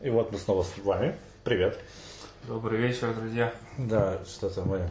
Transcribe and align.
И 0.00 0.10
вот 0.10 0.30
мы 0.30 0.38
снова 0.38 0.62
с 0.62 0.78
вами. 0.78 1.16
Привет. 1.42 1.76
Добрый 2.46 2.78
вечер, 2.78 3.12
друзья. 3.14 3.52
Да, 3.78 4.20
что-то 4.24 4.62
мы... 4.62 4.88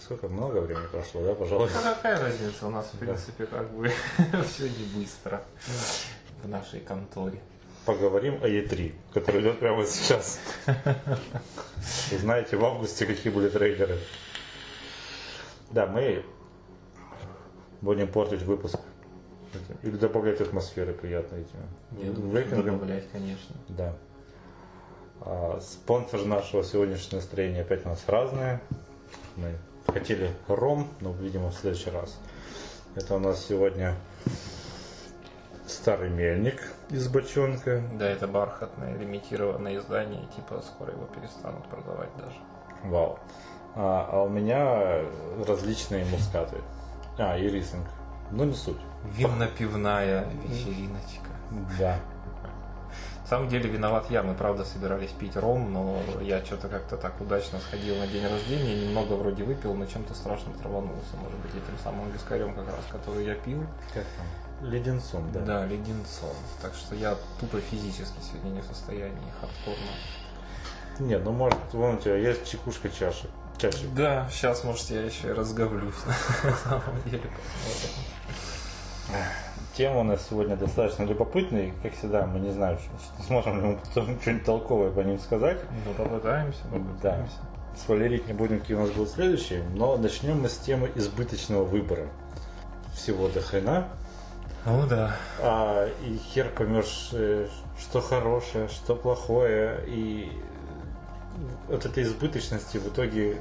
Сколько? 0.00 0.26
Много 0.26 0.58
времени 0.58 0.86
прошло, 0.90 1.22
да, 1.22 1.34
пожалуй? 1.34 1.68
А 1.68 1.94
какая 1.94 2.18
разница? 2.18 2.66
У 2.66 2.70
нас, 2.70 2.90
в 2.92 2.98
принципе, 2.98 3.46
как 3.46 3.70
бы 3.70 3.88
все 4.48 4.64
не 4.64 4.84
быстро 4.96 5.44
в 6.42 6.48
нашей 6.48 6.80
конторе. 6.80 7.38
Поговорим 7.86 8.42
о 8.42 8.48
Е3, 8.48 8.92
который 9.14 9.42
идет 9.42 9.60
прямо 9.60 9.86
сейчас. 9.86 10.40
Знаете, 12.10 12.56
в 12.56 12.64
августе 12.64 13.06
какие 13.06 13.32
были 13.32 13.48
трейлеры. 13.48 13.96
Да, 15.70 15.86
мы 15.86 16.24
будем 17.80 18.08
портить 18.08 18.42
выпуск. 18.42 18.80
Или 19.84 19.96
добавлять 19.96 20.40
атмосферы 20.40 20.94
приятной 20.94 21.42
этими. 21.42 21.62
Нет, 21.92 22.34
рейтингом. 22.34 22.78
добавлять, 22.78 23.08
конечно. 23.12 23.54
Да. 23.68 23.94
А, 25.24 25.60
спонсор 25.60 26.24
нашего 26.24 26.64
сегодняшнего 26.64 27.20
настроения 27.20 27.60
опять 27.60 27.86
у 27.86 27.90
нас 27.90 28.02
разные. 28.06 28.60
Мы 29.36 29.52
хотели 29.86 30.30
ром, 30.48 30.88
но, 31.00 31.12
видимо, 31.12 31.50
в 31.50 31.54
следующий 31.54 31.90
раз. 31.90 32.18
Это 32.94 33.14
у 33.14 33.18
нас 33.18 33.44
сегодня 33.44 33.94
старый 35.66 36.10
мельник 36.10 36.60
из 36.90 37.08
бочонка. 37.08 37.82
Да, 37.94 38.08
это 38.08 38.26
бархатное 38.26 38.96
лимитированное 38.98 39.78
издание, 39.78 40.26
типа 40.36 40.62
скоро 40.62 40.92
его 40.92 41.06
перестанут 41.06 41.66
продавать 41.68 42.10
даже. 42.18 42.36
Вау. 42.84 43.18
А, 43.74 44.08
а 44.10 44.22
у 44.22 44.28
меня 44.28 45.02
различные 45.46 46.04
мускаты. 46.06 46.56
А, 47.18 47.38
и 47.38 47.48
рисинг. 47.48 47.86
Но 48.30 48.44
не 48.44 48.54
суть. 48.54 48.80
Винно-пивная 49.04 50.26
вечериночка. 50.44 51.28
Да. 51.78 51.98
На 53.22 53.28
самом 53.28 53.48
деле 53.48 53.70
виноват 53.70 54.10
я, 54.10 54.22
мы 54.22 54.34
правда 54.34 54.64
собирались 54.64 55.10
пить 55.10 55.36
ром, 55.36 55.72
но 55.72 56.02
я 56.20 56.44
что-то 56.44 56.68
как-то 56.68 56.96
так 56.96 57.20
удачно 57.20 57.60
сходил 57.60 57.96
на 57.96 58.06
день 58.06 58.26
рождения, 58.26 58.86
немного 58.86 59.14
вроде 59.14 59.44
выпил, 59.44 59.74
но 59.74 59.86
чем-то 59.86 60.12
страшно 60.12 60.52
траванулся, 60.54 61.16
может 61.16 61.38
быть, 61.38 61.52
этим 61.52 61.78
самым 61.82 62.10
вискарем 62.10 62.54
как 62.54 62.66
раз, 62.66 62.84
который 62.90 63.24
я 63.24 63.34
пил. 63.34 63.64
Как 63.94 64.04
там? 64.16 64.68
Леденцом, 64.68 65.30
да. 65.32 65.40
Да, 65.40 65.66
леденцом. 65.66 66.34
Так 66.60 66.74
что 66.74 66.94
я 66.94 67.16
тупо 67.40 67.60
физически 67.60 68.20
сегодня 68.20 68.50
не 68.50 68.60
в 68.60 68.64
состоянии 68.64 69.32
хардкорно. 69.40 69.92
Нет, 70.98 71.22
ну 71.24 71.32
может, 71.32 71.58
вон 71.72 71.94
у 71.96 71.98
тебя 71.98 72.16
есть 72.16 72.50
чекушка 72.50 72.90
чаши. 72.90 73.28
Чашек. 73.58 73.92
Да, 73.94 74.28
сейчас, 74.30 74.64
может, 74.64 74.90
я 74.90 75.02
еще 75.02 75.28
и 75.28 75.32
разговлюсь 75.32 75.94
на 76.44 76.56
самом 76.56 77.02
деле. 77.06 77.30
Тема 79.76 80.00
у 80.00 80.02
нас 80.02 80.26
сегодня 80.28 80.54
достаточно 80.56 81.04
любопытная, 81.04 81.68
и, 81.68 81.72
как 81.82 81.94
всегда, 81.94 82.26
мы 82.26 82.40
не 82.40 82.50
знаем, 82.50 82.78
что, 82.78 83.22
сможем 83.26 83.56
ли 83.60 83.66
мы 83.68 83.76
потом 83.78 84.16
что-нибудь 84.20 84.44
толковое 84.44 84.90
по 84.90 85.00
ним 85.00 85.18
сказать. 85.18 85.58
Ну, 85.86 85.94
попытаемся, 85.94 86.60
Да. 86.70 86.78
попытаемся. 86.78 87.36
Спойлерить 87.76 88.26
не 88.26 88.34
будем, 88.34 88.60
какие 88.60 88.76
у 88.76 88.80
нас 88.80 88.90
будут 88.90 89.10
следующие, 89.10 89.62
но 89.74 89.96
начнем 89.96 90.42
мы 90.42 90.50
с 90.50 90.58
темы 90.58 90.90
избыточного 90.94 91.64
выбора. 91.64 92.06
Всего 92.92 93.28
до 93.28 93.40
хрена, 93.40 93.88
Ну 94.66 94.86
да. 94.86 95.16
а, 95.40 95.88
и 96.04 96.18
хер 96.18 96.50
поймешь, 96.50 97.08
э, 97.14 97.48
что 97.80 98.02
хорошее, 98.02 98.68
что 98.68 98.94
плохое, 98.94 99.80
и 99.86 100.30
от 101.70 101.86
этой 101.86 102.02
избыточности 102.02 102.76
в 102.76 102.88
итоге 102.88 103.38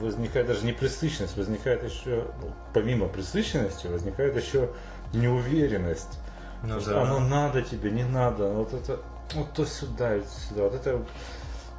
возникает 0.00 0.46
даже 0.46 0.64
не 0.64 0.72
пресыщенность, 0.72 1.36
возникает 1.36 1.82
еще, 1.84 2.26
ну, 2.40 2.52
помимо 2.72 3.08
пресыщенности, 3.08 3.86
возникает 3.86 4.36
еще 4.36 4.70
неуверенность. 5.12 6.18
Ну 6.62 6.80
да. 6.80 7.02
Оно 7.02 7.20
надо 7.20 7.62
тебе, 7.62 7.90
не 7.90 8.04
надо. 8.04 8.48
Вот 8.48 8.72
это, 8.72 9.00
вот 9.34 9.52
то 9.52 9.64
сюда, 9.64 10.10
это 10.10 10.28
сюда. 10.28 10.62
Вот 10.64 10.74
это, 10.74 11.04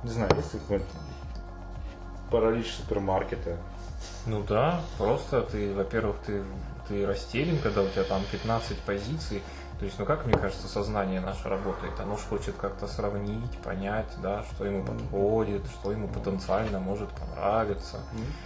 не 0.03 0.09
знаю, 0.09 0.35
есть 0.35 0.51
какой-нибудь 0.51 0.89
паралич 2.29 2.73
супермаркета. 2.73 3.57
Ну 4.25 4.43
да, 4.43 4.81
просто 4.97 5.41
ты, 5.41 5.73
во-первых, 5.73 6.17
ты, 6.25 6.43
ты 6.87 7.05
растерян, 7.05 7.57
когда 7.59 7.81
у 7.81 7.87
тебя 7.87 8.03
там 8.03 8.21
15 8.31 8.77
позиций. 8.79 9.41
То 9.83 9.87
есть, 9.87 9.99
ну 9.99 10.05
как, 10.05 10.25
мне 10.25 10.37
кажется, 10.37 10.69
сознание 10.69 11.19
наше 11.19 11.49
работает. 11.49 11.99
Оно 11.99 12.15
ж 12.15 12.21
хочет 12.21 12.55
как-то 12.55 12.87
сравнить, 12.87 13.57
понять, 13.65 14.07
да, 14.21 14.41
что 14.43 14.63
ему 14.63 14.85
подходит, 14.85 15.65
что 15.65 15.91
ему 15.91 16.07
потенциально 16.07 16.79
может 16.79 17.09
понравиться. 17.09 17.97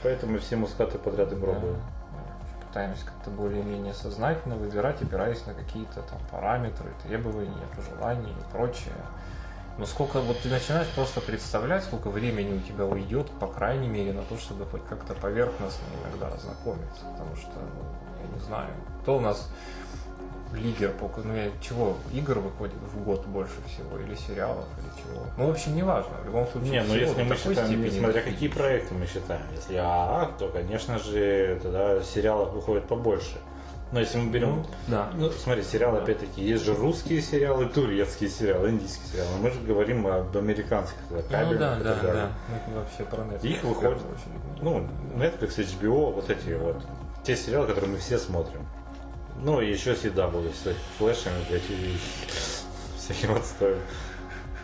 Поэтому 0.01 0.39
все 0.39 0.55
мускаты 0.55 0.97
подряд 0.97 1.31
и 1.31 1.35
пробую. 1.35 1.75
Да. 1.75 2.65
Пытаемся 2.67 3.05
как-то 3.05 3.29
более-менее 3.29 3.93
сознательно 3.93 4.55
выбирать, 4.55 4.99
опираясь 5.03 5.45
на 5.45 5.53
какие-то 5.53 6.01
там 6.01 6.17
параметры, 6.31 6.91
требования, 7.03 7.67
пожелания 7.75 8.31
и 8.31 8.51
прочее. 8.51 8.95
Но 9.77 9.85
сколько 9.85 10.19
вот 10.21 10.39
ты 10.39 10.49
начинаешь 10.49 10.89
просто 10.95 11.21
представлять, 11.21 11.83
сколько 11.83 12.09
времени 12.09 12.57
у 12.57 12.61
тебя 12.61 12.85
уйдет, 12.85 13.29
по 13.39 13.45
крайней 13.45 13.87
мере, 13.87 14.11
на 14.11 14.23
то, 14.23 14.39
чтобы 14.39 14.65
хоть 14.65 14.83
как-то 14.87 15.13
поверхностно 15.13 15.85
иногда 16.03 16.33
ознакомиться. 16.33 17.05
Потому 17.11 17.35
что, 17.35 17.51
ну, 17.59 18.25
я 18.27 18.33
не 18.33 18.39
знаю, 18.39 18.71
кто 19.03 19.17
у 19.17 19.19
нас 19.19 19.47
лидер 20.53 20.91
по 20.91 21.09
ну, 21.23 21.35
я- 21.35 21.51
чего 21.61 21.97
игр 22.13 22.39
выходит 22.39 22.75
в 22.93 23.03
год 23.03 23.25
больше 23.25 23.55
всего, 23.67 23.97
или 23.99 24.15
сериалов, 24.15 24.65
или 24.79 25.01
чего. 25.01 25.25
Ну, 25.37 25.47
в 25.47 25.51
общем, 25.51 25.75
не 25.75 25.83
важно. 25.83 26.11
В 26.23 26.25
любом 26.25 26.47
случае, 26.47 26.71
Не, 26.71 26.83
ну 26.83 26.95
если 26.95 27.23
мы 27.23 27.35
считаем, 27.35 27.67
степени 27.67 27.99
смотря 27.99 28.21
какие 28.21 28.49
проекты 28.49 28.93
мы 28.93 29.05
считаем. 29.05 29.43
Если 29.55 29.75
АА, 29.75 30.31
то, 30.39 30.49
конечно 30.49 30.99
же, 30.99 31.59
тогда 31.61 32.01
сериалов 32.03 32.53
выходит 32.53 32.85
побольше. 32.85 33.37
Но 33.93 34.01
если 34.01 34.17
мы 34.17 34.29
берем... 34.31 34.49
Ну, 34.57 34.65
да. 34.87 35.09
Ну, 35.13 35.29
смотри, 35.31 35.63
сериалы, 35.63 35.99
опять-таки, 35.99 36.43
есть 36.43 36.65
же 36.65 36.73
русские 36.75 37.21
сериалы, 37.21 37.67
турецкие 37.67 38.29
сериалы, 38.29 38.71
индийские 38.71 39.07
сериалы. 39.07 39.29
Мы 39.41 39.49
же 39.49 39.61
говорим 39.61 40.05
об 40.07 40.35
американских, 40.35 40.97
да, 41.09 41.15
Ну 41.15 41.21
кабельных 41.29 41.59
да, 41.59 41.77
и 41.79 41.83
да, 41.83 41.95
далее. 41.95 42.13
да. 42.13 42.29
Мы 42.67 42.79
вообще 42.81 43.03
про 43.05 43.21
Netflix. 43.21 43.47
Их 43.47 43.63
выходит, 43.63 43.97
очередь. 43.99 44.61
ну, 44.61 44.85
Netflix, 45.15 45.57
HBO, 45.79 46.11
вот 46.11 46.29
эти 46.29 46.53
вот. 46.55 46.83
Те 47.23 47.37
сериалы, 47.37 47.65
которые 47.67 47.91
мы 47.91 47.97
все 47.97 48.17
смотрим. 48.17 48.67
Ну, 49.41 49.61
и 49.61 49.71
еще 49.71 49.93
CW 49.93 50.53
с 50.53 50.73
флешами, 50.97 51.35
блядь, 51.49 51.69
и 51.69 51.97
всяким 52.97 53.35
отстоем. 53.35 53.79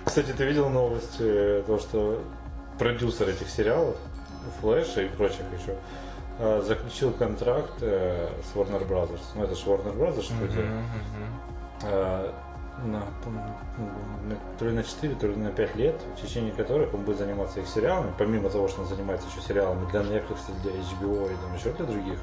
Кстати, 0.06 0.32
ты 0.32 0.46
видел 0.46 0.70
новость, 0.70 1.18
э, 1.20 1.64
то, 1.66 1.80
что 1.80 2.22
продюсер 2.80 3.30
этих 3.30 3.50
сериалов, 3.50 3.96
Флэша 4.62 5.04
и 5.04 5.08
прочих 5.10 5.44
еще, 5.58 5.76
э, 6.40 6.62
заключил 6.66 7.12
контракт 7.14 7.72
э, 7.82 8.30
с 8.44 8.56
Warner 8.58 8.86
Brothers. 8.88 9.22
Ну, 9.36 9.44
это 9.44 9.56
же 9.56 9.64
Warner 9.66 9.96
Brothers 9.96 10.24
студия. 10.24 10.66
Э, 11.84 12.32
на, 12.86 13.00
на- 13.30 13.56
то 14.58 14.66
ли 14.66 14.72
на 14.74 14.84
4, 14.84 15.16
то 15.16 15.28
ли 15.28 15.36
на 15.36 15.52
5 15.52 15.76
лет, 15.76 15.96
в 16.18 16.22
течение 16.22 16.52
которых 16.52 16.94
он 16.96 17.02
будет 17.04 17.20
заниматься 17.20 17.60
их 17.60 17.68
сериалами, 17.68 18.12
помимо 18.18 18.50
того, 18.50 18.68
что 18.68 18.82
он 18.82 18.88
занимается 18.88 19.28
еще 19.30 19.40
сериалами 19.48 19.90
для 19.92 20.02
Netflix, 20.02 20.40
для 20.64 20.72
HBO 20.72 21.32
и 21.32 21.36
там 21.36 21.56
еще 21.56 21.72
для 21.74 21.86
других. 21.86 22.20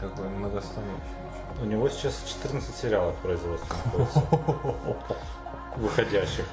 Какой 0.00 0.26
многостаночный. 0.30 1.19
У 1.60 1.64
него 1.64 1.88
сейчас 1.88 2.22
14 2.26 2.74
сериалов 2.74 3.14
находится, 3.22 3.46
выходящих. 5.76 6.46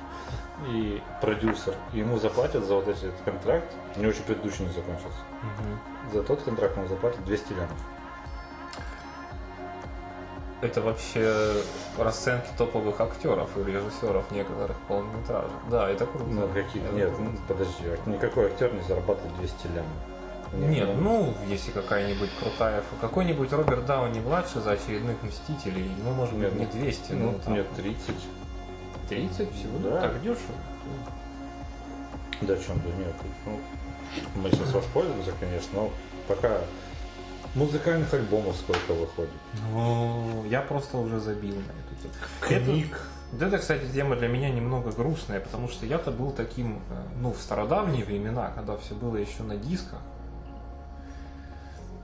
И 0.68 1.02
продюсер. 1.22 1.76
И 1.94 2.00
ему 2.00 2.18
заплатят 2.18 2.66
за 2.66 2.76
вот 2.76 2.88
этот 2.88 3.14
контракт. 3.24 3.72
У 3.96 4.00
него 4.00 4.12
еще 4.12 4.24
предыдущий 4.24 4.66
не 4.66 4.74
закончился. 4.74 5.20
За 6.12 6.24
тот 6.24 6.42
контракт 6.42 6.76
ему 6.76 6.88
заплатят 6.88 7.24
200 7.26 7.54
лямов. 7.54 7.78
Это 10.60 10.82
вообще 10.82 11.54
расценки 12.00 12.48
топовых 12.58 13.00
актеров 13.00 13.56
и 13.58 13.64
режиссеров 13.64 14.32
некоторых 14.32 14.76
полнометражек. 14.88 15.52
Да, 15.70 15.88
это 15.88 16.08
круто. 16.08 16.26
Ну, 16.28 16.48
какие 16.48 16.84
Это 16.84 16.96
Нет, 16.96 17.10
круто. 17.10 17.32
ну, 17.32 17.38
подожди, 17.48 17.84
никакой 18.08 18.48
актер 18.48 18.74
не 18.74 18.82
зарабатывает 18.82 19.36
200 19.38 19.68
лямов. 19.68 19.92
Нет, 20.54 20.90
ну, 21.00 21.34
если 21.48 21.72
какая-нибудь 21.72 22.30
крутая, 22.40 22.84
какой-нибудь 23.02 23.52
Роберт 23.52 23.86
Дауни 23.86 24.20
младший 24.20 24.62
за 24.62 24.72
очередных 24.72 25.22
Мстителей, 25.24 25.92
ну, 26.04 26.12
может 26.12 26.36
быть, 26.36 26.54
не 26.54 26.66
ну, 26.66 26.72
200, 26.72 27.12
ну, 27.14 27.32
ну, 27.32 27.40
там 27.40 27.54
нет, 27.54 27.68
30. 27.76 28.16
30 29.10 29.54
всего, 29.54 29.90
Да. 29.90 30.02
так 30.02 30.22
дешево. 30.22 30.56
Да 32.42 32.56
чем-то 32.56 32.88
нет. 32.98 33.16
Ну, 33.46 33.60
мы 34.36 34.52
сейчас 34.52 34.72
воспользуемся, 34.72 35.32
конечно, 35.40 35.70
но 35.74 35.92
пока 36.28 36.60
музыкальных 37.56 38.14
альбомов 38.14 38.56
сколько 38.56 38.94
выходит. 38.94 39.32
Ну, 39.72 40.46
я 40.46 40.62
просто 40.62 40.98
уже 40.98 41.20
забил 41.20 41.56
на 41.56 41.60
эту 41.60 42.02
тему. 42.02 42.64
Книг. 42.64 43.02
Вот 43.32 43.42
это, 43.42 43.58
кстати, 43.58 43.86
тема 43.94 44.16
для 44.16 44.30
меня 44.30 44.50
немного 44.50 44.92
грустная, 44.92 45.42
потому 45.42 45.68
что 45.68 45.86
я-то 45.86 46.12
был 46.12 46.32
таким, 46.32 46.78
э, 46.90 47.04
ну, 47.20 47.34
в 47.34 47.42
стародавние 47.42 48.06
времена, 48.06 48.52
когда 48.56 48.78
все 48.78 48.94
было 48.94 49.18
еще 49.18 49.44
на 49.44 49.58
дисках. 49.58 50.00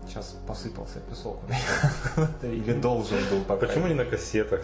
Сейчас 0.07 0.35
посыпался 0.47 0.99
песок 1.09 1.39
у 1.43 1.47
меня. 2.47 2.53
Или 2.53 2.73
должен 2.73 3.17
был 3.31 3.41
пока. 3.47 3.65
Почему 3.67 3.87
не 3.87 3.93
на 3.95 4.05
кассетах? 4.05 4.61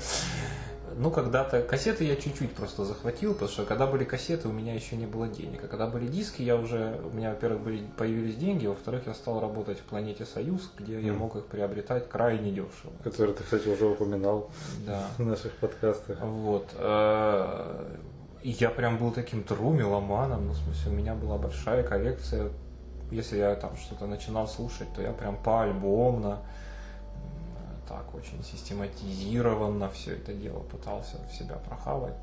Ну, 0.98 1.12
когда-то 1.12 1.62
кассеты 1.62 2.04
я 2.04 2.18
чуть-чуть 2.18 2.52
просто 2.54 2.84
захватил, 2.84 3.34
потому 3.34 3.50
что 3.50 3.64
когда 3.64 3.88
были 3.88 4.04
кассеты, 4.04 4.50
у 4.50 4.52
меня 4.52 4.74
еще 4.74 4.98
не 4.98 5.06
было 5.06 5.30
денег. 5.30 5.64
А 5.64 5.68
когда 5.68 5.88
были 5.88 6.08
диски, 6.08 6.42
я 6.42 6.58
уже, 6.58 7.00
у 7.10 7.16
меня, 7.16 7.30
во-первых, 7.30 7.62
были, 7.62 7.84
появились 7.96 8.36
деньги, 8.36 8.66
во-вторых, 8.68 9.04
я 9.08 9.14
стал 9.14 9.40
работать 9.40 9.78
в 9.80 9.84
Планете 9.84 10.26
Союз, 10.26 10.70
где 10.78 11.00
я 11.00 11.12
Мгм. 11.14 11.20
мог 11.22 11.36
их 11.38 11.46
приобретать 11.46 12.10
крайне 12.10 12.52
дешево. 12.52 12.92
Который 13.04 13.34
ты, 13.34 13.44
кстати, 13.44 13.70
уже 13.70 13.86
упоминал 13.86 14.50
Да. 14.86 15.08
в 15.18 15.26
наших 15.26 15.54
подкастах. 15.54 16.18
Вот. 16.22 16.68
э, 16.76 17.96
я 18.44 18.70
прям 18.70 18.98
был 18.98 19.12
таким 19.12 19.44
тру 19.44 19.72
меломаном, 19.72 20.48
ну, 20.48 20.54
в 20.54 20.58
смысле, 20.58 20.92
у 20.92 20.96
меня 20.96 21.14
была 21.16 21.38
большая 21.38 21.84
коллекция. 21.84 22.50
Если 23.12 23.38
я 23.38 23.56
там 23.56 23.76
что-то 23.78 24.06
начинал 24.06 24.48
слушать, 24.48 24.88
то 24.94 25.02
я 25.02 25.12
прям 25.12 25.38
поальбомно, 25.38 26.40
так 27.88 28.14
очень 28.14 28.44
систематизированно 28.44 29.90
все 29.90 30.14
это 30.14 30.34
дело 30.34 30.60
пытался 30.60 31.18
в 31.30 31.36
себя 31.36 31.56
прохавать. 31.56 32.14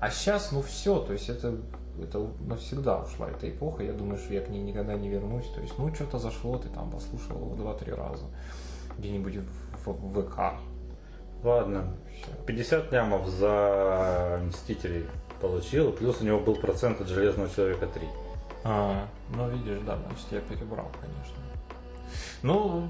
А 0.00 0.10
сейчас, 0.10 0.52
ну 0.52 0.62
все, 0.62 1.00
то 1.00 1.12
есть 1.12 1.28
это, 1.28 1.56
это 2.00 2.24
навсегда 2.40 2.98
ушла 2.98 3.30
эта 3.30 3.48
эпоха, 3.48 3.82
я 3.82 3.92
думаю, 3.92 4.18
что 4.18 4.34
я 4.34 4.42
к 4.42 4.48
ней 4.48 4.62
никогда 4.62 4.94
не 4.94 5.08
вернусь. 5.08 5.48
То 5.54 5.60
есть, 5.60 5.76
ну 5.78 5.92
что-то 5.94 6.18
зашло, 6.18 6.58
ты 6.58 6.68
там 6.68 6.90
послушал 6.90 7.36
его 7.36 7.54
два-три 7.56 7.92
раза 7.92 8.26
где-нибудь 8.98 9.36
в, 9.84 9.90
в 9.90 10.22
ВК. 10.22 10.60
Ладно, 11.42 11.94
Всё. 12.14 12.32
50 12.46 12.92
лямов 12.92 13.26
за 13.28 14.40
Мстителей 14.44 15.06
получил, 15.40 15.92
плюс 15.92 16.20
у 16.20 16.24
него 16.24 16.40
был 16.40 16.56
процент 16.56 17.00
от 17.00 17.08
Железного 17.08 17.48
Человека 17.50 17.86
3. 17.86 18.06
А, 18.64 19.08
ну 19.30 19.48
видишь, 19.50 19.80
да, 19.86 19.96
значит 19.96 20.26
я 20.30 20.40
перебрал, 20.40 20.90
конечно. 21.00 21.42
Ну, 22.42 22.88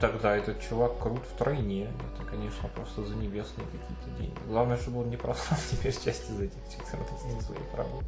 тогда 0.00 0.36
этот 0.36 0.60
чувак 0.60 0.98
крут 0.98 1.22
втройне. 1.24 1.88
Это, 2.14 2.26
конечно, 2.28 2.68
просто 2.68 3.04
за 3.04 3.14
небесные 3.14 3.66
какие-то 3.66 4.18
деньги. 4.18 4.38
Главное, 4.46 4.76
чтобы 4.76 5.00
он 5.00 5.10
не 5.10 5.16
просрал 5.16 5.58
теперь 5.70 5.92
часть 5.92 6.30
из 6.30 6.40
этих 6.40 6.58
14 6.70 7.42
своих 7.42 7.74
работ. 7.74 8.04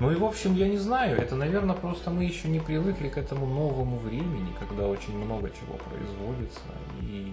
Ну 0.00 0.10
и 0.10 0.16
в 0.16 0.24
общем, 0.24 0.54
я 0.54 0.68
не 0.68 0.76
знаю, 0.76 1.16
это, 1.16 1.36
наверное, 1.36 1.76
просто 1.76 2.10
мы 2.10 2.24
еще 2.24 2.48
не 2.48 2.58
привыкли 2.58 3.08
к 3.08 3.16
этому 3.16 3.46
новому 3.46 3.98
времени, 3.98 4.52
когда 4.58 4.88
очень 4.88 5.16
много 5.16 5.50
чего 5.50 5.74
производится. 5.88 6.60
И 7.00 7.32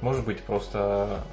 может 0.00 0.24
быть 0.24 0.40
просто 0.42 1.24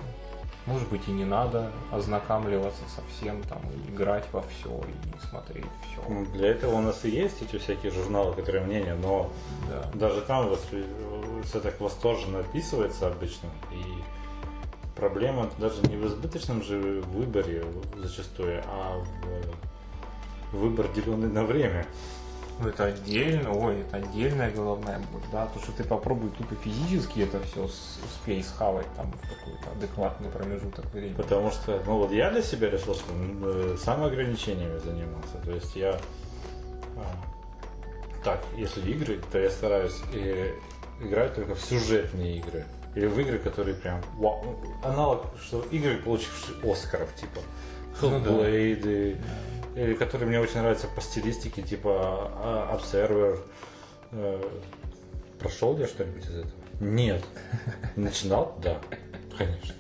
может 0.67 0.87
быть 0.89 1.07
и 1.07 1.11
не 1.11 1.25
надо 1.25 1.71
ознакомливаться 1.91 2.83
со 2.93 3.01
всем, 3.09 3.41
там, 3.43 3.61
играть 3.89 4.25
во 4.31 4.41
все, 4.41 4.69
и 4.69 5.27
смотреть 5.27 5.65
все. 5.81 6.01
Ну, 6.09 6.25
Для 6.25 6.49
этого 6.49 6.75
у 6.75 6.81
нас 6.81 7.03
и 7.05 7.09
есть 7.09 7.41
эти 7.41 7.57
всякие 7.57 7.91
журналы, 7.91 8.35
которые 8.35 8.65
мнения, 8.65 8.95
но 9.01 9.31
Да. 9.69 9.89
даже 9.93 10.21
там 10.21 10.53
все 11.45 11.59
так 11.59 11.79
восторженно 11.79 12.39
описывается 12.39 13.07
обычно. 13.07 13.49
И 13.71 13.83
проблема 14.95 15.49
даже 15.57 15.81
не 15.83 15.95
в 15.95 16.05
избыточном 16.05 16.61
же 16.61 17.01
выборе 17.13 17.63
зачастую, 17.95 18.61
а 18.67 19.01
в 20.51 20.57
выбор 20.57 20.87
деленный 20.93 21.29
на 21.29 21.43
время. 21.43 21.85
Ну, 22.59 22.69
это 22.69 22.85
отдельно, 22.85 23.53
ой, 23.53 23.81
это 23.81 23.97
отдельная 23.97 24.51
головная 24.51 24.99
боль, 25.11 25.21
да, 25.31 25.45
то, 25.47 25.59
что 25.59 25.71
ты 25.73 25.83
попробуй 25.83 26.31
тупо 26.31 26.55
физически 26.55 27.19
это 27.19 27.39
все 27.43 27.65
успей 27.65 28.43
схавать 28.43 28.87
там 28.95 29.11
в 29.11 29.21
какой-то 29.21 29.71
адекватный 29.77 30.29
промежуток 30.29 30.85
времени. 30.85 31.13
Потому 31.13 31.51
что, 31.51 31.81
ну 31.85 31.97
вот 31.97 32.11
я 32.11 32.31
для 32.31 32.41
себя 32.41 32.69
решил, 32.69 32.95
что 32.95 33.13
э, 33.13 33.77
самоограничениями 33.79 34.79
заниматься. 34.79 35.37
То 35.45 35.51
есть 35.51 35.75
я 35.75 35.99
а, 36.95 37.05
так, 38.23 38.43
если 38.57 38.81
игры, 38.91 39.21
то 39.31 39.39
я 39.39 39.49
стараюсь 39.49 40.01
э, 40.13 40.53
играть 40.99 41.35
только 41.35 41.55
в 41.55 41.61
сюжетные 41.61 42.37
игры. 42.37 42.65
Или 42.95 43.05
в 43.05 43.19
игры, 43.19 43.37
которые 43.37 43.75
прям 43.75 44.01
вау. 44.17 44.43
ну, 44.43 44.73
Аналог, 44.83 45.25
что 45.39 45.61
игры, 45.69 45.97
получившие 45.97 46.57
Оскаров, 46.63 47.13
типа 47.15 47.41
Ну 48.01 48.19
да. 48.19 48.31
Которые 49.99 50.27
мне 50.27 50.39
очень 50.39 50.59
нравятся 50.59 50.87
по 50.87 51.01
стилистике, 51.01 51.61
типа 51.61 52.31
а, 52.33 52.77
Observer. 52.77 53.39
Э, 54.11 54.41
Прошел 55.39 55.77
я 55.77 55.85
что-нибудь 55.85 56.25
из 56.25 56.35
этого? 56.35 56.51
Нет. 56.79 57.23
Начинал? 57.95 58.57
Да. 58.63 58.79
Конечно. 59.37 59.75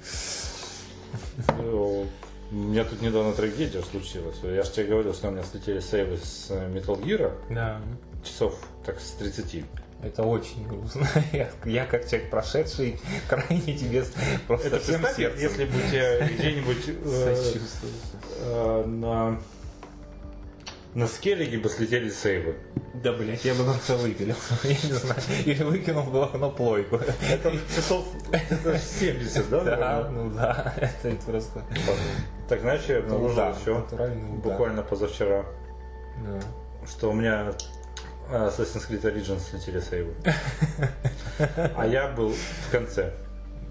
Ну, 1.57 2.05
У 2.51 2.55
меня 2.55 2.83
тут 2.83 3.01
недавно 3.01 3.33
трагедия 3.33 3.81
случилась. 3.81 4.37
Я 4.43 4.61
же 4.63 4.71
тебе 4.71 4.85
говорил, 4.85 5.13
что 5.13 5.29
у 5.29 5.31
меня 5.31 5.43
слетели 5.43 5.79
сейвы 5.79 6.17
с 6.17 6.47
э, 6.51 6.69
Metal 6.69 7.01
Gear 7.01 7.33
Да, 7.49 7.81
часов 8.23 8.55
так 8.85 8.99
с 8.99 9.11
30. 9.13 9.65
это 10.03 10.23
очень 10.23 10.67
грустно. 10.67 11.07
Я, 11.33 11.49
я 11.65 11.85
как 11.87 12.07
человек 12.07 12.29
прошедший, 12.29 12.99
крайне 13.27 13.75
тебе 13.75 14.03
просто 14.47 14.67
Это 14.67 14.79
всем 14.79 15.01
представь, 15.01 15.17
сердцем 15.17 15.41
если 15.41 15.65
бы 15.65 15.71
тебя 15.89 16.27
где-нибудь 16.27 16.83
э, 16.87 17.55
э, 18.41 18.83
на, 18.85 19.39
на 20.93 21.07
скеллиге 21.07 21.59
бы 21.59 21.69
слетели 21.69 22.09
сейвы. 22.09 22.55
Да, 22.93 23.13
блядь, 23.13 23.45
я 23.45 23.53
бы 23.53 23.63
на 23.63 23.77
все 23.77 23.95
выпилил, 23.95 24.35
я 24.63 24.69
не 24.69 24.93
знаю. 24.93 25.21
Или 25.45 25.63
выкинул 25.63 26.03
бы 26.03 26.37
на 26.37 26.49
плойку. 26.49 26.99
Это 27.29 27.51
часов 27.75 28.07
это 28.31 28.77
70, 28.79 29.49
да? 29.49 29.63
Да, 29.63 30.09
ну 30.09 30.31
да, 30.31 30.73
это 30.77 31.15
просто 31.25 31.63
Так, 32.49 32.61
знаешь, 32.61 32.85
я 32.87 32.99
обнаружил 32.99 33.33
удар, 33.33 33.55
еще 33.55 33.85
буквально 34.43 34.81
позавчера, 34.81 35.45
что 36.87 37.11
у 37.11 37.13
меня 37.13 37.53
э, 38.29 38.49
Assassin's 38.49 38.89
Creed 38.89 39.03
Origins 39.03 39.41
слетели 39.49 39.79
сейвы. 39.79 40.13
А 41.75 41.85
я 41.85 42.07
был 42.07 42.29
в 42.31 42.71
конце. 42.71 43.13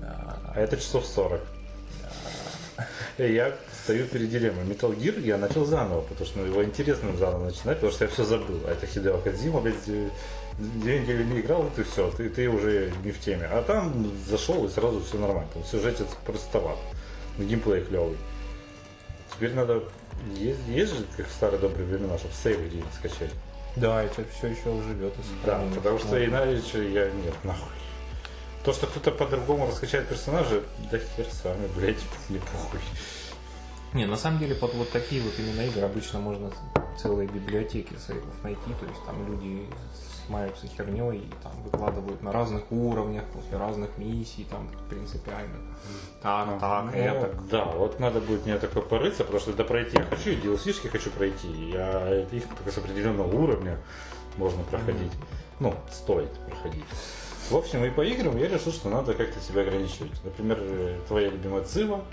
А 0.01 0.53
это 0.55 0.77
часов 0.77 1.05
40. 1.05 1.41
И 3.19 3.33
я 3.33 3.57
стою 3.87 4.07
перед 4.09 4.31
дилеммой. 4.31 4.65
Metal 4.65 4.93
Gear 4.99 5.21
я 5.21 5.39
начал 5.39 5.65
заново, 5.65 6.01
потому 6.01 6.27
что 6.27 6.41
ну, 6.41 6.47
его 6.47 6.65
интересно 6.65 7.17
заново 7.17 7.45
начинать, 7.45 7.77
потому 7.77 7.93
что 7.93 8.05
я 8.05 8.11
все 8.11 8.25
забыл. 8.25 8.61
А 8.67 8.73
это 8.73 8.85
Хидео 8.85 9.19
Кадзима, 9.19 9.61
блядь, 9.61 9.77
э, 9.87 10.09
две 10.59 11.01
недели 11.01 11.23
не 11.23 11.41
играл, 11.41 11.69
и 11.69 11.71
ты 11.71 11.85
все, 11.85 12.11
ты, 12.11 12.29
ты 12.29 12.49
уже 12.49 12.93
не 13.05 13.13
в 13.13 13.21
теме. 13.21 13.47
А 13.47 13.63
там 13.63 14.11
зашел 14.29 14.65
и 14.65 14.69
сразу 14.69 15.01
все 15.05 15.19
нормально. 15.19 15.49
Там 15.55 15.63
сюжетец 15.63 16.09
простоват. 16.25 16.79
Геймплей 17.39 17.85
клевый. 17.85 18.17
Теперь 19.33 19.55
надо... 19.55 19.85
Есть, 20.35 20.67
есть 20.67 20.93
же, 20.93 21.05
как 21.17 21.29
в 21.29 21.31
старые 21.31 21.61
добрые 21.61 21.87
времена, 21.87 22.19
чтобы 22.19 22.35
сейв 22.35 22.59
где-нибудь 22.59 22.93
скачать. 22.95 23.31
Да, 23.77 24.03
это 24.03 24.25
все 24.37 24.49
еще 24.49 24.83
живет 24.83 25.13
Да, 25.45 25.63
потому 25.77 26.01
что 26.01 26.25
иначе 26.25 26.91
я... 26.91 27.09
Нет, 27.11 27.35
нахуй. 27.45 27.69
То, 28.65 28.73
что 28.73 28.89
кто-то 28.89 29.13
по-другому 29.13 29.69
раскачает 29.69 30.09
персонажа, 30.09 30.63
да 30.91 30.99
хер 30.99 31.27
с 31.31 31.45
вами, 31.45 31.69
блядь, 31.77 32.03
не 32.29 32.39
похуй. 32.39 32.81
Не, 33.95 34.07
на 34.07 34.17
самом 34.17 34.39
деле 34.39 34.55
под 34.55 34.75
вот 34.75 34.91
такие 34.91 35.23
вот 35.23 35.33
именно 35.39 35.63
игры 35.63 35.83
обычно 35.83 36.19
можно 36.19 36.51
целые 37.01 37.29
библиотеки 37.29 37.95
сейвов 37.99 38.43
найти, 38.43 38.73
то 38.81 38.87
есть 38.87 39.05
там 39.07 39.27
люди 39.27 39.67
смаются 40.27 40.67
херней 40.67 41.19
и 41.19 41.33
там 41.43 41.53
выкладывают 41.63 42.23
на 42.23 42.33
разных 42.33 42.71
уровнях, 42.71 43.25
после 43.33 43.57
разных 43.57 43.97
миссий, 43.97 44.47
там 44.51 44.69
принципиально. 44.89 45.57
Так, 46.23 46.61
так, 46.61 46.85
Ну, 46.87 46.91
это. 46.91 47.35
Да, 47.51 47.65
вот 47.67 48.01
надо 48.01 48.21
будет 48.21 48.45
мне 48.45 48.59
такое 48.59 48.83
порыться, 48.83 49.25
потому 49.25 49.41
что 49.41 49.53
это 49.53 49.65
пройти 49.65 49.97
я 49.97 50.05
хочу, 50.05 50.31
и 50.31 50.37
DLC-шки 50.37 50.89
хочу 50.89 51.11
пройти. 51.11 51.49
Я 51.71 52.23
их 52.23 52.45
только 52.49 52.73
с 52.73 52.79
определенного 52.79 53.35
уровня 53.35 53.79
можно 54.37 54.63
проходить. 54.65 55.13
Ну, 55.61 55.75
стоит 55.91 56.33
проходить. 56.41 56.85
В 57.51 57.57
общем, 57.57 57.85
и 57.85 57.91
по 57.91 58.01
играм 58.05 58.37
я 58.37 58.49
решил, 58.49 58.73
что 58.73 58.89
надо 58.89 59.15
как-то 59.15 59.41
себя 59.41 59.63
ограничивать. 59.63 60.13
Например, 60.25 60.59
твоя 61.07 61.31
любимая 61.31 61.63
Цива, 61.63 62.05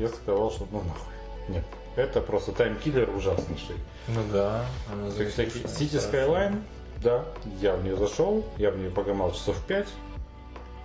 я 0.00 0.08
сказал, 0.08 0.50
что 0.50 0.66
ну 0.70 0.78
нахуй. 0.78 1.12
Нет, 1.48 1.64
это 1.96 2.20
просто 2.20 2.52
таймкиллер 2.52 3.10
ужаснейший. 3.10 3.76
Ну 4.08 4.20
да, 4.32 4.64
Как 4.88 5.10
завершена. 5.10 5.46
City 5.46 5.98
Skyline, 5.98 6.62
да, 7.02 7.24
я 7.60 7.74
в 7.74 7.84
нее 7.84 7.96
зашел, 7.96 8.44
я 8.56 8.70
в 8.70 8.78
нее 8.78 8.90
погамал 8.90 9.32
часов 9.32 9.60
5. 9.66 9.86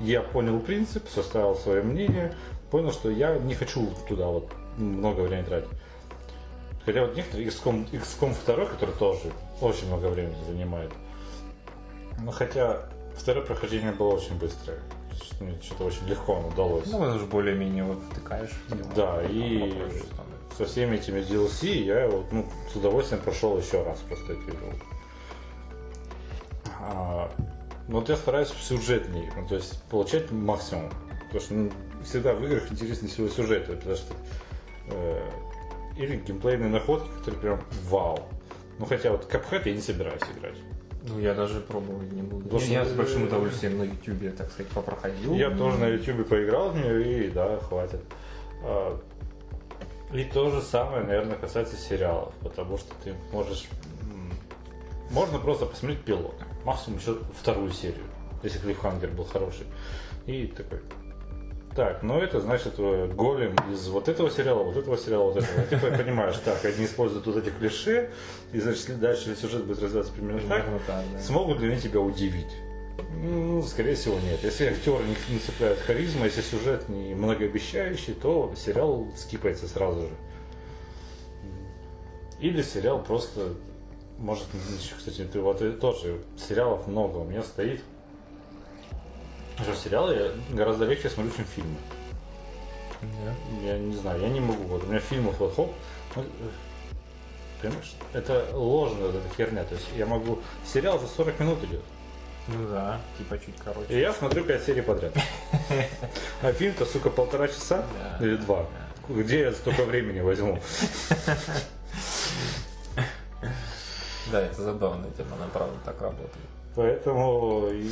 Я 0.01 0.21
понял 0.21 0.59
принцип, 0.59 1.07
составил 1.07 1.55
свое 1.55 1.81
мнение, 1.81 2.35
понял, 2.69 2.91
что 2.91 3.09
я 3.09 3.37
не 3.37 3.55
хочу 3.55 3.89
туда 4.09 4.27
вот 4.27 4.51
много 4.77 5.21
времени 5.21 5.45
тратить. 5.45 5.69
Хотя 6.85 7.01
вот 7.05 7.15
некоторые 7.15 7.47
XCOM, 7.47 7.89
XCOM 7.91 8.35
2, 8.45 8.65
который 8.65 8.93
тоже 8.95 9.31
очень 9.61 9.87
много 9.87 10.07
времени 10.07 10.35
занимает. 10.45 10.91
Но 12.19 12.31
хотя 12.31 12.89
второе 13.15 13.43
прохождение 13.45 13.91
было 13.91 14.15
очень 14.15 14.37
быстрое. 14.37 14.79
Что- 15.21 15.61
что-то 15.61 15.83
очень 15.85 16.05
легко 16.07 16.37
оно 16.37 16.47
удалось. 16.49 16.85
Ну, 16.87 17.03
это 17.03 17.19
же 17.19 17.25
более-менее 17.25 17.83
вот 17.83 17.99
втыкаешь 18.11 18.51
дела. 18.69 18.91
Да, 18.95 19.23
и 19.23 19.69
что- 19.69 20.55
со 20.57 20.65
всеми 20.65 20.95
этими 20.95 21.19
DLC 21.19 21.67
я 21.83 22.07
вот, 22.07 22.31
ну, 22.31 22.45
с 22.71 22.75
удовольствием 22.75 23.21
прошел 23.21 23.57
еще 23.57 23.83
раз 23.83 23.99
просто 23.99 24.33
эту 24.33 24.41
игру. 24.43 24.73
А, 26.79 27.31
но 27.87 27.99
вот 27.99 28.09
я 28.09 28.15
стараюсь 28.15 28.49
в 28.49 28.61
сюжетнее, 28.63 29.31
ну, 29.35 29.47
то 29.47 29.55
есть 29.55 29.81
получать 29.83 30.31
максимум. 30.31 30.89
Потому 31.25 31.41
что 31.41 31.53
ну, 31.53 31.71
всегда 32.03 32.33
в 32.33 32.43
играх 32.45 32.71
интереснее 32.71 33.11
всего 33.11 33.27
сюжеты, 33.27 33.73
потому 33.75 33.95
что 33.95 34.13
э, 34.89 35.21
или 35.97 36.17
геймплейные 36.17 36.69
находки, 36.69 37.09
которые 37.19 37.41
прям 37.41 37.61
вау. 37.89 38.19
Ну 38.79 38.85
хотя 38.85 39.11
вот 39.11 39.31
Cuphead 39.31 39.63
я 39.65 39.73
не 39.73 39.81
собираюсь 39.81 40.21
играть. 40.37 40.55
Ну, 41.07 41.19
я 41.19 41.33
даже 41.33 41.59
пробовать 41.61 42.11
не 42.11 42.21
буду. 42.23 42.43
Потому 42.43 42.59
что- 42.61 42.71
Я 42.71 42.85
с 42.85 42.91
большим 42.93 43.23
удовольствием 43.23 43.77
на 43.77 43.83
ютубе, 43.83 44.31
так 44.31 44.49
сказать, 44.51 44.71
попроходил. 44.71 45.33
Я 45.35 45.51
тоже 45.51 45.77
на 45.77 45.87
YouTube 45.87 46.27
поиграл 46.27 46.69
в 46.71 46.75
нее, 46.77 47.27
и 47.27 47.29
да, 47.29 47.57
хватит. 47.59 48.01
А, 48.63 48.99
И 50.13 50.23
то 50.23 50.49
же 50.51 50.61
самое, 50.61 51.03
наверное, 51.03 51.35
касается 51.35 51.75
сериалов, 51.75 52.33
потому 52.41 52.77
что 52.77 52.93
ты 53.03 53.13
можешь... 53.33 53.67
Можно 55.11 55.39
просто 55.39 55.65
посмотреть 55.65 56.01
пилот, 56.03 56.35
максимум 56.63 56.99
еще 56.99 57.17
вторую 57.39 57.71
серию, 57.71 58.05
если 58.43 58.59
клифхангер 58.59 59.09
был 59.11 59.25
хороший. 59.25 59.65
И 60.25 60.47
такой... 60.47 60.79
так, 61.75 62.03
ну 62.03 62.19
это 62.19 62.39
значит 62.39 62.73
э, 62.77 63.07
голем 63.13 63.55
из 63.71 63.87
вот 63.89 64.07
этого 64.07 64.31
сериала, 64.31 64.63
вот 64.63 64.77
этого 64.77 64.97
сериала, 64.97 65.31
вот 65.31 65.43
этого. 65.43 65.65
Ты 65.67 65.77
понимаешь, 65.77 66.37
так, 66.43 66.63
они 66.63 66.85
используют 66.85 67.25
вот 67.27 67.37
эти 67.37 67.49
клише, 67.49 68.11
и 68.53 68.59
значит 68.59 68.99
дальше 68.99 69.35
сюжет 69.35 69.65
будет 69.65 69.81
развиваться 69.81 70.13
примерно 70.13 70.41
так. 70.47 70.65
Смогут 71.19 71.59
ли 71.59 71.71
они 71.71 71.81
тебя 71.81 71.99
удивить? 71.99 72.55
Ну, 73.21 73.61
скорее 73.63 73.95
всего, 73.95 74.15
нет. 74.19 74.39
Если 74.43 74.67
актеры 74.67 75.03
не, 75.03 75.33
не 75.33 75.39
цепляют 75.39 75.79
харизма, 75.79 76.25
если 76.25 76.41
сюжет 76.41 76.87
не 76.87 77.13
многообещающий, 77.13 78.13
то 78.13 78.53
сериал 78.55 79.07
скипается 79.17 79.67
сразу 79.67 80.01
же. 80.01 80.13
Или 82.39 82.61
сериал 82.61 83.03
просто 83.03 83.55
может, 84.17 84.47
еще, 84.79 84.95
кстати, 84.95 85.25
ты 85.25 85.39
вот 85.41 85.61
и 85.61 85.71
тоже 85.71 86.21
сериалов 86.37 86.87
много 86.87 87.17
у 87.17 87.25
меня 87.25 87.43
стоит. 87.43 87.81
Что 89.61 89.75
сериалы 89.75 90.13
я 90.15 90.55
гораздо 90.55 90.85
легче 90.85 91.09
смотрю, 91.09 91.31
чем 91.35 91.45
фильмы. 91.45 91.75
Да. 93.01 93.33
Я 93.65 93.77
не 93.77 93.95
знаю, 93.95 94.21
я 94.21 94.29
не 94.29 94.39
могу. 94.39 94.63
Вот 94.63 94.83
у 94.83 94.87
меня 94.87 94.99
фильмов 94.99 95.35
вот 95.39 95.55
хоп. 95.55 95.73
ну, 96.15 96.23
э, 96.23 96.25
Понимаешь, 97.61 97.95
это 98.13 98.45
ложная 98.53 99.07
вот 99.07 99.15
эта 99.15 99.35
херня. 99.35 99.63
То 99.63 99.75
есть 99.75 99.87
я 99.95 100.05
могу. 100.05 100.39
Сериал 100.65 100.97
уже 100.97 101.07
40 101.07 101.39
минут 101.39 101.63
идет. 101.63 101.81
Ну 102.47 102.67
да, 102.69 102.99
типа 103.17 103.37
чуть 103.39 103.49
И 103.55 103.61
короче. 103.63 103.99
я 103.99 104.13
смотрю 104.13 104.43
5 104.43 104.63
серий 104.63 104.81
подряд. 104.81 105.13
А 106.43 106.51
фильм-то, 106.51 106.85
сука, 106.85 107.09
полтора 107.09 107.47
часа 107.47 107.85
Да. 108.19 108.25
или 108.25 108.35
два. 108.35 108.67
Где 109.09 109.39
я 109.41 109.51
столько 109.53 109.83
времени 109.83 110.19
возьму? 110.19 110.59
Да, 114.31 114.41
это 114.41 114.61
забавная 114.61 115.09
тема, 115.11 115.35
она 115.37 115.45
правда 115.53 115.75
так 115.85 116.01
работает. 116.01 116.31
Поэтому 116.75 117.67
и 117.71 117.89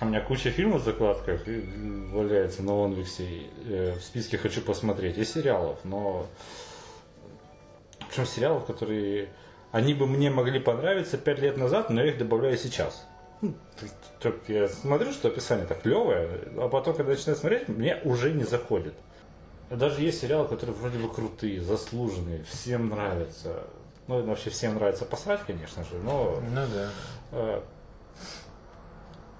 у 0.00 0.04
меня 0.06 0.20
куча 0.20 0.50
фильмов 0.50 0.82
в 0.82 0.84
закладках 0.84 1.42
валяется 1.46 2.62
на 2.62 2.84
Онвиксе. 2.84 3.46
э, 3.66 3.94
В 3.98 4.02
списке 4.02 4.38
хочу 4.38 4.60
посмотреть. 4.62 5.18
И 5.18 5.24
сериалов, 5.24 5.78
но... 5.84 6.26
Причем 8.08 8.26
сериалов, 8.26 8.66
которые... 8.66 9.28
Они 9.70 9.94
бы 9.94 10.06
мне 10.06 10.30
могли 10.30 10.58
понравиться 10.60 11.16
5 11.16 11.38
лет 11.38 11.56
назад, 11.56 11.88
но 11.88 12.02
я 12.02 12.08
их 12.08 12.18
добавляю 12.18 12.58
сейчас. 12.58 13.06
Ну, 13.40 13.54
Я 14.48 14.68
смотрю, 14.68 15.12
что 15.12 15.28
описание 15.28 15.66
так 15.66 15.82
клевое, 15.82 16.28
а 16.58 16.68
потом, 16.68 16.94
когда 16.94 17.12
начинаю 17.12 17.36
смотреть, 17.38 17.68
мне 17.68 17.98
уже 18.04 18.32
не 18.32 18.44
заходит. 18.44 18.94
Даже 19.70 20.02
есть 20.02 20.20
сериалы, 20.20 20.46
которые 20.46 20.76
вроде 20.76 20.98
бы 20.98 21.08
крутые, 21.12 21.60
заслуженные, 21.62 22.44
всем 22.44 22.90
нравятся. 22.90 23.64
Ну, 24.06 24.22
вообще 24.22 24.50
всем 24.50 24.74
нравится 24.74 25.06
посрать, 25.06 25.40
конечно 25.46 25.82
же, 25.84 25.94
но 26.04 26.40
Ну 26.50 26.60
да. 27.32 27.62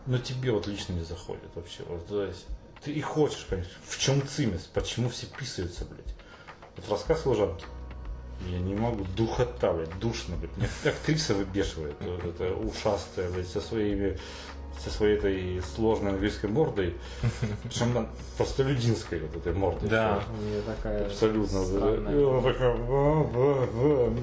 Но 0.06 0.18
тебе 0.18 0.52
вот 0.52 0.66
лично 0.66 0.94
не 0.94 1.04
заходит 1.04 1.48
вообще. 1.54 1.82
Вот, 1.88 2.06
то 2.06 2.24
есть, 2.24 2.46
ты 2.82 2.92
и 2.92 3.00
хочешь 3.00 3.46
понять, 3.46 3.68
в 3.86 3.98
чем 3.98 4.26
цимис, 4.26 4.68
почему 4.72 5.08
все 5.08 5.26
писаются, 5.26 5.84
блядь. 5.84 6.14
Вот 6.76 6.90
рассказ 6.90 7.22
служанки. 7.22 7.64
Я 8.48 8.58
не 8.58 8.74
могу, 8.74 9.04
духота, 9.16 9.72
блядь, 9.72 9.96
душно, 10.00 10.36
блядь. 10.36 10.56
Мне 10.56 10.68
актриса 10.92 11.34
выбешивает, 11.34 11.96
вот 12.00 12.24
эта 12.40 12.52
ушастая, 12.54 13.30
блядь, 13.30 13.48
со 13.48 13.60
своими 13.60 14.18
со 14.82 14.90
своей 14.90 15.16
этой 15.16 15.62
сложной 15.62 16.12
английской 16.12 16.46
мордой, 16.46 16.94
причем 17.62 17.96
она 17.96 18.08
простолюдинской 18.36 19.20
вот 19.20 19.36
этой 19.36 19.52
мордой. 19.52 19.88
Да, 19.88 20.24
у 20.28 20.42
нее 20.42 20.62
такая 20.62 21.06
Абсолютно. 21.06 21.62
странная. 21.62 22.18
И 22.18 22.24
она 22.24 22.40
такая, 22.40 22.74
«Ва, 22.74 23.22
ва, 23.22 23.66
ва». 23.66 24.14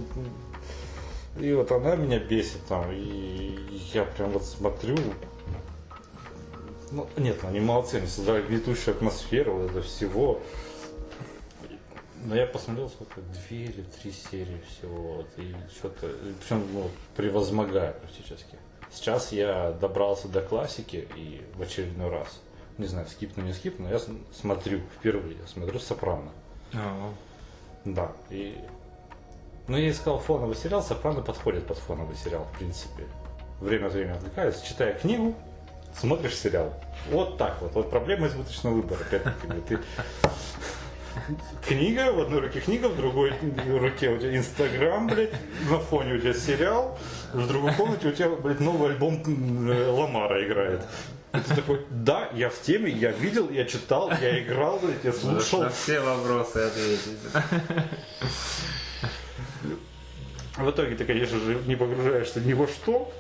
И 1.39 1.53
вот 1.53 1.71
она 1.71 1.95
меня 1.95 2.19
бесит 2.19 2.65
там. 2.67 2.91
И 2.91 3.57
я 3.93 4.03
прям 4.03 4.31
вот 4.31 4.43
смотрю. 4.43 4.97
Ну, 6.91 7.07
нет, 7.17 7.43
они 7.43 7.59
молодцы, 7.59 7.95
они 7.95 8.07
создали 8.07 8.41
гнетущую 8.41 8.95
атмосферу 8.95 9.55
вот 9.55 9.71
это 9.71 9.81
всего. 9.81 10.39
Но 12.25 12.35
я 12.35 12.45
посмотрел, 12.45 12.89
сколько, 12.89 13.21
две 13.21 13.65
или 13.65 13.83
три 13.83 14.11
серии 14.11 14.61
всего. 14.67 15.13
Вот, 15.13 15.27
и 15.37 15.55
что-то, 15.77 16.11
причем 16.41 16.65
ну, 16.73 16.89
превозмогая 17.15 17.93
практически. 17.93 18.57
Сейчас 18.91 19.31
я 19.31 19.71
добрался 19.71 20.27
до 20.27 20.41
классики 20.41 21.07
и 21.15 21.41
в 21.55 21.61
очередной 21.61 22.09
раз, 22.09 22.41
не 22.77 22.87
знаю, 22.87 23.07
скипну, 23.07 23.43
не 23.43 23.53
скипну, 23.53 23.85
но 23.87 23.93
я 23.93 24.01
смотрю 24.33 24.81
впервые, 24.97 25.37
смотрю 25.47 25.79
«Сопрано». 25.79 26.31
А, 26.73 27.13
Да, 27.85 28.11
и... 28.29 28.57
Ну, 29.67 29.77
я 29.77 29.91
искал 29.91 30.17
фоновый 30.17 30.55
сериал, 30.55 30.81
«Сопрано» 30.81 31.21
подходит 31.21 31.67
под 31.67 31.77
фоновый 31.77 32.15
сериал, 32.15 32.47
в 32.51 32.57
принципе. 32.57 33.05
Время 33.61 33.87
от 33.87 33.93
времени 33.93 34.17
отвлекаюсь, 34.17 34.59
читая 34.61 34.93
книгу, 34.97 35.35
смотришь 35.97 36.35
сериал. 36.35 36.73
Вот 37.09 37.37
так 37.37 37.61
вот. 37.61 37.73
Вот 37.73 37.89
проблема 37.89 38.27
избыточного 38.27 38.75
выбора. 38.75 38.99
Опять-таки, 39.01 39.61
ты... 39.67 39.79
Книга, 41.67 42.11
в 42.11 42.21
одной 42.21 42.39
руке 42.39 42.61
книга, 42.61 42.87
в 42.87 42.95
другой 42.95 43.33
руке 43.67 44.09
у 44.09 44.17
тебя 44.17 44.37
Инстаграм, 44.37 45.07
блядь, 45.07 45.33
на 45.69 45.79
фоне 45.79 46.13
у 46.13 46.19
тебя 46.19 46.33
сериал, 46.33 46.97
в 47.33 47.47
другой 47.47 47.73
комнате 47.73 48.09
у 48.09 48.11
тебя, 48.11 48.29
блядь, 48.29 48.59
новый 48.59 48.91
альбом 48.91 49.21
э, 49.25 49.87
Ламара 49.89 50.45
играет. 50.45 50.81
И 51.33 51.39
ты 51.39 51.55
такой, 51.55 51.85
да, 51.89 52.29
я 52.33 52.49
в 52.49 52.59
теме, 52.61 52.89
я 52.89 53.11
видел, 53.11 53.49
я 53.49 53.65
читал, 53.65 54.11
я 54.21 54.41
играл, 54.41 54.79
блядь, 54.79 55.03
я 55.03 55.13
слушал. 55.13 55.63
На 55.63 55.69
все 55.69 55.99
вопросы 55.99 56.57
ответить. 56.57 57.19
В 60.57 60.69
итоге 60.69 60.95
ты, 60.95 61.05
конечно 61.05 61.39
же, 61.39 61.61
не 61.65 61.75
погружаешься 61.75 62.41
ни 62.41 62.53
во 62.53 62.67
что, 62.67 63.11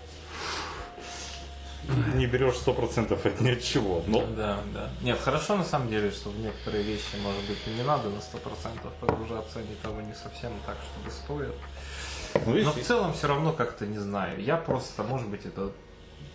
не 2.15 2.27
берешь 2.27 2.55
100% 2.55 3.13
от 3.13 3.41
ни 3.41 3.51
от 3.51 3.63
чего. 3.63 4.03
Но 4.07 4.25
Да, 4.35 4.59
да. 4.73 4.89
Нет, 5.01 5.19
хорошо 5.19 5.55
на 5.55 5.63
самом 5.63 5.89
деле, 5.89 6.11
что 6.11 6.29
в 6.29 6.39
некоторые 6.39 6.83
вещи, 6.83 7.15
может 7.21 7.41
быть, 7.47 7.57
и 7.67 7.71
не 7.71 7.83
надо 7.83 8.09
на 8.09 8.19
100% 8.19 8.89
погружаться, 8.99 9.59
они 9.59 9.75
того 9.81 10.01
не 10.01 10.13
совсем 10.13 10.51
так, 10.65 10.77
чтобы 10.91 11.11
стоят. 11.11 11.55
ну, 12.45 12.63
Но 12.63 12.71
в 12.71 12.79
целом 12.81 13.13
все 13.13 13.27
равно 13.27 13.53
как-то 13.53 13.85
не 13.85 13.97
знаю. 13.97 14.41
Я 14.41 14.57
просто, 14.57 15.03
может 15.03 15.27
быть, 15.27 15.45
это 15.45 15.71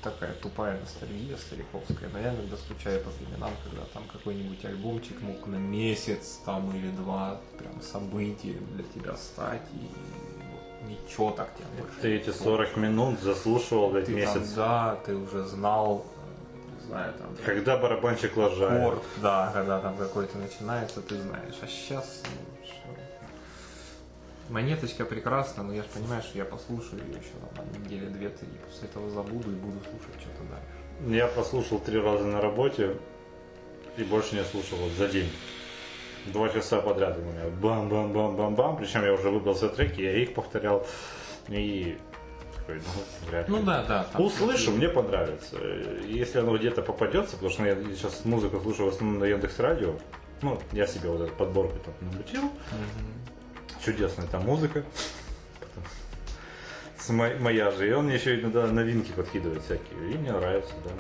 такая 0.03 0.35
тупая 0.35 0.79
ностальгия 0.81 1.37
стариковская, 1.37 2.11
но 2.13 2.19
я 2.19 2.35
иногда 2.35 2.57
скучаю 2.57 3.03
по 3.03 3.11
временам, 3.11 3.53
когда 3.65 3.85
там 3.93 4.05
какой-нибудь 4.13 4.63
альбомчик 4.65 5.21
мог 5.23 5.47
на 5.47 5.57
месяц 5.57 6.41
там 6.45 6.71
или 6.77 6.91
два 6.91 7.41
прям 7.59 7.81
событием 7.81 8.67
для 8.75 8.85
тебя 8.85 9.17
стать, 9.17 9.63
и 9.73 9.89
ничего 10.89 11.31
так 11.31 11.49
тебя 11.57 11.67
больше 11.79 12.01
ты 12.01 12.17
эти 12.17 12.31
трогает. 12.31 12.69
40 12.69 12.77
минут 12.77 13.21
заслушивал, 13.21 13.91
блядь, 13.91 14.07
Ты 14.07 14.13
месяц. 14.15 14.33
там, 14.33 14.45
да, 14.57 14.97
ты 15.05 15.15
уже 15.17 15.45
знал, 15.45 16.05
э, 16.17 16.81
не 16.83 16.87
знаю, 16.89 17.13
там, 17.19 17.37
Когда 17.45 17.77
барабанщик 17.77 18.37
лажает. 18.37 18.81
аккорд, 18.83 19.03
да, 19.23 19.51
когда 19.53 19.81
там 19.81 19.97
какой-то 19.97 20.39
начинается, 20.39 21.01
ты 21.01 21.17
знаешь. 21.21 21.55
А 21.63 21.67
сейчас, 21.67 22.23
Монеточка 24.51 25.07
прекрасна, 25.07 25.63
но 25.63 25.73
я 25.73 25.83
же 25.83 25.89
понимаю, 25.89 26.23
что 26.23 26.37
я 26.37 26.45
послушаю 26.45 27.03
ее 27.03 27.15
еще 27.15 27.31
там, 27.57 27.65
на 27.67 27.79
неделе 27.79 28.09
две-три, 28.09 28.47
после 28.67 28.89
этого 28.89 29.09
забуду 29.11 29.51
и 29.51 29.55
буду 29.55 29.79
слушать 29.81 30.21
что-то 30.21 30.43
дальше. 30.51 31.17
Я 31.17 31.29
послушал 31.29 31.79
три 31.79 31.99
раза 31.99 32.25
на 32.25 32.43
работе 32.43 32.97
и 33.97 34.05
больше 34.05 34.37
не 34.37 34.45
слушал 34.45 34.77
вот 34.79 34.93
за 34.93 35.09
день. 35.09 35.31
Два 36.27 36.49
часа 36.49 36.81
подряд 36.81 37.19
у 37.19 37.21
меня 37.21 37.49
бам-бам-бам-бам-бам. 37.61 38.77
Причем 38.77 39.05
я 39.05 39.13
уже 39.13 39.31
выбрал 39.31 39.55
все 39.55 39.69
треки, 39.69 40.01
я 40.01 40.13
их 40.17 40.35
повторял. 40.35 40.87
И 41.49 41.99
такой, 42.57 42.77
ну, 42.77 43.31
вряд 43.31 43.49
ли. 43.49 43.55
Ну 43.55 43.63
да, 43.63 43.85
да. 43.85 44.05
там 44.05 44.23
Услышу, 44.23 44.71
мне 44.71 44.89
понравится. 44.89 45.57
Если 46.07 46.39
оно 46.39 46.57
где-то 46.57 46.83
попадется, 46.83 47.33
потому 47.37 47.51
что 47.51 47.65
я 47.65 47.75
сейчас 47.95 48.25
музыку 48.25 48.61
слушаю 48.61 48.91
в 48.91 48.95
основном 48.95 49.21
на 49.21 49.25
Яндекс 49.25 49.59
Радио. 49.59 49.95
Ну, 50.43 50.59
я 50.73 50.87
себе 50.87 51.11
вот 51.11 51.21
эту 51.21 51.33
подборку 51.35 51.79
там 51.79 51.95
намутил. 52.01 52.43
Мгм. 52.43 53.83
Чудесная 53.85 54.27
там 54.27 54.45
музыка. 54.45 54.83
Моя 57.09 57.71
же. 57.71 57.89
И 57.89 57.93
он 57.93 58.07
мне 58.07 58.15
еще 58.15 58.41
иногда 58.41 58.67
новинки 58.67 59.13
подкидывает 59.13 59.63
всякие. 59.63 60.13
И 60.13 60.17
мне 60.17 60.33
нравится, 60.33 60.73
да. 60.85 60.91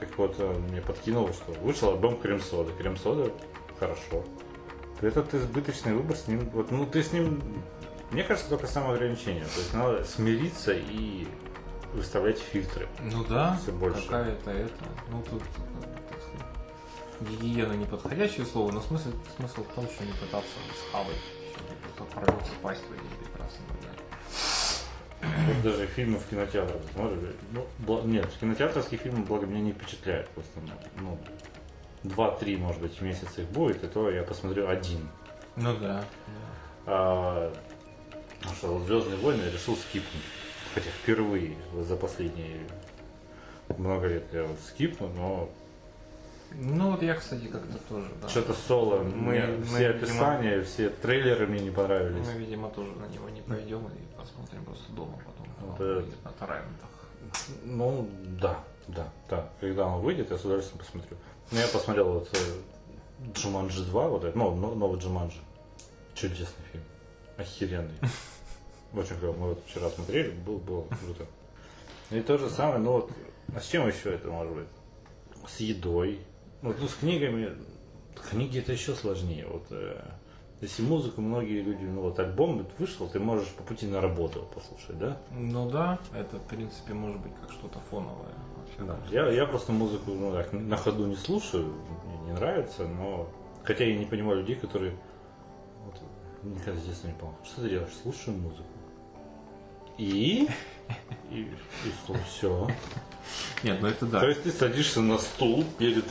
Как 0.00 0.16
вот 0.16 0.40
он 0.40 0.62
мне 0.62 0.80
подкинул, 0.80 1.28
что 1.34 1.52
вышел 1.60 1.90
альбом 1.90 2.18
Крем 2.18 2.40
Сода. 2.40 2.72
Крем 2.72 2.96
Сода 2.96 3.30
хорошо. 3.78 4.24
Этот 5.02 5.32
избыточный 5.34 5.94
выбор 5.94 6.16
с 6.16 6.26
ним. 6.28 6.48
Вот, 6.50 6.70
ну 6.70 6.86
ты 6.86 7.02
с 7.02 7.12
ним. 7.12 7.42
Мне 8.10 8.22
кажется, 8.24 8.48
только 8.50 8.66
самоограничение. 8.66 9.44
То 9.44 9.60
есть 9.60 9.72
надо 9.72 10.04
смириться 10.04 10.72
и 10.74 11.26
выставлять 11.94 12.38
фильтры. 12.38 12.86
Ну 13.02 13.24
да, 13.24 13.58
Всё 13.62 13.72
больше. 13.72 14.02
какая-то 14.02 14.50
это. 14.50 14.84
Ну 15.10 15.22
тут, 15.28 15.42
э, 15.42 15.86
так 16.10 16.20
сказать, 16.20 17.30
гигиена 17.40 17.72
не 17.74 17.86
подходящее 17.86 18.44
слово, 18.46 18.72
но 18.72 18.80
смысл, 18.80 19.08
смысл 19.36 19.64
в 19.64 19.74
том, 19.74 19.88
что 19.88 20.04
не 20.04 20.12
пытаться 20.12 20.50
схавать. 20.88 21.16
Что 21.94 22.04
порвется 22.04 22.52
пасть 22.62 22.82
прекрасный 22.86 23.66
момент. 23.68 24.00
Вот 25.22 25.62
даже 25.62 25.86
фильмы 25.86 26.18
в 26.18 26.26
кинотеатрах 26.28 26.80
смотришь, 26.94 27.34
ну, 27.52 27.66
бла- 27.86 28.06
нет, 28.06 28.26
кинотеатрские 28.40 28.98
фильмы, 28.98 29.24
благо, 29.24 29.46
меня 29.46 29.60
не 29.60 29.72
впечатляют 29.72 30.28
в 30.34 30.40
основном. 30.40 30.78
Ну, 30.98 31.18
два-три, 32.02 32.56
может 32.56 32.80
быть, 32.80 32.98
в 32.98 33.02
месяц 33.02 33.38
их 33.38 33.46
будет, 33.50 33.82
и 33.84 33.86
то 33.86 34.10
я 34.10 34.22
посмотрю 34.22 34.68
один. 34.68 35.08
Ну 35.56 35.76
да. 35.78 36.04
А, 36.86 37.52
ну 38.44 38.50
что, 38.54 38.78
Звездные 38.84 39.18
войны 39.18 39.42
я 39.42 39.50
решил 39.50 39.76
скипнуть. 39.76 40.22
Хотя 40.74 40.88
впервые 40.90 41.56
за 41.74 41.96
последние 41.96 42.60
много 43.76 44.06
лет 44.06 44.24
я 44.32 44.44
вот 44.44 44.56
скипну, 44.68 45.08
но 45.08 45.50
Ну 46.52 46.90
вот 46.92 47.02
я, 47.02 47.14
кстати, 47.14 47.46
как-то 47.46 47.78
тоже, 47.88 48.08
да. 48.22 48.28
Что-то 48.28 48.54
соло. 48.54 49.02
Мы- 49.02 49.40
мы, 49.58 49.62
все 49.64 49.92
видимо- 49.92 49.96
описания, 49.96 50.62
все 50.62 50.90
трейлеры 50.90 51.46
мне 51.46 51.60
не 51.60 51.70
понравились. 51.70 52.26
Мы, 52.26 52.38
видимо, 52.40 52.70
тоже 52.70 52.92
на 52.92 53.06
него 53.06 53.28
не 53.28 53.40
пойдем 53.42 53.86
и 53.86 54.16
посмотрим 54.18 54.64
просто 54.64 54.90
дома 54.92 55.18
потом. 55.24 55.46
Вот 55.60 55.80
это- 55.80 56.06
на 56.24 56.32
торрентах. 56.32 56.88
Ну, 57.64 58.08
да, 58.40 58.58
да, 58.88 59.08
да. 59.28 59.48
Когда 59.60 59.86
он 59.86 60.00
выйдет, 60.02 60.30
я 60.30 60.38
с 60.38 60.44
удовольствием 60.44 60.78
посмотрю. 60.78 61.16
Ну, 61.50 61.58
я 61.58 61.66
посмотрел 61.66 62.12
вот 62.12 62.28
э, 62.32 63.32
Джуманджи 63.34 63.84
2, 63.84 64.08
вот 64.08 64.24
это, 64.24 64.38
ну, 64.38 64.54
но- 64.54 64.74
новый 64.74 65.00
Джуманджи. 65.00 65.38
Чудесный 66.14 66.64
фильм. 66.70 66.84
Охеренный. 67.36 67.94
Очень 68.92 69.16
клево. 69.18 69.32
Мы 69.32 69.48
вот 69.50 69.62
вчера 69.66 69.90
смотрели, 69.90 70.30
был, 70.30 70.58
было 70.58 70.82
круто. 70.82 71.26
И 72.10 72.20
то 72.20 72.38
же 72.38 72.48
самое, 72.50 72.78
ну 72.78 72.92
вот, 72.92 73.10
а 73.54 73.60
с 73.60 73.66
чем 73.68 73.88
еще 73.88 74.14
это 74.14 74.28
может 74.28 74.54
быть? 74.54 74.68
С 75.48 75.60
едой. 75.60 76.20
Вот, 76.62 76.76
ну, 76.78 76.86
с 76.88 76.94
книгами. 76.94 77.56
Книги 78.30 78.58
это 78.58 78.72
еще 78.72 78.94
сложнее. 78.94 79.46
Вот, 79.46 79.66
э, 79.70 80.00
если 80.60 80.82
музыку 80.82 81.22
многие 81.22 81.62
люди, 81.62 81.84
ну 81.84 82.02
вот 82.02 82.18
альбом 82.18 82.58
вот 82.58 82.70
вышел, 82.78 83.08
ты 83.08 83.18
можешь 83.18 83.48
по 83.48 83.62
пути 83.62 83.86
на 83.86 84.00
работу 84.00 84.46
послушать, 84.54 84.98
да? 84.98 85.16
Ну 85.30 85.70
да, 85.70 85.98
это, 86.14 86.36
в 86.36 86.46
принципе, 86.46 86.92
может 86.92 87.20
быть 87.20 87.32
как 87.40 87.50
что-то 87.50 87.78
фоновое. 87.90 88.34
Да. 88.78 88.98
Я, 89.10 89.30
я 89.30 89.46
просто 89.46 89.72
музыку 89.72 90.12
ну, 90.12 90.32
так, 90.32 90.52
на 90.52 90.76
ходу 90.76 91.06
не 91.06 91.16
слушаю, 91.16 91.74
мне 92.06 92.18
не 92.26 92.32
нравится, 92.32 92.86
но 92.86 93.28
хотя 93.64 93.84
я 93.84 93.98
не 93.98 94.04
понимаю 94.04 94.40
людей, 94.40 94.56
которые 94.56 94.96
вот, 95.84 96.00
никогда 96.42 96.78
с 96.78 96.84
детства 96.84 97.08
не 97.08 97.14
понял, 97.14 97.34
что 97.44 97.62
ты 97.62 97.70
делаешь, 97.70 97.92
слушаю 98.02 98.36
музыку. 98.36 98.68
И, 99.98 100.48
и, 101.30 101.40
и 101.40 101.92
все. 102.26 102.68
Нет, 103.62 103.78
ну 103.80 103.88
это 103.88 104.06
да. 104.06 104.20
То 104.20 104.28
есть 104.28 104.42
ты 104.42 104.50
садишься 104.50 105.00
на 105.00 105.18
стул 105.18 105.64
перед 105.78 106.04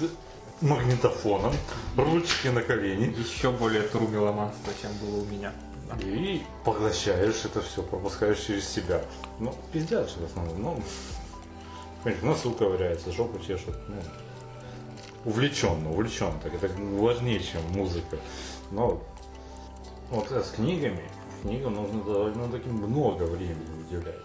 магнитофоном, 0.62 1.54
ручки 1.96 2.48
на 2.48 2.62
колени 2.62 3.16
Еще 3.18 3.52
более 3.52 3.84
трумеломанство, 3.84 4.74
чем 4.82 4.92
было 4.98 5.22
у 5.22 5.26
меня. 5.26 5.54
И 6.02 6.44
поглощаешь 6.64 7.46
это 7.46 7.62
все, 7.62 7.82
пропускаешь 7.82 8.40
через 8.40 8.68
себя. 8.68 9.02
Ну, 9.40 9.56
пиздят 9.74 10.10
же 10.10 10.18
в 10.20 10.26
основном, 10.26 10.62
ну, 10.62 10.84
понимаете, 12.04 12.26
носу 12.26 12.52
ковыряется, 12.52 13.12
жопу 13.12 13.40
чешут, 13.40 13.76
ну, 13.88 13.96
увлеченно, 15.26 15.92
увлеченно, 15.92 16.40
так 16.44 16.54
это 16.54 16.70
важнее, 16.78 17.40
чем 17.40 17.64
музыка. 17.72 18.18
Но 18.72 19.02
вот 20.12 20.32
а 20.32 20.44
с 20.44 20.52
книгами, 20.52 21.10
книгам 21.42 21.76
нужно 21.76 22.04
довольно 22.04 22.50
таки 22.50 22.70
много 22.70 23.24
времени 23.24 23.82
уделять. 23.88 24.16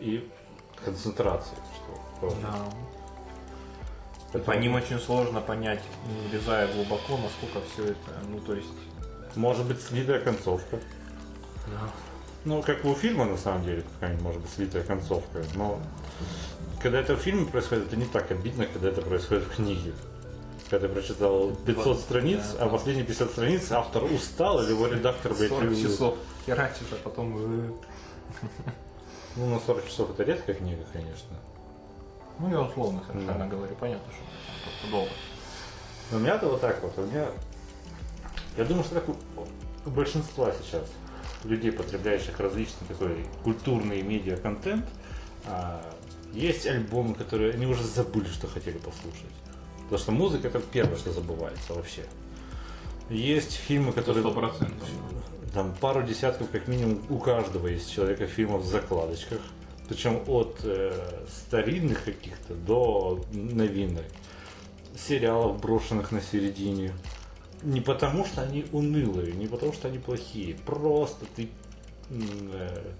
И 0.00 0.30
концентрации, 0.84 1.56
что 1.74 2.28
тоже. 2.28 2.36
По 4.40 4.50
ним 4.52 4.74
очень 4.74 4.98
сложно 4.98 5.40
понять, 5.40 5.80
не 6.08 6.28
влезая 6.28 6.66
глубоко, 6.72 7.16
насколько 7.18 7.60
все 7.72 7.92
это, 7.92 8.10
ну 8.28 8.40
то 8.40 8.54
есть... 8.54 8.68
Может 9.36 9.66
быть, 9.66 9.80
слитая 9.80 10.20
концовка. 10.20 10.78
Ну, 12.44 12.62
как 12.62 12.84
у 12.84 12.94
фильма, 12.94 13.24
на 13.24 13.36
самом 13.36 13.64
деле, 13.64 13.84
какая-нибудь 13.94 14.22
может 14.22 14.40
быть 14.42 14.50
слитая 14.50 14.82
концовка. 14.82 15.42
Но 15.54 15.80
когда 16.82 17.00
это 17.00 17.16
в 17.16 17.20
фильме 17.20 17.46
происходит, 17.46 17.86
это 17.86 17.96
не 17.96 18.04
так 18.04 18.30
обидно, 18.30 18.66
когда 18.66 18.88
это 18.90 19.02
происходит 19.02 19.44
в 19.44 19.56
книге. 19.56 19.92
Когда 20.68 20.88
ты 20.88 20.92
прочитал 20.92 21.52
500 21.66 22.00
страниц, 22.00 22.40
Да. 22.58 22.64
а 22.64 22.68
последние 22.68 23.06
50 23.06 23.30
страниц 23.30 23.72
автор 23.72 24.04
устал, 24.04 24.62
или 24.62 24.70
его 24.70 24.86
редактор, 24.88 25.32
блядь, 25.34 25.50
40 25.50 25.64
любит. 25.64 25.82
часов 25.82 26.18
херачишь, 26.46 26.92
а 26.92 26.96
потом... 27.02 27.76
Ну, 29.36 29.46
на 29.46 29.58
40 29.60 29.86
часов 29.88 30.10
это 30.10 30.22
редкая 30.22 30.54
книга, 30.54 30.84
конечно. 30.92 31.36
Ну 32.38 32.50
я 32.50 32.60
условно 32.60 33.02
совершенно 33.06 33.38
Да. 33.38 33.46
говорю, 33.46 33.74
понятно, 33.76 34.12
что 34.12 34.90
долго. 34.90 35.10
Но 36.10 36.18
у 36.18 36.20
меня-то 36.20 36.48
вот 36.48 36.60
так 36.60 36.82
вот. 36.82 36.98
У 36.98 37.02
меня... 37.02 37.26
Я 38.56 38.64
думаю, 38.64 38.84
что 38.84 38.94
так 38.94 39.08
у 39.08 39.16
у 39.86 39.90
большинства 39.90 40.52
сейчас 40.52 40.84
людей, 41.44 41.70
потребляющих 41.70 42.38
различный 42.40 42.86
такой 42.88 43.26
культурный 43.42 44.02
медиа-контент, 44.02 44.86
а, 45.46 45.82
есть 46.32 46.66
альбомы, 46.66 47.14
которые 47.14 47.52
они 47.52 47.66
уже 47.66 47.84
забыли, 47.84 48.26
что 48.28 48.46
хотели 48.46 48.78
послушать. 48.78 49.30
Потому 49.84 49.98
что 49.98 50.12
музыка 50.12 50.48
это 50.48 50.60
первое, 50.60 50.96
что 50.96 51.12
забывается 51.12 51.74
вообще. 51.74 52.04
Есть 53.10 53.52
фильмы, 53.52 53.92
которые... 53.92 54.22
Сто 54.22 54.32
процентов. 54.32 54.88
Там 55.52 55.74
пару 55.80 56.02
десятков, 56.02 56.48
как 56.50 56.66
минимум, 56.66 57.02
у 57.10 57.18
каждого 57.18 57.68
есть 57.68 57.92
человека 57.92 58.26
фильмов 58.26 58.62
в 58.62 58.66
закладочках. 58.66 59.40
Причем 59.88 60.22
от 60.26 60.60
э, 60.64 60.92
старинных 61.28 62.04
каких-то 62.04 62.54
до 62.54 63.22
новинок. 63.32 64.04
Сериалов, 64.96 65.60
брошенных 65.60 66.12
на 66.12 66.20
середине. 66.20 66.92
Не 67.62 67.80
потому, 67.80 68.24
что 68.24 68.42
они 68.42 68.66
унылые, 68.72 69.32
не 69.32 69.46
потому, 69.46 69.72
что 69.72 69.88
они 69.88 69.98
плохие. 69.98 70.54
Просто 70.64 71.26
ты 71.36 71.48
э, 72.10 72.92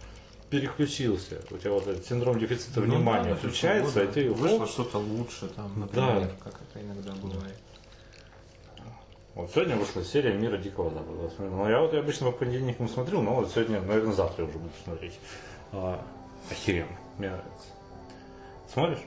переключился. 0.51 1.40
У 1.51 1.57
тебя 1.57 1.73
вот 1.73 1.87
этот 1.87 2.07
синдром 2.07 2.38
дефицита 2.38 2.81
Ну 2.81 2.87
внимания 2.87 3.31
да, 3.31 3.37
включается, 3.37 4.03
и 4.05 4.07
ты 4.07 4.31
вышло 4.31 4.66
что-то 4.66 4.99
лучше, 4.99 5.49
там, 5.49 5.73
Да. 5.75 5.81
например, 5.81 6.31
как 6.42 6.55
это 6.70 6.85
иногда 6.85 7.12
бывает. 7.12 7.59
Вот 9.35 9.51
сегодня 9.53 9.75
вышла 9.77 10.05
серия 10.05 10.33
Мира 10.35 10.57
Дикого 10.57 10.90
Запада. 10.90 11.31
Ну, 11.38 11.68
я 11.68 11.81
вот 11.81 11.92
я 11.92 11.99
обычно 12.01 12.27
по 12.31 12.38
понедельникам 12.38 12.88
смотрю, 12.88 13.20
но 13.20 13.35
вот 13.35 13.51
сегодня, 13.51 13.81
наверное, 13.81 14.12
завтра 14.12 14.44
уже 14.44 14.59
буду 14.59 14.73
смотреть. 14.85 15.18
Охеренно, 16.50 16.96
мне 17.18 17.28
нравится. 17.28 17.68
Смотришь? 18.72 19.00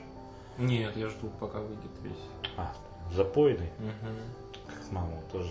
Нет, 0.58 0.96
я 0.96 1.08
жду, 1.08 1.30
пока 1.40 1.60
выйдет 1.60 1.90
весь. 2.02 2.52
А, 2.56 2.72
запойный. 3.14 3.70
Как 4.66 4.92
мама 4.92 5.12
тоже 5.30 5.50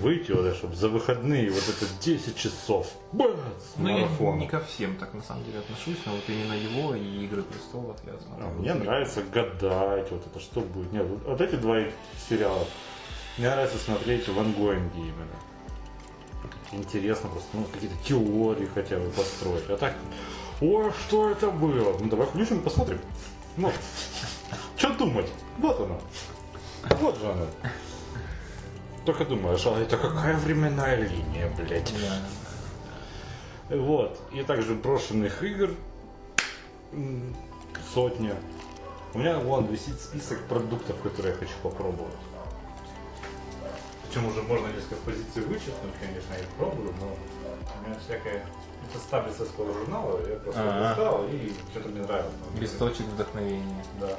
выйти, 0.00 0.32
вот, 0.32 0.54
чтобы 0.56 0.74
за 0.74 0.88
выходные 0.88 1.50
вот 1.50 1.62
это 1.68 1.86
10 2.02 2.36
часов. 2.36 2.92
Бац, 3.12 3.30
Ну, 3.76 3.88
я 3.88 4.06
марафон. 4.06 4.38
не 4.38 4.48
ко 4.48 4.60
всем 4.60 4.96
так 4.96 5.14
на 5.14 5.22
самом 5.22 5.44
деле 5.44 5.60
отношусь, 5.60 5.98
но 6.04 6.12
вот 6.12 6.24
именно 6.28 6.54
его 6.54 6.94
и 6.94 7.24
Игры 7.24 7.42
престолов 7.42 7.96
я 8.06 8.18
смотрю. 8.18 8.46
А, 8.46 8.50
Мне 8.50 8.74
нравится 8.74 9.22
гадать, 9.22 10.10
вот 10.10 10.26
это 10.26 10.40
что 10.40 10.60
будет. 10.60 10.92
Нет, 10.92 11.06
вот, 11.06 11.22
вот 11.24 11.40
эти 11.40 11.54
два 11.56 11.78
сериала. 12.28 12.66
Мне 13.38 13.48
нравится 13.50 13.78
смотреть 13.78 14.28
в 14.28 14.38
ангоинге 14.38 14.98
именно. 14.98 15.36
Интересно 16.72 17.28
просто, 17.30 17.48
ну, 17.54 17.64
какие-то 17.72 17.96
теории 18.04 18.66
хотя 18.74 18.98
бы 18.98 19.10
построить. 19.10 19.68
А 19.70 19.76
так, 19.76 19.94
ой, 20.60 20.92
что 20.92 21.30
это 21.30 21.50
было? 21.50 21.96
Ну, 21.98 22.08
давай 22.08 22.26
включим 22.26 22.58
и 22.58 22.62
посмотрим. 22.62 23.00
Ну, 23.56 23.72
что 24.76 24.94
думать? 24.94 25.30
Вот 25.58 25.80
оно. 25.80 26.00
Вот 27.00 27.18
же 27.18 27.30
оно. 27.30 27.46
Только 29.04 29.24
думаешь, 29.24 29.66
а 29.66 29.78
это 29.78 29.96
какая 29.96 30.36
временная 30.36 30.96
линия, 30.96 31.50
блядь? 31.56 31.92
Да. 33.68 33.76
Вот. 33.76 34.20
И 34.32 34.42
также 34.42 34.74
брошенных 34.74 35.42
игр 35.42 35.70
сотня. 37.94 38.34
У 39.14 39.18
меня 39.18 39.38
вон 39.38 39.66
висит 39.66 40.00
список 40.00 40.42
продуктов, 40.44 41.00
которые 41.02 41.32
я 41.32 41.38
хочу 41.38 41.54
попробовать. 41.62 42.14
Причем 44.06 44.26
уже 44.26 44.42
можно 44.42 44.66
несколько 44.68 44.96
позиций 44.96 45.42
вычеркнуть, 45.42 45.94
конечно, 46.00 46.34
я 46.34 46.40
их 46.40 46.48
пробую, 46.58 46.92
но 47.00 47.06
у 47.06 47.88
меня 47.88 47.98
всякое... 48.04 48.44
С 48.94 49.06
таблицевского 49.10 49.72
журнала, 49.72 50.20
я 50.28 50.36
просто 50.36 50.62
достал 50.62 51.26
и 51.28 51.52
что-то 51.70 51.88
мне 51.88 52.02
нравилось. 52.02 52.32
Листочек 52.58 53.06
вдохновения. 53.06 53.84
Да. 54.00 54.16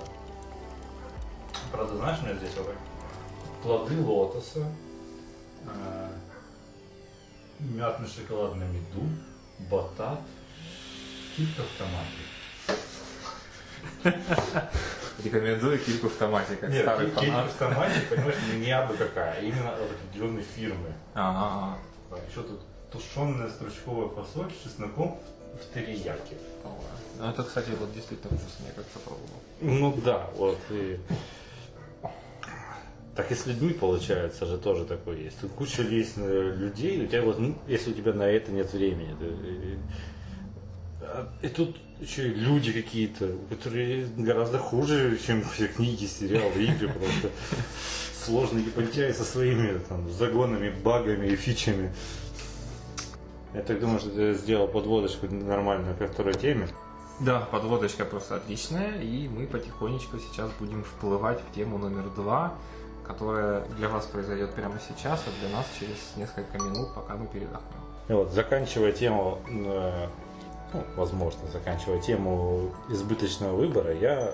Правда, 1.71 1.95
знаешь, 1.97 2.19
у 2.21 2.25
меня 2.25 2.35
здесь 2.35 2.51
вот 2.57 2.75
плоды 3.63 4.01
лотоса, 4.01 4.65
э, 5.65 6.09
мятный 7.59 8.07
шоколад 8.07 8.55
на 8.55 8.63
меду, 8.63 9.07
батат, 9.69 10.19
килька 11.35 11.61
в 11.61 11.77
томате. 11.77 12.21
Рекомендую 15.23 15.79
кильку 15.79 16.09
в 16.09 16.15
томате, 16.15 16.55
как 16.55 16.69
Нет, 16.69 16.81
старый 16.83 17.11
килька 17.11 17.31
фанат. 17.31 17.51
в 17.51 17.57
томате, 17.57 18.01
понимаешь, 18.09 18.35
не 18.55 18.71
абы 18.71 18.95
какая, 18.97 19.33
а 19.37 19.39
именно 19.41 19.73
от 19.73 19.81
определенной 19.81 20.43
фирмы. 20.43 20.93
Ага, 21.13 21.77
Да, 22.09 22.17
Еще 22.29 22.41
тут 22.41 22.61
тушеная 22.91 23.49
стручковая 23.49 24.09
фасоль 24.09 24.51
с 24.51 24.63
чесноком 24.63 25.17
в, 25.53 25.73
терияке. 25.73 26.35
Ну, 27.19 27.29
это, 27.29 27.43
кстати, 27.43 27.69
вот 27.79 27.93
действительно 27.93 28.37
вкусно, 28.37 28.65
я 28.67 28.73
как-то 28.73 28.99
пробовал. 28.99 29.41
Ну 29.61 30.01
да, 30.03 30.29
вот 30.35 30.57
и... 30.69 30.99
Так 33.15 33.31
и 33.31 33.35
с 33.35 33.45
людьми 33.45 33.73
получается 33.73 34.45
же 34.45 34.57
тоже 34.57 34.85
такое 34.85 35.17
есть. 35.17 35.39
Тут 35.41 35.51
куча 35.51 35.81
есть 35.83 36.13
э, 36.15 36.53
людей, 36.55 37.03
у 37.03 37.07
тебя 37.07 37.21
вот, 37.23 37.39
ну, 37.39 37.55
если 37.67 37.91
у 37.91 37.93
тебя 37.93 38.13
на 38.13 38.23
это 38.23 38.51
нет 38.51 38.71
времени. 38.71 39.15
и, 39.21 39.77
а- 41.01 41.29
и 41.41 41.49
тут 41.49 41.77
еще 41.99 42.29
и 42.29 42.33
люди 42.33 42.71
какие-то, 42.71 43.35
которые 43.49 44.07
гораздо 44.17 44.57
хуже, 44.57 45.19
чем 45.25 45.43
все 45.43 45.67
книги, 45.67 46.05
сериалы, 46.05 46.63
игры, 46.63 46.87
просто 46.87 47.29
сложные 48.25 48.65
япончаи 48.65 49.11
со 49.11 49.23
своими 49.23 49.77
там, 49.89 50.09
загонами, 50.09 50.69
багами 50.69 51.27
и 51.27 51.35
фичами. 51.35 51.93
Я 53.53 53.61
так 53.61 53.79
думаю, 53.79 53.99
что 53.99 54.09
ты 54.09 54.33
сделал 54.33 54.67
подводочку 54.67 55.27
нормальную 55.27 55.95
ко 55.97 56.07
второй 56.07 56.33
теме. 56.33 56.67
Да, 57.19 57.41
подводочка 57.51 58.05
просто 58.05 58.35
отличная, 58.35 58.99
и 59.01 59.27
мы 59.27 59.45
потихонечку 59.45 60.17
сейчас 60.19 60.49
будем 60.59 60.83
вплывать 60.83 61.39
в 61.39 61.53
тему 61.53 61.77
номер 61.77 62.05
два, 62.15 62.53
которая 63.05 63.61
для 63.77 63.89
вас 63.89 64.05
произойдет 64.05 64.53
прямо 64.55 64.75
сейчас, 64.79 65.23
а 65.27 65.39
для 65.39 65.55
нас 65.55 65.67
через 65.77 66.15
несколько 66.15 66.57
минут, 66.57 66.95
пока 66.95 67.15
мы 67.15 67.27
передохнем. 67.27 67.81
И 68.07 68.13
вот, 68.13 68.31
заканчивая 68.31 68.91
тему, 68.91 69.39
э, 69.47 70.07
ну, 70.73 70.83
возможно, 70.95 71.41
заканчивая 71.51 71.99
тему 72.01 72.71
избыточного 72.89 73.55
выбора, 73.55 73.93
я, 73.93 74.33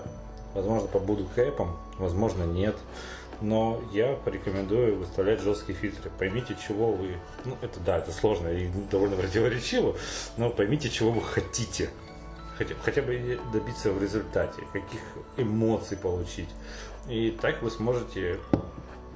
возможно, 0.54 0.88
побуду 0.88 1.26
кэпом, 1.34 1.76
возможно, 1.98 2.44
нет. 2.44 2.76
Но 3.40 3.80
я 3.92 4.14
порекомендую 4.14 4.98
выставлять 4.98 5.40
жесткие 5.40 5.78
фильтры. 5.78 6.10
Поймите, 6.18 6.56
чего 6.66 6.92
вы... 6.92 7.16
Ну, 7.44 7.56
это 7.62 7.78
да, 7.80 7.98
это 7.98 8.10
сложно 8.10 8.48
и 8.48 8.68
довольно 8.90 9.16
противоречиво, 9.16 9.96
но 10.36 10.50
поймите, 10.50 10.90
чего 10.90 11.12
вы 11.12 11.22
хотите. 11.22 11.90
Хотя, 12.56 12.74
хотя 12.82 13.02
бы 13.02 13.38
добиться 13.52 13.92
в 13.92 14.02
результате, 14.02 14.62
каких 14.72 15.00
эмоций 15.36 15.96
получить. 15.96 16.48
И 17.08 17.30
так 17.30 17.62
вы 17.62 17.70
сможете, 17.70 18.40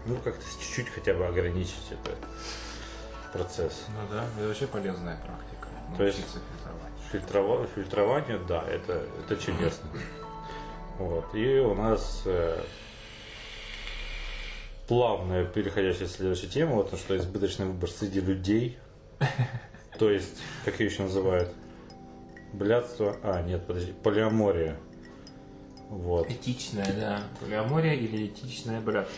ну, 0.07 0.15
как-то 0.23 0.45
чуть-чуть 0.61 0.89
хотя 0.91 1.15
бы 1.15 1.27
ограничить 1.27 1.91
этот 1.91 2.17
процесс. 3.33 3.87
Ну 3.89 4.15
да, 4.17 4.25
это 4.39 4.47
вообще 4.47 4.67
полезная 4.69 5.17
практика. 5.17 5.69
То 5.97 6.05
есть- 6.05 6.21
фильтровать. 6.21 6.93
Фильтрова- 7.13 7.69
фильтрование, 7.75 8.39
да, 8.49 8.65
это, 8.69 9.05
это 9.25 9.37
чудесно. 9.37 9.89
Вот. 10.99 11.35
И 11.35 11.59
у 11.59 11.75
нас 11.75 12.23
плавная 14.93 15.47
переходящая 15.47 16.07
в 16.07 16.11
следующую 16.11 16.51
тему, 16.51 16.75
вот, 16.75 16.93
что 16.99 17.17
избыточный 17.17 17.65
выбор 17.65 17.89
среди 17.89 18.21
людей. 18.21 18.79
То 19.99 20.11
есть, 20.11 20.37
как 20.67 20.81
ее 20.81 20.91
еще 20.91 21.05
называют? 21.05 21.51
Блядство. 22.53 23.17
А, 23.23 23.41
нет, 23.41 23.67
подожди, 23.67 23.93
полиамория. 23.93 24.77
Вот. 25.89 26.31
Этичная, 26.31 26.93
да. 26.93 27.23
Полиамория 27.41 27.95
или 27.95 28.27
этичная 28.27 28.83
блядство. 28.83 29.17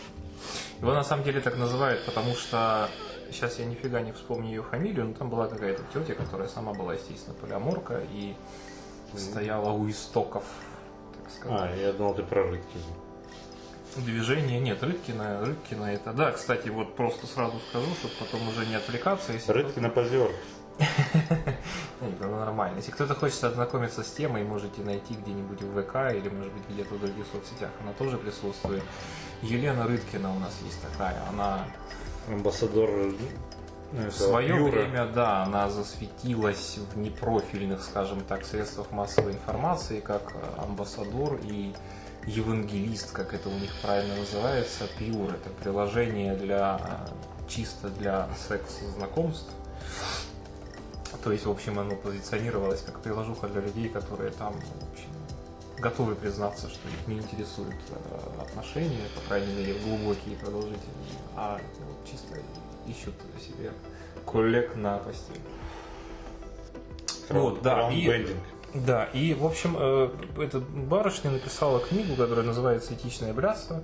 Его 0.79 0.93
на 0.93 1.03
самом 1.03 1.25
деле 1.25 1.41
так 1.41 1.57
называют, 1.57 2.05
потому 2.05 2.35
что 2.35 2.89
сейчас 3.29 3.59
я 3.59 3.65
нифига 3.65 3.99
не 3.99 4.13
вспомню 4.13 4.51
ее 4.51 4.63
фамилию, 4.63 5.07
но 5.07 5.13
там 5.13 5.29
была 5.29 5.49
какая-то 5.49 5.83
тетя, 5.93 6.13
которая 6.13 6.47
сама 6.47 6.73
была, 6.73 6.93
естественно, 6.93 7.35
полиаморка 7.35 8.01
и 8.13 8.33
стояла 9.17 9.71
у 9.71 9.89
истоков, 9.89 10.45
так 11.21 11.33
сказать. 11.33 11.71
А, 11.73 11.75
я 11.75 11.91
думал, 11.91 12.13
ты 12.13 12.23
про 12.23 12.43
Рыткина. 12.43 13.04
Движение 13.97 14.59
нет, 14.59 14.83
Рыткина, 14.83 15.45
Рыткина 15.45 15.85
это, 15.85 16.11
да, 16.11 16.31
кстати, 16.31 16.67
вот 16.69 16.95
просто 16.95 17.27
сразу 17.27 17.59
скажу, 17.69 17.87
чтобы 17.95 18.13
потом 18.19 18.47
уже 18.49 18.65
не 18.65 18.75
отвлекаться. 18.75 19.31
Если 19.31 19.89
позер. 19.89 20.31
Ну, 22.01 22.09
это 22.09 22.27
нормально. 22.27 22.77
Если 22.77 22.91
кто-то 22.91 23.15
хочет 23.15 23.41
ознакомиться 23.41 24.03
с 24.03 24.11
темой, 24.11 24.43
можете 24.43 24.81
найти 24.81 25.13
где-нибудь 25.13 25.61
в 25.61 25.81
ВК 25.81 26.13
или, 26.13 26.27
может 26.27 26.51
быть, 26.51 26.63
где-то 26.69 26.95
в 26.95 26.99
других 26.99 27.25
соцсетях. 27.31 27.69
Она 27.81 27.93
тоже 27.93 28.17
присутствует. 28.17 28.83
Елена 29.41 29.87
Рыткина 29.87 30.35
у 30.35 30.39
нас 30.39 30.53
есть 30.65 30.81
такая. 30.81 31.17
Она 31.29 31.65
Амбассадор 32.27 32.89
э, 32.89 33.11
в 33.91 33.97
этого 33.97 34.09
свое 34.11 34.47
Юра. 34.49 34.71
время, 34.71 35.05
да, 35.05 35.43
она 35.43 35.69
засветилась 35.69 36.79
в 36.93 36.97
непрофильных, 36.97 37.83
скажем 37.83 38.21
так, 38.21 38.43
средствах 38.45 38.91
массовой 38.91 39.33
информации, 39.33 39.99
как 39.99 40.33
э, 40.33 40.61
амбассадор 40.61 41.39
и 41.43 41.73
евангелист, 42.27 43.11
как 43.11 43.33
это 43.33 43.49
у 43.49 43.53
них 43.53 43.71
правильно 43.81 44.15
называется, 44.15 44.87
Пьюр. 44.97 45.31
Это 45.31 45.49
приложение 45.61 46.35
для 46.35 46.79
э, 46.81 47.49
чисто 47.49 47.89
для 47.89 48.27
секс-знакомств. 48.47 49.51
То 51.23 51.31
есть, 51.31 51.45
в 51.45 51.51
общем, 51.51 51.79
оно 51.79 51.95
позиционировалось 51.95 52.81
как 52.81 52.99
приложуха 52.99 53.47
для 53.47 53.61
людей, 53.61 53.89
которые 53.89 54.31
там, 54.31 54.53
в 54.53 54.91
общем, 54.91 55.09
готовы 55.77 56.15
признаться, 56.15 56.69
что 56.69 56.87
их 56.87 57.07
не 57.07 57.17
интересуют 57.17 57.75
э, 57.89 58.41
отношения, 58.41 59.07
по 59.15 59.21
крайней 59.27 59.53
мере, 59.53 59.73
глубокие 59.79 60.35
и 60.35 60.37
продолжительные, 60.37 61.19
а 61.35 61.59
вот 61.87 62.09
чисто 62.09 62.37
ищут 62.87 63.15
себе 63.39 63.71
коллег 64.25 64.75
на 64.75 64.97
постель. 64.97 65.41
Вот, 67.29 67.61
да, 67.61 67.91
и-. 67.91 68.35
Да, 68.75 69.05
и, 69.13 69.33
в 69.33 69.45
общем, 69.45 69.75
э, 69.79 70.09
эта 70.39 70.59
барышня 70.59 71.31
написала 71.31 71.79
книгу, 71.79 72.15
которая 72.15 72.45
называется 72.45 72.93
«Этичное 72.93 73.33
блядство». 73.33 73.81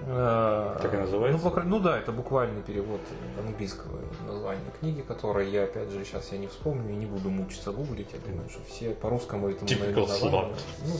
Э, 0.00 0.76
Так 0.82 0.92
и 0.92 0.96
называется? 0.96 1.44
Ну, 1.44 1.50
по 1.50 1.60
ну 1.62 1.78
да, 1.78 1.98
это 1.98 2.10
буквальный 2.10 2.62
перевод 2.62 3.00
английского 3.38 4.00
названия 4.26 4.60
книги, 4.80 5.00
которое 5.02 5.48
я, 5.48 5.64
опять 5.64 5.90
же, 5.90 6.04
сейчас 6.04 6.32
я 6.32 6.38
не 6.38 6.48
вспомню 6.48 6.92
и 6.92 6.96
не 6.96 7.06
буду 7.06 7.30
мучиться 7.30 7.70
гуглить. 7.70 8.08
Я 8.12 8.18
думаю, 8.18 8.48
что 8.50 8.60
все 8.68 8.90
по-русскому 8.90 9.48
этому 9.48 9.68
slut. 9.68 10.54
Ну, 10.84 10.94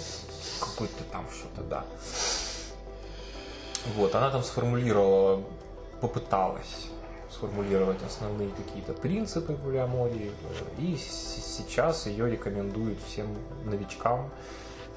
какой-то 0.61 1.05
там 1.11 1.27
что-то, 1.31 1.63
да. 1.69 1.85
Вот, 3.97 4.15
она 4.15 4.31
там 4.31 4.43
сформулировала, 4.43 5.43
попыталась 6.01 6.91
сформулировать 7.31 8.03
основные 8.05 8.51
какие-то 8.51 8.93
принципы 8.93 9.55
полиамории, 9.55 10.31
и 10.79 10.97
сейчас 10.97 12.07
ее 12.07 12.31
рекомендуют 12.31 12.99
всем 13.07 13.27
новичкам 13.65 14.31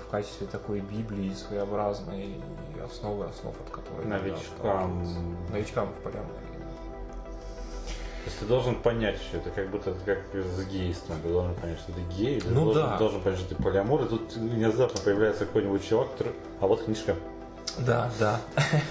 в 0.05 0.09
качестве 0.11 0.47
такой 0.47 0.79
Библии 0.79 1.33
своеобразной 1.33 2.35
основы 2.83 3.25
основ, 3.25 3.55
от 3.59 3.69
которой 3.69 4.05
Новичкам. 4.07 4.43
отталкиваться. 4.59 5.19
Новичкам 5.51 5.87
в 5.89 6.03
полиамории, 6.03 6.33
да. 6.57 6.65
То 8.23 8.25
есть 8.25 8.39
ты 8.39 8.45
должен 8.45 8.75
понять, 8.75 9.17
что 9.17 9.37
это 9.37 9.49
как 9.49 9.69
будто 9.69 9.95
как 10.05 10.19
с 10.33 10.65
гейством. 10.65 11.17
Ты 11.23 11.29
должен 11.29 11.55
понять, 11.55 11.79
что 11.79 11.91
ты 11.93 12.01
гей, 12.15 12.37
или 12.37 12.47
Ну 12.49 12.65
должен, 12.65 12.83
да. 12.83 12.97
должен 12.97 13.21
понять, 13.21 13.39
что 13.39 13.55
ты 13.55 13.61
полиамор, 13.63 14.03
и 14.03 14.07
тут 14.07 14.33
внезапно 14.35 14.99
появляется 15.03 15.45
какой-нибудь 15.45 15.87
чувак, 15.87 16.11
который... 16.11 16.33
А 16.59 16.67
вот 16.67 16.83
книжка. 16.83 17.15
Да, 17.77 18.11
да. 18.19 18.41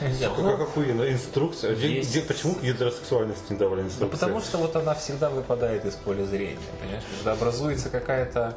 Какая 0.01 0.31
ну, 0.39 0.63
охуенная 0.63 1.13
инструкция. 1.13 1.75
Где- 1.75 2.01
где- 2.01 2.23
почему 2.23 2.55
к 2.55 2.63
гетеросексуальности 2.63 3.53
не 3.53 3.59
давали 3.59 3.83
Ну, 3.83 3.87
инструкции? 3.89 4.19
потому 4.19 4.41
что 4.41 4.59
вот 4.59 4.77
она 4.77 4.95
всегда 4.95 5.31
выпадает 5.31 5.85
из 5.85 5.95
поля 5.95 6.25
зрения, 6.25 6.59
понимаешь? 6.81 7.05
Когда 7.19 7.33
образуется 7.33 7.91
какая-то 7.91 8.55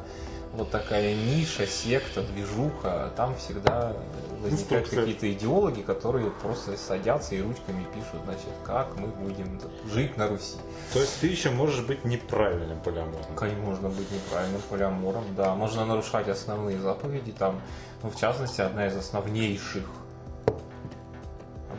вот 0.54 0.70
такая 0.70 1.14
ниша, 1.14 1.66
секта, 1.66 2.22
движуха, 2.22 3.10
там 3.16 3.34
всегда 3.36 3.94
возникают 4.42 4.88
какие-то 4.88 5.32
идеологи, 5.32 5.80
которые 5.80 6.30
просто 6.30 6.76
садятся 6.76 7.34
и 7.34 7.40
ручками 7.40 7.86
пишут, 7.94 8.20
значит, 8.24 8.48
как 8.64 8.94
мы 8.96 9.06
будем 9.08 9.60
жить 9.90 10.16
на 10.18 10.28
Руси. 10.28 10.56
То 10.92 10.98
есть 11.00 11.20
ты 11.20 11.28
еще 11.28 11.50
можешь 11.50 11.84
быть 11.86 12.04
неправильным 12.04 12.78
полиамором. 12.80 13.34
Как 13.34 13.52
можно 13.54 13.88
быть 13.88 14.10
неправильным 14.10 14.60
полиамором, 14.68 15.24
да. 15.36 15.54
Можно 15.54 15.86
нарушать 15.86 16.28
основные 16.28 16.78
заповеди, 16.80 17.32
там, 17.32 17.60
ну, 18.02 18.10
в 18.10 18.16
частности, 18.16 18.60
одна 18.60 18.88
из 18.88 18.96
основнейших 18.96 19.84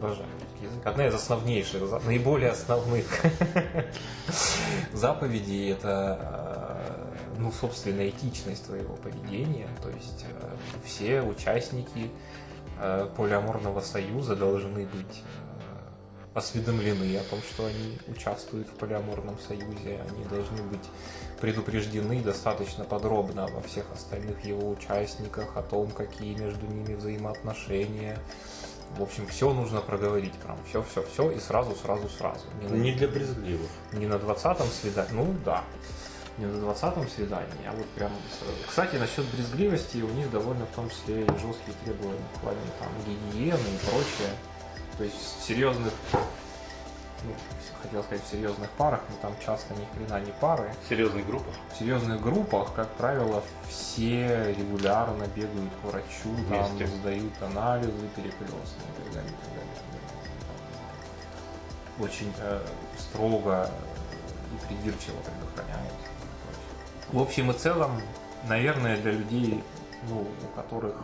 обожаю 0.03 0.27
русский 0.33 0.65
язык. 0.65 0.85
Одна 0.85 1.07
из 1.07 1.15
основнейших, 1.15 2.03
наиболее 2.05 2.51
основных 2.51 3.05
заповедей 4.93 5.71
это, 5.71 7.15
э, 7.15 7.39
ну, 7.39 7.51
собственно, 7.51 8.07
этичность 8.07 8.65
твоего 8.65 8.95
поведения. 8.95 9.69
То 9.81 9.89
есть 9.89 10.25
э, 10.29 10.55
все 10.85 11.21
участники 11.21 12.11
э, 12.79 13.09
полиаморного 13.15 13.79
союза 13.79 14.35
должны 14.35 14.85
быть 14.85 15.23
осведомлены 16.33 17.15
о 17.17 17.23
том, 17.23 17.39
что 17.41 17.65
они 17.65 17.99
участвуют 18.07 18.67
в 18.67 18.73
полиаморном 18.73 19.37
союзе. 19.39 20.01
Они 20.09 20.25
должны 20.25 20.63
быть 20.63 20.83
предупреждены 21.39 22.21
достаточно 22.21 22.83
подробно 22.83 23.47
во 23.47 23.61
всех 23.61 23.91
остальных 23.91 24.43
его 24.43 24.69
участниках, 24.69 25.55
о 25.55 25.61
том, 25.61 25.91
какие 25.91 26.35
между 26.35 26.65
ними 26.65 26.95
взаимоотношения. 26.95 28.17
В 28.97 29.01
общем, 29.01 29.25
все 29.27 29.51
нужно 29.53 29.81
проговорить, 29.81 30.33
прям 30.33 30.57
все, 30.69 30.83
все, 30.83 31.03
все, 31.03 31.31
и 31.31 31.39
сразу, 31.39 31.75
сразу, 31.75 32.07
сразу. 32.09 32.45
Не 32.61 32.67
на, 32.67 32.75
Не 32.75 32.91
для 32.93 33.07
брезгливых. 33.07 33.69
не 33.93 34.05
на 34.05 34.15
20-м 34.15 34.67
свидании, 34.67 35.11
ну 35.13 35.35
да, 35.43 35.63
не 36.37 36.45
на 36.45 36.57
20-м 36.57 37.09
свидании, 37.09 37.65
а 37.67 37.71
вот 37.71 37.87
прям 37.95 38.11
сразу. 38.39 38.57
Кстати, 38.67 38.95
насчет 38.97 39.25
брезгливости, 39.33 39.97
у 39.97 40.09
них 40.09 40.29
довольно 40.29 40.65
в 40.65 40.75
том 40.75 40.89
числе 40.89 41.23
и 41.23 41.27
жесткие 41.27 41.75
требования 41.83 42.21
в 42.35 42.39
плане 42.41 42.59
там 42.79 42.89
гигиены 43.05 43.57
и 43.57 43.85
прочее. 43.89 44.33
То 44.97 45.03
есть 45.03 45.43
серьезных, 45.43 45.93
ну, 46.11 47.33
хотел 47.83 48.03
сказать 48.03 48.23
в 48.23 48.31
серьезных 48.31 48.69
парах, 48.71 49.01
но 49.09 49.15
там 49.21 49.35
часто 49.45 49.73
ни 49.75 49.85
хрена 49.93 50.19
не 50.21 50.31
пары. 50.31 50.71
В 50.85 50.89
серьезных 50.89 51.25
группах. 51.27 51.53
В 51.73 51.79
серьезных 51.79 52.21
группах, 52.21 52.73
как 52.73 52.89
правило, 52.91 53.43
все 53.69 54.55
регулярно 54.57 55.25
бегают 55.35 55.71
к 55.81 55.85
врачу, 55.85 56.35
там 56.49 56.87
сдают 56.87 57.33
анализы 57.41 58.07
перекрестные 58.15 58.87
и 58.89 59.03
так 59.03 59.13
далее. 59.13 59.29
и 59.29 59.35
так 59.35 59.53
далее, 59.53 59.73
и 59.73 59.77
так 59.77 59.87
далее. 59.91 60.03
Очень 61.99 62.33
э, 62.39 62.61
строго 62.97 63.69
и 64.51 64.67
придирчиво 64.67 65.17
предохраняют. 65.17 65.93
В 67.11 67.21
общем 67.21 67.51
и 67.51 67.53
целом, 67.53 68.01
наверное, 68.47 68.97
для 68.97 69.11
людей, 69.11 69.63
ну, 70.09 70.21
у 70.21 70.55
которых 70.55 70.95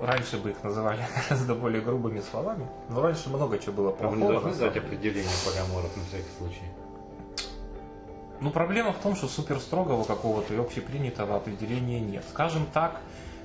раньше 0.00 0.38
бы 0.38 0.50
их 0.50 0.62
называли 0.62 1.00
гораздо 1.28 1.54
более 1.54 1.80
грубыми 1.80 2.20
словами, 2.20 2.66
но 2.90 3.02
раньше 3.02 3.28
много 3.28 3.58
чего 3.58 3.72
было 3.72 3.88
А 3.90 3.92
мы 4.10 4.16
плохого. 4.16 4.32
должны 4.40 4.52
деле. 4.54 4.80
определение 4.80 5.30
полиаморов 5.44 5.96
на 5.96 6.04
всякий 6.04 6.30
случай. 6.38 6.62
Ну, 8.40 8.50
проблема 8.50 8.92
в 8.92 8.98
том, 8.98 9.16
что 9.16 9.26
супер 9.28 9.58
строгого 9.58 10.04
какого-то 10.04 10.54
и 10.54 10.58
общепринятого 10.58 11.36
определения 11.36 12.00
нет. 12.00 12.24
Скажем 12.28 12.66
так, 12.72 13.00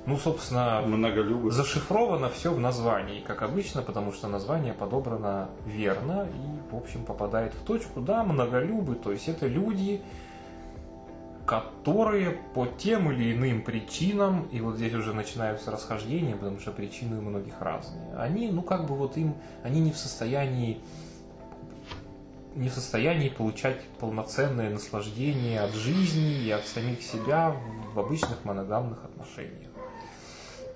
ну, 0.05 0.17
собственно, 0.17 0.81
Многолюбы. 0.81 1.51
зашифровано 1.51 2.29
все 2.29 2.51
в 2.51 2.59
названии, 2.59 3.21
как 3.21 3.41
обычно, 3.43 3.81
потому 3.81 4.12
что 4.12 4.27
название 4.27 4.73
подобрано 4.73 5.49
верно 5.65 6.27
и, 6.33 6.73
в 6.73 6.77
общем, 6.77 7.05
попадает 7.05 7.53
в 7.53 7.63
точку. 7.63 8.01
Да, 8.01 8.23
многолюбы, 8.23 8.95
то 8.95 9.12
есть 9.12 9.27
это 9.27 9.45
люди, 9.45 10.01
которые 11.49 12.29
по 12.53 12.67
тем 12.67 13.12
или 13.12 13.33
иным 13.33 13.63
причинам, 13.63 14.43
и 14.51 14.62
вот 14.62 14.75
здесь 14.75 14.93
уже 14.93 15.15
начинаются 15.15 15.71
расхождения, 15.71 16.35
потому 16.35 16.59
что 16.59 16.71
причины 16.71 17.17
у 17.17 17.21
многих 17.21 17.59
разные, 17.59 18.15
они, 18.17 18.51
ну, 18.51 18.62
как 18.62 18.85
бы 18.85 18.95
вот 18.95 19.17
им, 19.17 19.33
они 19.63 19.81
не 19.81 19.91
в 19.91 19.97
состоянии 19.97 20.79
не 22.53 22.69
в 22.69 22.73
состоянии 22.73 23.29
получать 23.29 23.81
полноценное 23.99 24.69
наслаждение 24.69 25.62
от 25.62 25.71
жизни 25.71 26.43
и 26.43 26.51
от 26.51 26.67
самих 26.67 27.01
себя 27.01 27.55
в 27.93 27.99
обычных 27.99 28.45
моногамных 28.45 29.03
отношениях. 29.05 29.71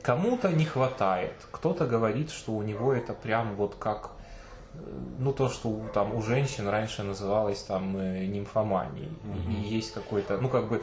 Кому-то 0.02 0.52
не 0.52 0.66
хватает, 0.66 1.36
кто-то 1.52 1.86
говорит, 1.86 2.32
что 2.32 2.54
у 2.54 2.64
него 2.64 2.94
это 2.94 3.14
прям 3.14 3.56
вот 3.56 3.76
как 3.76 4.12
ну 5.20 5.32
то, 5.34 5.50
что 5.50 5.82
там 5.94 6.16
у 6.16 6.22
женщин 6.22 6.68
раньше 6.68 7.04
называлось 7.04 7.62
там 7.64 7.96
э, 7.98 8.26
нимфоманией, 8.26 9.12
Мгм. 9.24 9.52
и 9.52 9.56
есть 9.68 9.94
какой-то, 9.94 10.38
ну 10.40 10.50
как 10.50 10.68
бы 10.68 10.82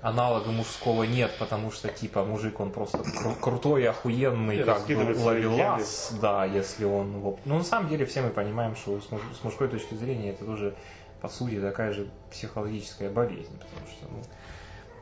аналога 0.00 0.50
мужского 0.50 1.04
нет, 1.04 1.32
потому 1.38 1.70
что 1.70 1.88
типа 1.88 2.24
мужик 2.24 2.60
он 2.60 2.70
просто 2.70 2.98
кру- 2.98 3.38
крутой, 3.40 3.88
охуенный, 3.88 4.58
И 4.60 4.62
как 4.62 4.86
бы 4.86 5.14
ловелас, 5.18 6.12
да, 6.20 6.44
если 6.44 6.84
он, 6.84 7.20
вот. 7.20 7.38
ну 7.44 7.56
на 7.58 7.64
самом 7.64 7.88
деле 7.88 8.04
все 8.06 8.22
мы 8.22 8.30
понимаем, 8.30 8.76
что 8.76 9.00
с, 9.00 9.10
муж- 9.10 9.22
с 9.40 9.44
мужской 9.44 9.68
точки 9.68 9.94
зрения 9.94 10.30
это 10.30 10.44
тоже 10.44 10.74
по 11.20 11.28
сути 11.28 11.58
такая 11.60 11.92
же 11.92 12.06
психологическая 12.30 13.10
болезнь, 13.10 13.56
потому 13.58 13.86
что 13.90 14.06
ну, 14.10 14.22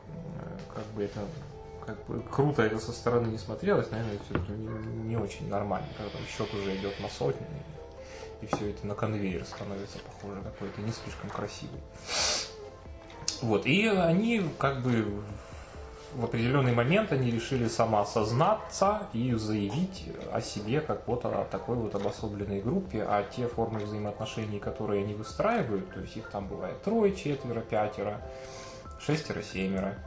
э, 0.07 0.57
как 0.73 0.85
бы 0.95 1.03
это 1.03 1.19
как 1.85 2.05
бы 2.05 2.21
круто 2.31 2.61
это 2.63 2.79
со 2.79 2.93
стороны 2.93 3.27
не 3.27 3.37
смотрелось, 3.37 3.91
наверное, 3.91 4.17
все 4.25 4.39
это 4.39 4.51
не, 4.53 5.03
не 5.09 5.17
очень 5.17 5.49
нормально, 5.49 5.87
когда 5.97 6.11
там 6.11 6.21
счет 6.27 6.51
уже 6.53 6.77
идет 6.77 6.97
на 7.01 7.09
сотню, 7.09 7.45
и, 8.43 8.55
все 8.55 8.71
это 8.71 8.85
на 8.85 8.95
конвейер 8.95 9.45
становится 9.45 9.99
похоже 9.99 10.41
какой-то 10.41 10.81
не 10.81 10.91
слишком 10.91 11.29
красивый. 11.29 11.81
Вот, 13.41 13.65
и 13.65 13.87
они 13.87 14.43
как 14.57 14.81
бы 14.81 15.23
в 16.15 16.25
определенный 16.25 16.73
момент 16.73 17.11
они 17.11 17.31
решили 17.31 17.67
самоосознаться 17.67 19.07
и 19.13 19.33
заявить 19.33 20.05
о 20.31 20.41
себе 20.41 20.79
как 20.81 21.07
вот 21.07 21.25
о 21.25 21.45
такой 21.49 21.75
вот 21.75 21.95
обособленной 21.95 22.61
группе, 22.61 23.03
а 23.03 23.23
те 23.23 23.47
формы 23.47 23.79
взаимоотношений, 23.79 24.59
которые 24.59 25.03
они 25.03 25.15
выстраивают, 25.15 25.91
то 25.93 25.99
есть 26.01 26.15
их 26.15 26.29
там 26.29 26.47
бывает 26.47 26.81
трое, 26.83 27.15
четверо, 27.15 27.61
пятеро, 27.61 28.21
шестеро, 28.99 29.41
семеро, 29.41 29.97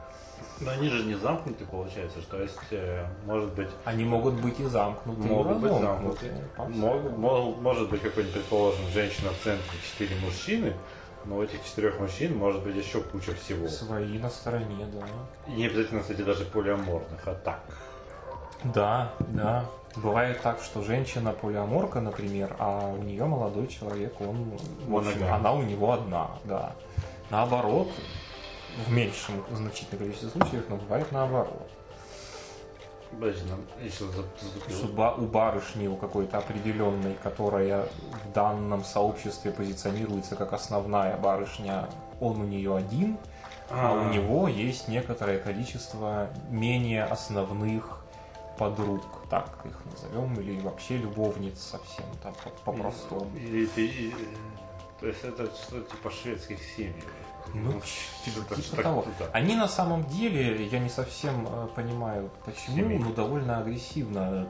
Но 0.59 0.71
они 0.71 0.89
же 0.89 1.03
не 1.05 1.15
замкнуты, 1.15 1.65
получается, 1.65 2.19
что 2.21 2.41
есть, 2.41 2.57
э, 2.71 3.05
может 3.25 3.53
быть, 3.53 3.67
они 3.85 4.05
могут 4.05 4.33
быть 4.35 4.59
и 4.59 4.65
замкнуты, 4.65 5.21
Могут 5.21 5.57
и 5.57 5.59
быть 5.59 5.71
замкнуты. 5.71 6.31
Мог- 6.57 7.17
мог- 7.17 7.57
может 7.61 7.89
быть 7.89 8.01
какой-нибудь, 8.01 8.33
предположим, 8.33 8.87
женщина 8.93 9.29
в 9.29 9.43
центре, 9.43 9.77
четыре 9.83 10.19
мужчины, 10.21 10.73
но 11.25 11.37
у 11.37 11.43
этих 11.43 11.63
четырех 11.63 11.99
мужчин 11.99 12.35
может 12.37 12.63
быть 12.63 12.75
еще 12.75 13.01
куча 13.01 13.35
всего. 13.35 13.67
Свои 13.67 14.17
на 14.17 14.29
стороне, 14.29 14.87
да. 14.91 15.05
И 15.51 15.55
не 15.57 15.67
обязательно, 15.67 16.01
кстати, 16.01 16.21
даже 16.21 16.45
полиаморных, 16.45 17.21
а 17.25 17.35
так. 17.35 17.61
Да, 18.63 19.11
да. 19.19 19.65
Бывает 19.95 20.41
так, 20.41 20.59
что 20.61 20.83
женщина 20.83 21.33
полиаморка, 21.33 22.01
например, 22.01 22.55
а 22.59 22.87
у 22.97 23.01
нее 23.03 23.25
молодой 23.25 23.67
человек, 23.67 24.13
он, 24.21 24.51
в 24.87 24.95
общем, 24.97 25.23
она 25.35 25.53
у 25.53 25.61
него 25.63 25.91
одна, 25.91 26.29
да. 26.43 26.73
Наоборот, 27.29 27.89
в 28.85 28.91
меньшем 28.91 29.43
значительном 29.51 29.99
количестве 29.99 30.29
случаев, 30.29 30.65
но 30.69 30.75
бывает 30.77 31.11
наоборот. 31.11 31.69
Подожди, 33.11 33.41
нам 33.49 33.61
еще 33.81 34.03
у 35.17 35.25
барышни, 35.25 35.87
у 35.87 35.95
какой-то 35.95 36.37
определенной, 36.39 37.15
которая 37.23 37.87
в 38.25 38.31
данном 38.33 38.83
сообществе 38.83 39.51
позиционируется 39.51 40.35
как 40.35 40.51
основная 40.53 41.17
барышня, 41.17 41.87
он 42.19 42.41
у 42.41 42.43
нее 42.45 42.75
один, 42.75 43.17
а 43.69 43.93
у 43.93 44.13
него 44.13 44.47
есть 44.49 44.87
некоторое 44.89 45.39
количество 45.39 46.29
менее 46.49 47.05
основных 47.05 48.03
подруг, 48.57 49.03
так 49.29 49.49
их 49.65 49.79
назовем, 49.85 50.33
или 50.39 50.59
вообще 50.59 50.97
любовниц 50.97 51.59
совсем 51.59 52.05
по- 52.21 52.71
по-простому. 52.71 53.29
Или 53.37 53.65
и- 53.77 54.13
То 54.99 55.07
есть 55.07 55.23
это 55.23 55.45
что 55.45 55.79
типа 55.81 56.09
шведских 56.11 56.57
семей. 56.75 57.03
Ну, 57.53 57.81
что-то 57.81 58.55
типа 58.55 58.75
так 58.75 58.83
того. 58.83 59.01
круто. 59.01 59.29
Они 59.33 59.55
на 59.55 59.67
самом 59.67 60.05
деле, 60.05 60.65
я 60.67 60.79
не 60.79 60.89
совсем 60.89 61.47
э, 61.47 61.67
понимаю, 61.75 62.29
почему, 62.45 62.75
Семей. 62.77 62.99
но 62.99 63.11
довольно 63.13 63.57
агрессивно 63.59 64.47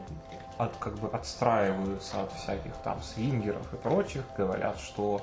от, 0.58 0.76
как 0.78 0.96
бы 1.00 1.08
отстраиваются 1.10 2.22
от 2.24 2.32
всяких 2.34 2.74
там 2.84 3.02
свингеров 3.04 3.74
и 3.74 3.78
прочих, 3.78 4.24
говорят, 4.38 4.80
что 4.80 5.22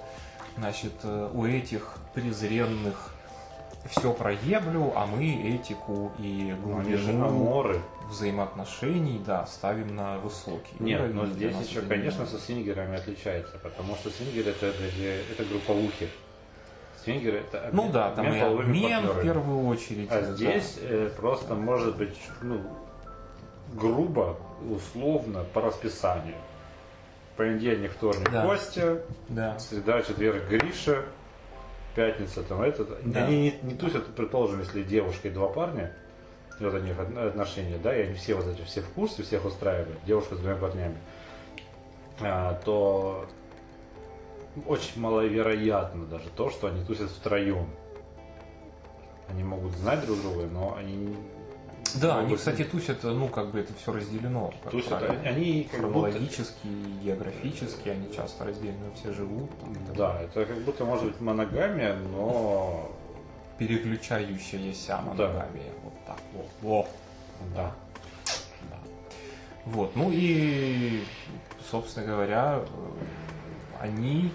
значит 0.57 0.93
э, 1.03 1.31
у 1.33 1.45
этих 1.47 1.97
презренных 2.15 3.11
все 3.91 4.13
проеблю, 4.15 4.93
а 4.97 5.05
мы 5.07 5.27
этику 5.57 6.11
и 6.19 6.55
Ну, 6.65 6.75
глубину 6.75 7.75
взаимоотношений, 8.09 9.21
да, 9.27 9.47
ставим 9.47 9.95
на 9.95 10.19
высокий 10.19 10.75
Нет, 10.79 11.01
уровень. 11.01 11.15
но 11.17 11.27
здесь 11.27 11.57
еще, 11.69 11.83
конечно, 11.83 12.23
не- 12.23 12.27
со 12.29 12.39
свингерами 12.39 12.97
отличается, 12.97 13.59
потому 13.59 13.95
что 13.97 14.11
свингер 14.11 14.49
это, 14.49 14.67
это, 14.67 15.33
это 15.33 15.45
групповухи. 15.45 16.09
Свингеры 17.05 17.39
это 17.39 17.69
Ну 17.73 17.91
да, 17.93 18.11
там 18.13 18.27
обмен 18.27 18.37
и 18.37 18.63
обмен 18.63 19.07
в 19.07 19.23
первую 19.23 19.67
очередь. 19.69 20.11
А 20.11 20.21
да. 20.21 20.33
здесь 20.33 20.79
э, 20.81 21.11
просто 21.17 21.55
может 21.55 21.97
быть 21.97 22.17
ну, 22.43 22.61
грубо, 23.75 24.39
условно, 24.71 25.45
по 25.53 25.61
расписанию. 25.61 26.37
Понедельник, 27.37 27.93
вторник 27.93 28.31
Да. 28.31 28.47
Костя, 28.47 29.03
Да. 29.29 29.59
среда, 29.59 30.03
четверг 30.03 30.49
Гриша, 30.49 31.05
пятница 31.95 32.43
там 32.43 32.63
этот. 32.63 32.89
Да. 33.05 33.25
Они 33.25 33.37
не, 33.37 33.59
не 33.63 33.75
тусят, 33.75 34.07
предположим, 34.15 34.61
если 34.61 34.83
девушка 34.83 35.29
и 35.29 35.31
два 35.31 35.49
парня, 35.49 35.93
вот 36.61 36.75
у 36.75 36.79
них 36.79 36.97
отношения, 36.99 37.79
да, 37.83 37.97
и 37.97 38.03
они 38.03 38.15
все 38.15 38.35
вот 38.35 38.47
эти 38.47 38.63
все 38.65 38.83
в 38.83 38.89
курсе, 38.91 39.25
всех 39.25 39.45
устраивают, 39.45 39.99
девушка 40.07 40.37
с 40.37 40.39
двумя 40.39 40.55
парнями, 40.55 40.97
а, 42.21 42.61
то 42.65 43.27
очень 44.67 45.01
маловероятно 45.01 46.05
даже 46.07 46.29
то, 46.31 46.51
что 46.51 46.69
они 46.69 46.85
тусят 46.85 47.11
втроем. 47.11 47.67
Они 49.29 49.43
могут 49.43 49.73
знать 49.73 50.05
друг 50.07 50.21
друга, 50.21 50.45
но 50.47 50.77
они 50.77 51.17
Да, 52.01 52.15
они, 52.17 52.25
могут- 52.25 52.39
кстати, 52.39 52.63
тусят, 52.65 53.03
ну, 53.03 53.29
как 53.29 53.51
бы 53.51 53.61
это 53.61 53.73
все 53.75 53.93
разделено. 53.93 54.53
тусят, 54.71 54.99
правило. 55.01 55.23
они 55.25 55.65
как 55.71 55.81
будто, 55.81 55.93
Хронологически, 56.11 56.67
географически, 57.03 57.89
они 57.89 58.13
часто 58.15 58.45
раздельно 58.45 58.91
все 58.95 59.13
живут. 59.13 59.51
там, 59.61 59.75
да, 59.97 60.21
это 60.23 60.45
как 60.45 60.59
будто 60.63 60.85
может 60.85 61.07
быть 61.07 61.21
моногамия, 61.21 61.97
но 62.13 62.91
переключающаяся 63.59 64.99
моногамия. 65.03 65.73
Вот 65.83 65.95
так 66.07 66.19
вот. 66.33 66.47
Во. 66.63 66.89
да. 67.57 67.73
Да. 68.71 68.79
Вот. 69.67 69.95
Ну 69.97 70.11
и, 70.13 71.03
собственно 71.71 72.07
говоря, 72.07 72.61
э, 72.61 73.81
они 73.81 74.31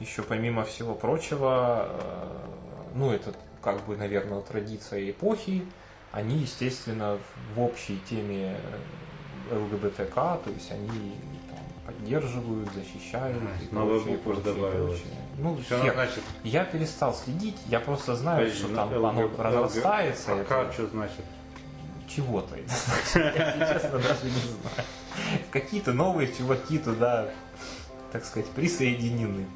еще 0.00 0.22
помимо 0.22 0.64
всего 0.64 0.94
прочего, 0.94 1.88
э, 1.90 2.36
ну 2.94 3.12
это 3.12 3.32
как 3.62 3.84
бы, 3.86 3.96
наверное, 3.96 4.40
традиция 4.40 5.10
эпохи, 5.10 5.64
они, 6.12 6.38
естественно, 6.38 7.18
в 7.54 7.60
общей 7.60 8.00
теме 8.08 8.56
э, 9.50 9.54
ЛГБТК, 9.56 10.38
то 10.44 10.50
есть 10.54 10.70
они 10.72 11.14
там, 11.50 11.58
поддерживают, 11.94 12.68
защищают 12.72 13.36
Ага, 13.36 13.50
и 13.70 13.74
новая 13.74 14.00
прочее, 14.00 14.16
буква 14.16 14.32
прочее, 14.40 14.54
добавилась. 14.54 15.00
прочее. 15.00 15.18
Ну, 15.38 15.58
Что 15.62 15.84
я, 15.84 15.92
значит? 15.92 16.22
я 16.44 16.64
перестал 16.64 17.14
следить, 17.14 17.56
я 17.66 17.80
просто 17.80 18.16
знаю, 18.16 18.38
Подожди, 18.40 18.58
что 18.58 18.68
ну, 18.68 18.76
там 18.76 18.88
ЛГ 18.94 19.04
оно 19.10 19.30
разрастается. 19.38 20.32
А 20.32 20.36
это- 20.36 20.72
что 20.72 20.86
значит? 20.88 21.24
чего-то. 22.14 22.56
Я, 23.14 23.72
честно, 23.72 23.98
даже 24.00 24.24
не 24.24 24.30
знаю. 24.30 24.86
Какие-то 25.52 25.92
новые 25.92 26.32
чуваки 26.32 26.78
туда, 26.78 27.28
так 28.12 28.24
сказать, 28.24 28.48
присоединены. 28.50 29.46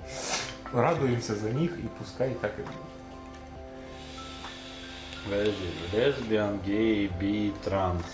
Радуемся 0.72 1.34
за 1.36 1.50
них 1.50 1.78
и 1.78 1.88
пускай 1.98 2.34
так 2.34 2.58
и 2.58 2.62
будет. 2.62 2.74
Подожди, 5.24 5.70
лесбиян, 5.92 6.60
гей, 6.60 7.08
би, 7.08 7.52
транс. 7.64 8.04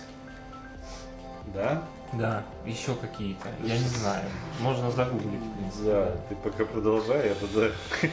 Да? 1.54 1.82
Да, 2.12 2.42
еще 2.66 2.94
какие-то. 2.94 3.48
Я 3.62 3.78
не 3.78 3.86
знаю. 3.88 4.24
Можно 4.60 4.90
загуглить. 4.90 5.40
Да, 5.84 6.16
ты 6.28 6.34
пока 6.36 6.64
продолжай, 6.64 7.28
я 7.28 7.34
тогда, 7.34 7.68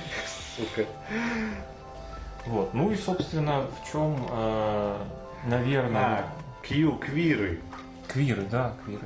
сука. 0.56 0.86
Вот. 2.46 2.74
Ну 2.74 2.92
и, 2.92 2.96
собственно, 2.96 3.66
в 3.84 3.92
чем, 3.92 4.16
наверное, 5.46 6.02
А, 6.02 6.34
кью, 6.63 6.94
квиры. 6.98 7.60
квиры, 8.08 8.44
да, 8.44 8.74
квиры. 8.86 9.06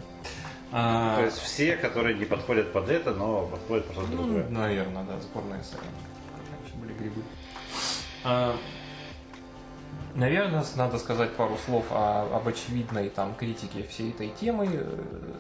А, 0.72 1.18
То 1.18 1.26
есть 1.26 1.38
все, 1.40 1.76
которые 1.76 2.18
не 2.18 2.26
подходят 2.26 2.72
под 2.72 2.90
это, 2.90 3.14
но 3.14 3.48
подходят 3.48 3.86
под 3.88 3.96
что-то 3.96 4.12
ну, 4.12 4.24
другое. 4.24 4.48
наверное, 4.50 5.04
да, 5.04 5.20
сборная. 5.20 5.60
Как 5.60 5.82
раньше 5.82 6.76
были 6.78 6.94
грибы. 6.94 7.22
А, 8.24 8.56
Наверное, 10.14 10.64
надо 10.76 11.00
сказать 11.00 11.36
пару 11.36 11.58
слов 11.58 11.86
о, 11.90 12.36
об 12.36 12.48
очевидной 12.48 13.10
там 13.10 13.34
критике 13.36 13.84
всей 13.84 14.10
этой 14.10 14.30
темы. 14.30 14.86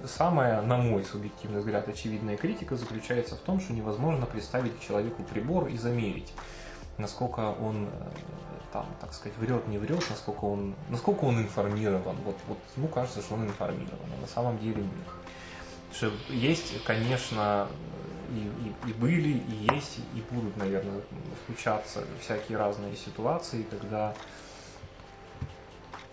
Самая, 0.06 0.62
на 0.62 0.78
мой 0.78 1.04
субъективный 1.04 1.60
взгляд, 1.60 1.89
очевидная 1.89 2.38
критика 2.38 2.78
заключается 2.78 3.36
в 3.36 3.39
том, 3.39 3.60
что 3.60 3.74
невозможно 3.74 4.26
представить 4.26 4.80
человеку 4.80 5.24
прибор 5.24 5.67
и 5.67 5.78
замерить, 5.78 6.32
насколько 6.98 7.54
он, 7.62 7.89
э, 7.91 8.10
там, 8.72 8.86
так 9.02 9.13
сказать, 9.13 9.38
врет, 9.38 9.67
не 9.67 9.78
врет, 9.78 10.06
насколько 10.10 10.46
он, 10.46 10.74
насколько 10.89 11.26
он 11.26 11.41
информирован. 11.41 12.15
Вот, 12.24 12.38
вот 12.48 12.58
ему 12.78 12.88
кажется, 12.88 13.22
что 13.22 13.34
он 13.34 13.46
информирован, 13.46 14.00
а 14.17 14.22
на 14.22 14.28
самом 14.28 14.58
деле 14.60 14.82
нет. 14.84 15.20
Что 15.93 16.12
есть, 16.30 16.84
конечно, 16.84 17.67
и, 18.32 18.73
и, 18.86 18.89
и 18.89 18.93
были, 18.93 19.30
и 19.30 19.67
есть, 19.75 19.99
и 20.15 20.21
будут, 20.34 20.56
наверное, 20.58 21.01
случаться 21.45 22.04
всякие 22.21 22.58
разные 22.58 22.95
ситуации, 22.95 23.63
когда 23.63 24.15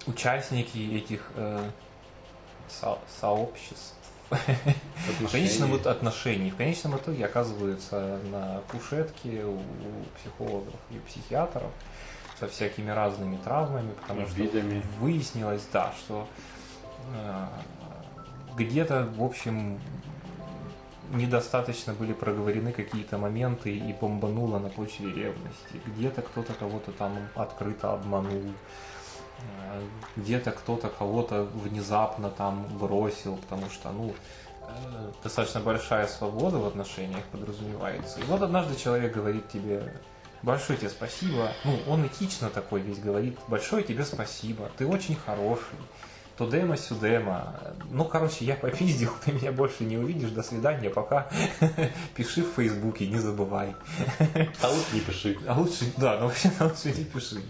участники 0.07 0.79
этих 0.97 1.31
э, 1.37 1.71
со- 2.69 2.99
сообществ 3.21 3.95
в 4.31 5.31
конечном 5.31 5.75
отношении, 5.75 6.51
в 6.51 6.57
конечном 6.57 6.97
итоге 6.97 7.25
оказываются 7.25 8.19
на 8.31 8.61
кушетке 8.73 9.45
у, 9.45 9.55
у 9.55 10.05
психологов 10.19 10.75
и 10.91 10.99
психиатров 10.99 11.71
со 12.39 12.47
всякими 12.49 12.91
разными 12.91 13.37
травмами, 13.39 13.93
потому 14.03 14.27
что 14.27 14.37
Видами. 14.37 14.83
выяснилось, 15.01 15.67
да, 15.73 15.93
что 15.99 16.27
э, 17.15 17.47
где-то, 18.59 19.09
в 19.17 19.23
общем, 19.23 19.81
недостаточно 21.13 21.95
были 21.95 22.13
проговорены 22.13 22.73
какие-то 22.73 23.19
моменты 23.19 23.71
и 23.77 23.93
бомбануло 23.93 24.59
на 24.59 24.69
почве 24.69 25.13
ревности. 25.13 25.81
Где-то 25.87 26.23
кто-то 26.23 26.53
кого-то 26.55 26.93
там 26.93 27.17
открыто 27.35 27.93
обманул. 27.95 28.43
Э, 29.39 29.81
Где-то 30.17 30.51
кто-то 30.51 30.89
кого-то 30.89 31.45
внезапно 31.45 32.31
там 32.31 32.67
бросил, 32.79 33.37
потому 33.37 33.71
что, 33.71 33.91
ну, 33.91 34.15
э, 34.63 35.13
достаточно 35.23 35.61
большая 35.61 36.07
свобода 36.07 36.59
в 36.59 36.67
отношениях 36.67 37.25
подразумевается. 37.33 38.21
И 38.21 38.25
вот 38.25 38.43
однажды 38.43 38.77
человек 38.77 39.15
говорит 39.15 39.49
тебе, 39.49 39.95
большое 40.43 40.79
тебе 40.79 40.91
спасибо, 40.91 41.53
ну, 41.65 41.79
он 41.89 42.07
этично 42.07 42.51
такой 42.51 42.81
весь 42.81 42.99
говорит, 42.99 43.39
большое 43.49 43.83
тебе 43.83 44.05
спасибо, 44.05 44.71
ты 44.77 44.87
очень 44.87 45.17
хороший, 45.17 45.79
тудема 46.39 46.77
сюдема, 46.77 47.55
ну, 47.91 48.05
короче, 48.05 48.45
я 48.45 48.55
попиздил, 48.55 49.11
ты 49.25 49.33
меня 49.33 49.53
больше 49.53 49.85
не 49.85 49.99
увидишь, 49.99 50.31
до 50.31 50.43
свидания, 50.43 50.89
пока, 50.89 51.29
пиши 52.17 52.43
в 52.43 52.55
Фейсбуке, 52.55 53.09
не 53.09 53.19
забывай. 53.19 53.75
А 54.63 54.69
лучше 54.69 54.95
не 54.95 55.01
пиши. 55.01 55.37
А 55.47 55.59
лучше, 55.59 55.93
да, 55.97 56.19
ну 56.21 56.27
вообще 56.27 56.51
лучше 56.61 56.97
не 56.97 57.05
пиши. 57.05 57.43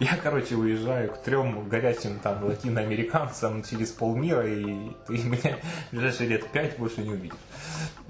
Я, 0.00 0.16
короче, 0.16 0.56
уезжаю 0.56 1.12
к 1.12 1.22
трем 1.22 1.68
горячим 1.68 2.18
там 2.18 2.44
латиноамериканцам 2.44 3.62
через 3.62 3.90
полмира, 3.90 4.46
и 4.46 4.90
ты 5.06 5.18
меня 5.18 5.58
в 5.90 5.92
ближайшие 5.92 6.28
лет 6.28 6.46
пять 6.50 6.76
больше 6.78 7.02
не 7.02 7.10
увидишь. 7.10 7.38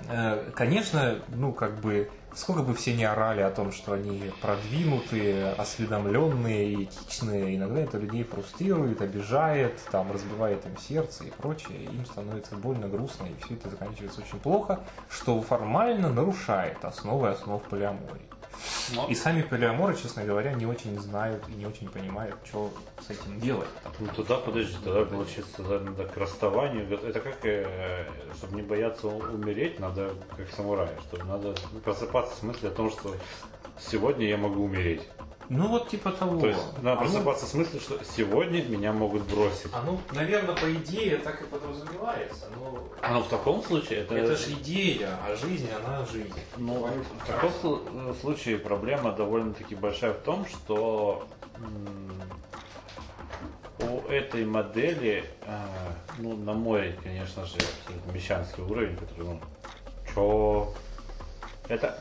Э, 0.08 0.50
Конечно, 0.54 1.18
ну 1.28 1.52
как 1.52 1.80
бы, 1.80 2.10
сколько 2.34 2.62
бы 2.62 2.74
все 2.74 2.94
не 2.94 3.04
орали 3.04 3.40
о 3.40 3.50
том, 3.50 3.72
что 3.72 3.92
они 3.92 4.30
продвинутые, 4.40 5.52
осведомленные, 5.52 6.84
этичные, 6.84 7.56
иногда 7.56 7.80
это 7.80 7.98
людей 7.98 8.24
фрустрирует, 8.24 9.02
обижает, 9.02 9.78
там, 9.90 10.12
разбивает 10.12 10.64
им 10.66 10.76
сердце 10.78 11.24
и 11.24 11.30
прочее, 11.30 11.84
им 11.84 12.04
становится 12.06 12.56
больно, 12.56 12.88
грустно, 12.88 13.26
и 13.26 13.44
все 13.44 13.54
это 13.54 13.70
заканчивается 13.70 14.20
очень 14.20 14.38
плохо, 14.38 14.80
что 15.08 15.40
формально 15.42 16.10
нарушает 16.10 16.84
основы 16.84 17.28
основ 17.28 17.62
полиамории. 17.62 18.29
И 19.08 19.14
сами 19.14 19.42
полиаморы, 19.42 19.96
честно 19.96 20.24
говоря, 20.24 20.52
не 20.52 20.66
очень 20.66 20.98
знают 20.98 21.42
и 21.48 21.52
не 21.52 21.66
очень 21.66 21.88
понимают, 21.88 22.36
что 22.44 22.72
с 23.00 23.10
этим 23.10 23.40
делать. 23.40 23.68
Ну 23.98 24.08
туда, 24.08 24.36
подожди, 24.36 24.76
тогда 24.84 25.04
получится 25.04 25.50
тогда 25.56 25.78
надо 25.80 26.04
к 26.04 26.16
расставанию. 26.16 26.86
Это 26.92 27.20
как, 27.20 27.44
э, 27.44 28.06
чтобы 28.36 28.56
не 28.56 28.62
бояться 28.62 29.06
умереть, 29.06 29.78
надо 29.80 30.14
как 30.36 30.48
самурай, 30.50 30.90
что 31.08 31.24
надо 31.24 31.54
просыпаться 31.84 32.36
с 32.36 32.42
мыслью 32.42 32.70
о 32.70 32.74
том, 32.74 32.90
что 32.90 33.14
сегодня 33.78 34.26
я 34.26 34.36
могу 34.36 34.64
умереть. 34.64 35.08
Ну 35.50 35.66
вот 35.66 35.88
типа 35.88 36.12
того. 36.12 36.40
То 36.40 36.46
есть 36.46 36.60
надо 36.80 36.92
А 36.92 36.94
ну- 36.94 37.00
просыпаться 37.00 37.44
с 37.44 37.54
мыслью, 37.54 37.80
что 37.80 37.98
сегодня 38.04 38.62
меня 38.62 38.92
могут 38.92 39.22
бросить. 39.22 39.66
А 39.72 39.82
ну, 39.84 40.00
наверное, 40.12 40.54
по 40.54 40.72
идее 40.72 41.16
так 41.16 41.42
и 41.42 41.44
подразумевается, 41.44 42.46
но 42.56 42.78
А 43.02 43.12
ну 43.14 43.20
в 43.20 43.28
таком 43.28 43.60
случае 43.64 44.02
это... 44.02 44.14
это 44.14 44.36
же 44.36 44.52
идея, 44.52 45.18
а 45.26 45.34
жизнь, 45.34 45.68
она 45.72 46.06
жизнь. 46.06 46.32
Ну, 46.56 46.88
в 47.22 47.26
таком 47.26 47.50
слу- 47.60 48.20
случае 48.20 48.58
проблема 48.58 49.10
довольно-таки 49.10 49.74
большая 49.74 50.12
в 50.12 50.18
том, 50.20 50.46
что 50.46 51.26
у 53.80 54.08
этой 54.08 54.44
модели, 54.44 55.24
э, 55.46 55.66
ну, 56.18 56.36
на 56.36 56.52
мой, 56.52 56.96
конечно 57.02 57.44
же, 57.44 57.56
абсолютно 57.56 58.12
мещанский 58.12 58.62
уровень, 58.62 58.96
который, 58.96 59.24
ну, 59.24 59.40
чё, 60.14 60.72
это, 61.66 61.98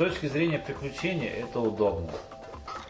точки 0.00 0.28
зрения 0.28 0.58
приключения, 0.58 1.30
это 1.30 1.60
удобно. 1.60 2.10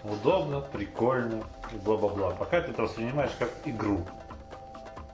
Удобно, 0.05 0.61
прикольно 0.61 1.43
и 1.73 1.77
бла-бла-бла. 1.77 2.31
Пока 2.31 2.61
ты 2.61 2.71
это 2.71 2.83
воспринимаешь 2.83 3.33
как 3.37 3.51
игру. 3.65 4.07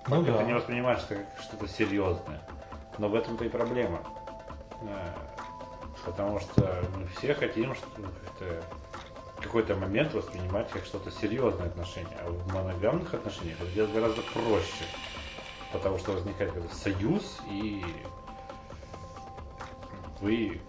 Ну 0.07 0.21
Пока 0.21 0.33
да. 0.33 0.39
ты 0.39 0.45
не 0.45 0.53
воспринимаешь 0.53 1.01
это 1.09 1.23
как 1.23 1.43
что-то 1.43 1.67
серьезное. 1.67 2.43
Но 2.99 3.09
в 3.09 3.15
этом-то 3.15 3.47
и 3.47 3.49
проблема. 3.49 4.01
Э, 4.83 5.09
Потому 6.05 6.39
что 6.39 6.85
мы 6.97 7.07
все 7.17 7.35
хотим 7.35 7.75
в 9.35 9.43
какой-то 9.43 9.75
момент 9.75 10.13
воспринимать 10.13 10.69
как 10.71 10.85
что-то 10.85 11.11
серьезное 11.11 11.69
отношение. 11.69 12.19
А 12.23 12.31
в 12.31 12.53
моногамных 12.53 13.15
отношениях 13.15 13.59
это 13.59 13.71
делать 13.71 13.93
гораздо 13.93 14.21
проще. 14.21 14.85
Потому 15.73 15.99
что 15.99 16.13
возникает 16.13 16.53
какой-то 16.53 16.77
союз, 16.77 17.41
и 17.51 17.83
вы 20.21 20.61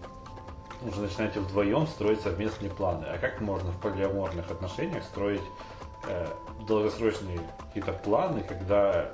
уже 0.82 1.00
начинаете 1.00 1.40
вдвоем 1.40 1.86
строить 1.86 2.20
совместные 2.20 2.70
планы. 2.70 3.06
А 3.06 3.18
как 3.18 3.40
можно 3.40 3.70
в 3.70 3.80
полиаморных 3.80 4.50
отношениях 4.50 5.04
строить 5.04 5.42
э, 6.06 6.26
долгосрочные 6.66 7.40
какие-то 7.68 7.92
планы, 7.92 8.42
когда 8.42 9.10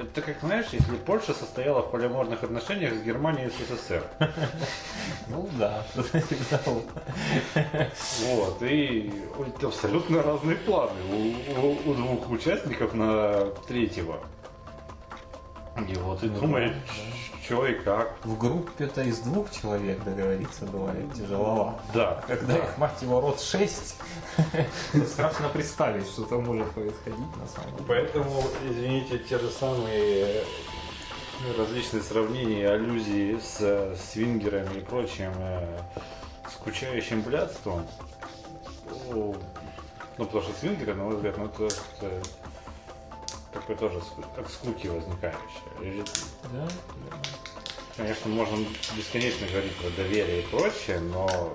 это 0.00 0.22
как, 0.22 0.40
знаешь, 0.40 0.68
если 0.72 0.96
Польша 0.96 1.34
состояла 1.34 1.82
в 1.82 1.90
полиаморных 1.90 2.42
отношениях 2.42 2.94
с 2.94 3.02
Германией 3.02 3.48
и 3.48 3.50
СССР. 3.50 4.02
Ну 5.28 5.48
да. 5.58 5.84
Вот, 8.24 8.62
и 8.62 9.12
абсолютно 9.62 10.22
разные 10.22 10.56
планы 10.56 11.00
у 11.86 11.94
двух 11.94 12.30
участников 12.30 12.94
на 12.94 13.44
третьего. 13.68 14.20
И 15.88 15.94
вот, 15.96 16.22
и 16.22 16.26
Ну 16.26 16.40
думаешь, 16.40 16.72
да, 16.72 17.44
что 17.44 17.66
и 17.66 17.74
как. 17.74 18.24
В 18.24 18.38
группе-то 18.38 19.02
из 19.02 19.18
двух 19.20 19.50
человек 19.50 20.02
договориться 20.04 20.64
бывает 20.66 21.12
тяжеловато. 21.14 21.80
Да, 21.94 22.24
Когда 22.28 22.54
да. 22.54 22.58
их, 22.58 22.78
мать 22.78 23.02
его, 23.02 23.20
рот 23.20 23.40
шесть, 23.40 23.96
страшно 25.06 25.48
представить, 25.48 26.06
что 26.06 26.24
там 26.24 26.44
может 26.44 26.70
происходить 26.70 27.36
на 27.36 27.46
самом 27.46 27.72
деле. 27.72 27.84
Поэтому, 27.88 28.42
извините, 28.68 29.18
те 29.18 29.38
же 29.38 29.48
самые 29.48 30.24
э, 30.26 30.44
различные 31.58 32.02
сравнения, 32.02 32.68
аллюзии 32.70 33.38
с 33.40 33.96
свингерами 34.12 34.78
и 34.78 34.80
прочим 34.82 35.32
э, 35.38 35.78
скучающим 36.52 37.22
блядством. 37.22 37.86
о, 39.12 39.34
Ну, 40.18 40.24
потому 40.24 40.42
что 40.42 40.52
свингеры, 40.60 40.94
на 40.94 41.04
мой 41.04 41.16
взгляд, 41.16 41.36
ну, 41.38 41.46
это, 41.46 41.68
это 43.50 43.60
такое 43.60 43.76
тоже 43.76 44.00
от 44.36 44.50
скуки 44.50 44.86
возникающее. 44.86 46.04
Да, 46.52 46.68
Конечно, 47.96 48.30
можно 48.30 48.66
бесконечно 48.96 49.46
говорить 49.46 49.76
про 49.76 49.90
доверие 49.90 50.42
и 50.42 50.46
прочее, 50.46 51.00
но 51.00 51.54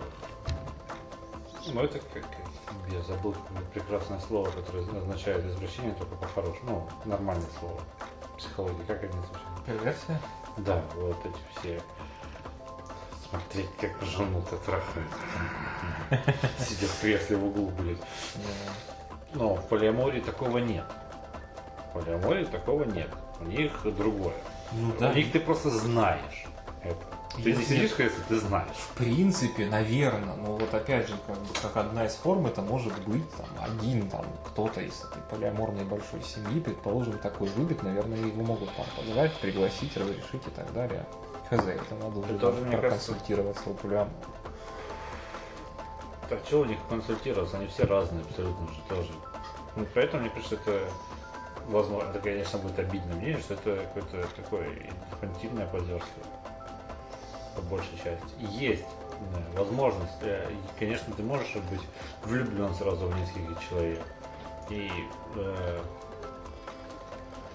ну, 1.73 1.81
это 1.81 1.99
как 2.13 2.23
я 2.91 3.01
забыл 3.01 3.35
прекрасное 3.73 4.19
слово, 4.19 4.51
которое 4.51 4.81
означает 4.81 5.43
извращение, 5.45 5.93
только 5.95 6.15
по-хорошему. 6.15 6.87
Ну, 7.03 7.11
нормальное 7.11 7.49
слово. 7.59 7.79
Психология, 8.37 8.83
как 8.85 9.03
они 9.03 9.13
звучат? 9.13 9.65
Перверсия? 9.65 10.21
Да, 10.57 10.83
вот 10.95 11.17
эти 11.25 11.59
все 11.59 11.81
смотреть, 13.27 13.69
как 13.79 14.01
жену-то 14.07 14.57
трахают. 14.57 15.11
Сидя 16.59 16.87
в 16.87 17.01
кресле 17.01 17.37
в 17.37 17.45
углу, 17.45 17.69
блядь. 17.69 17.97
Но 19.33 19.55
в 19.55 19.67
полиамории 19.67 20.21
такого 20.21 20.59
нет. 20.59 20.85
Полиамории 21.95 22.43
такого 22.45 22.83
нет. 22.83 23.09
У 23.39 23.45
них 23.45 23.71
другое. 23.83 24.33
Ну 24.73 24.89
У 24.89 24.99
да, 24.99 25.13
них 25.13 25.31
ты 25.31 25.39
просто 25.39 25.69
знаешь 25.69 26.45
это. 26.83 26.97
Ты 27.41 27.53
не 27.53 27.63
сидишь 27.63 27.93
кресле, 27.93 28.23
ты 28.29 28.37
знаешь. 28.39 28.67
в 28.77 28.97
принципе, 28.97 29.65
наверное, 29.65 30.35
но 30.35 30.55
вот 30.55 30.73
опять 30.73 31.09
же, 31.09 31.15
как, 31.27 31.37
бы, 31.37 31.47
как 31.61 31.75
одна 31.75 32.05
из 32.05 32.13
форм, 32.15 32.45
это 32.47 32.61
может 32.61 32.93
быть 33.03 33.29
там, 33.35 33.45
один 33.61 34.09
там 34.09 34.25
кто-то 34.47 34.79
из 34.79 35.03
этой 35.03 35.21
полиаморной 35.29 35.83
большой 35.83 36.21
семьи, 36.23 36.61
предположим, 36.61 37.17
такой 37.17 37.49
выбит, 37.49 37.83
наверное, 37.83 38.17
его 38.19 38.41
могут 38.41 38.73
там 38.75 38.85
позвать, 38.97 39.37
пригласить, 39.39 39.97
разрешить 39.97 40.47
и 40.47 40.49
так 40.51 40.71
далее. 40.73 41.05
Хз, 41.49 41.59
это 41.65 41.95
надо 41.95 42.19
уже 42.19 42.39
тоже, 42.39 42.57
там 42.57 42.67
мне 42.67 42.77
кажется- 42.77 43.11
проконсультироваться 43.11 43.69
у 43.69 43.73
полиамора. 43.73 44.13
Так 46.29 46.39
что 46.45 46.61
у 46.61 46.65
них 46.65 46.77
консультироваться? 46.89 47.57
Они 47.57 47.67
все 47.67 47.83
разные 47.85 48.21
абсолютно 48.23 48.67
же 48.67 48.79
тоже. 48.87 49.11
Ну, 49.75 49.85
поэтому 49.93 50.21
мне 50.21 50.31
кажется, 50.31 50.55
это 50.55 50.87
возможно, 51.67 52.09
это, 52.09 52.19
конечно, 52.19 52.59
будет 52.59 52.79
обидно 52.79 53.15
мне, 53.15 53.37
что 53.39 53.53
это 53.55 53.77
какое-то 53.93 54.27
такое 54.35 54.67
инфантильное 55.11 55.67
позерство. 55.67 56.23
По 57.55 57.61
большей 57.61 57.97
части. 57.97 58.35
Есть 58.39 58.85
да, 59.33 59.59
возможность. 59.61 60.11
э, 60.21 60.49
и, 60.51 60.79
Конечно, 60.79 61.13
ты 61.15 61.23
можешь 61.23 61.55
быть 61.71 61.81
влюблен 62.23 62.73
сразу 62.75 63.07
в 63.07 63.17
нескольких 63.17 63.69
человек. 63.69 64.01
И 64.69 64.91
э, 65.35 65.79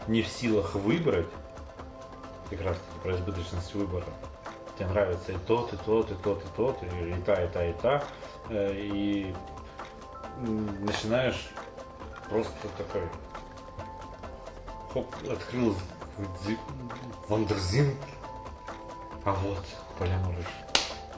не 0.07 0.23
в 0.23 0.29
силах 0.29 0.75
выбрать, 0.75 1.27
как 2.49 2.63
раз 2.63 2.77
таки 2.79 3.01
про 3.03 3.13
избыточность 3.15 3.75
выбора. 3.75 4.07
Тебе 4.79 4.89
нравится 4.89 5.33
и 5.33 5.37
тот, 5.47 5.73
и 5.75 5.77
тот, 5.77 6.11
и 6.11 6.15
тот, 6.15 6.43
и 6.43 6.49
тот, 6.57 6.83
и, 6.83 7.11
и 7.11 7.15
та, 7.27 7.45
и 7.45 7.49
та, 7.49 7.65
и 7.67 7.73
та. 7.75 8.03
Э, 8.49 8.73
И 8.75 9.35
начинаешь 10.39 11.51
просто 12.31 12.55
такой 12.79 13.03
хоп, 14.93 15.07
открыл 15.31 15.75
зи- 16.45 16.59
вандерзин, 17.29 17.95
а 19.25 19.33
вот 19.33 19.65
полиамор. 19.99 20.35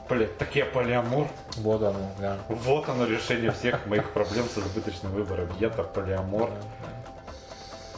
Поля, 0.08 0.26
так 0.38 0.54
я 0.56 0.66
полиамор. 0.66 1.28
Вот 1.58 1.82
оно, 1.82 2.10
да. 2.18 2.38
Вот 2.48 2.88
оно 2.88 3.06
решение 3.06 3.50
всех 3.52 3.86
моих 3.86 4.10
проблем 4.10 4.44
с 4.46 4.58
избыточным 4.58 5.12
выбором. 5.12 5.48
Я-то 5.58 5.84
полиамор. 5.84 6.50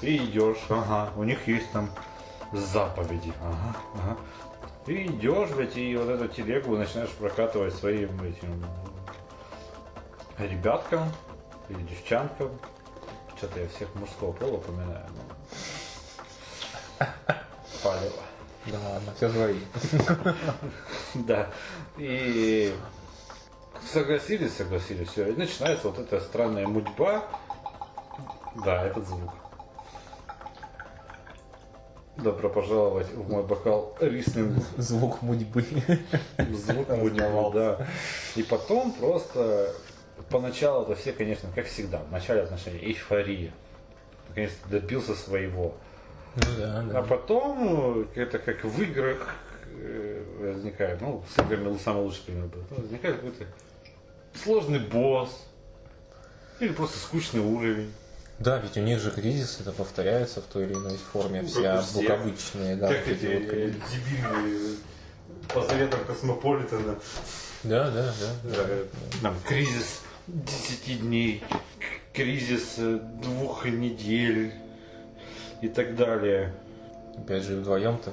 И 0.02 0.16
идешь, 0.18 0.58
ага, 0.68 1.10
у 1.16 1.24
них 1.24 1.46
есть 1.48 1.70
там 1.72 1.88
заповеди, 2.52 3.32
ага, 3.42 3.76
ага. 3.94 4.16
И 4.86 5.06
идешь, 5.06 5.48
блядь, 5.50 5.76
и 5.78 5.96
вот 5.96 6.08
эту 6.10 6.28
телегу 6.28 6.76
начинаешь 6.76 7.08
прокатывать 7.10 7.74
своим 7.74 8.22
этим 8.22 8.64
ребяткам 10.38 11.10
или 11.70 11.80
девчонкам. 11.82 12.50
Что-то 13.36 13.60
я 13.60 13.68
всех 13.68 13.94
мужского 13.94 14.32
пола 14.32 14.54
упоминаю. 14.58 15.06
но- 15.16 17.06
Палево. 17.82 18.22
Да 18.66 18.78
ладно, 18.88 19.12
все 19.16 19.28
твои. 19.30 19.60
Да. 21.14 21.50
И 21.98 22.74
согласились, 23.92 24.56
согласились, 24.56 25.08
все. 25.08 25.28
И 25.28 25.36
начинается 25.36 25.88
вот 25.88 25.98
эта 25.98 26.20
странная 26.20 26.66
мудьба. 26.66 27.24
Да, 28.64 28.84
этот 28.86 29.06
звук. 29.06 29.32
Добро 32.16 32.48
пожаловать 32.48 33.08
в 33.12 33.28
мой 33.28 33.42
бокал 33.42 33.96
рислинг. 34.00 34.64
Звук 34.78 35.20
мудьбы. 35.22 35.66
Звук 36.38 36.88
мудьбы, 36.88 37.50
да. 37.52 37.86
И 38.36 38.42
потом 38.44 38.92
просто 38.92 39.74
поначалу 40.30 40.84
это 40.84 40.94
все, 41.00 41.12
конечно, 41.12 41.48
как 41.54 41.66
всегда, 41.66 41.98
в 41.98 42.10
начале 42.12 42.42
отношений 42.42 42.78
эйфория. 42.78 43.52
Наконец-то 44.28 44.68
добился 44.68 45.14
своего. 45.14 45.74
Ну 46.36 46.42
да, 46.58 46.78
А 46.80 46.82
да. 46.82 47.02
потом, 47.02 48.02
э, 48.14 48.20
это 48.22 48.38
как 48.38 48.64
в 48.64 48.82
играх 48.82 49.34
э, 49.66 50.24
возникает, 50.40 51.00
ну, 51.00 51.22
с 51.34 51.38
играми 51.40 51.76
самый 51.78 52.02
лучший 52.02 52.22
пример 52.26 52.46
был, 52.46 52.62
ну, 52.70 52.76
возникает 52.82 53.16
какой-то 53.16 53.44
сложный 54.42 54.80
босс, 54.80 55.46
или 56.58 56.72
просто 56.72 56.98
скучный 56.98 57.40
уровень. 57.40 57.92
Да, 58.40 58.58
ведь 58.58 58.76
у 58.76 58.80
них 58.80 58.98
же 59.00 59.12
кризис 59.12 59.60
это 59.60 59.70
повторяется 59.70 60.40
в 60.40 60.44
той 60.44 60.64
или 60.64 60.72
иной 60.74 60.96
форме. 60.96 61.42
Ну, 61.42 61.48
Все 61.48 61.80
двухобычные, 61.92 62.74
да, 62.76 62.88
как 62.88 63.06
вот 63.06 63.16
эти 63.16 63.26
вот 63.26 63.42
э, 63.42 63.48
кризисы. 63.48 63.80
дебильные 63.92 64.76
по 65.54 65.62
советам 65.62 66.00
Космополитена. 66.04 66.96
Да, 67.62 67.90
да, 67.90 68.12
да. 68.20 68.50
да. 68.50 68.62
Э, 68.68 68.84
Там, 69.22 69.36
кризис 69.46 70.00
10 70.26 71.00
дней, 71.00 71.42
кризис 72.12 72.76
э, 72.78 72.98
двух 73.22 73.66
недель 73.66 74.54
и 75.60 75.68
так 75.68 75.96
далее. 75.96 76.54
Опять 77.16 77.42
же, 77.42 77.56
вдвоем-то 77.56 78.10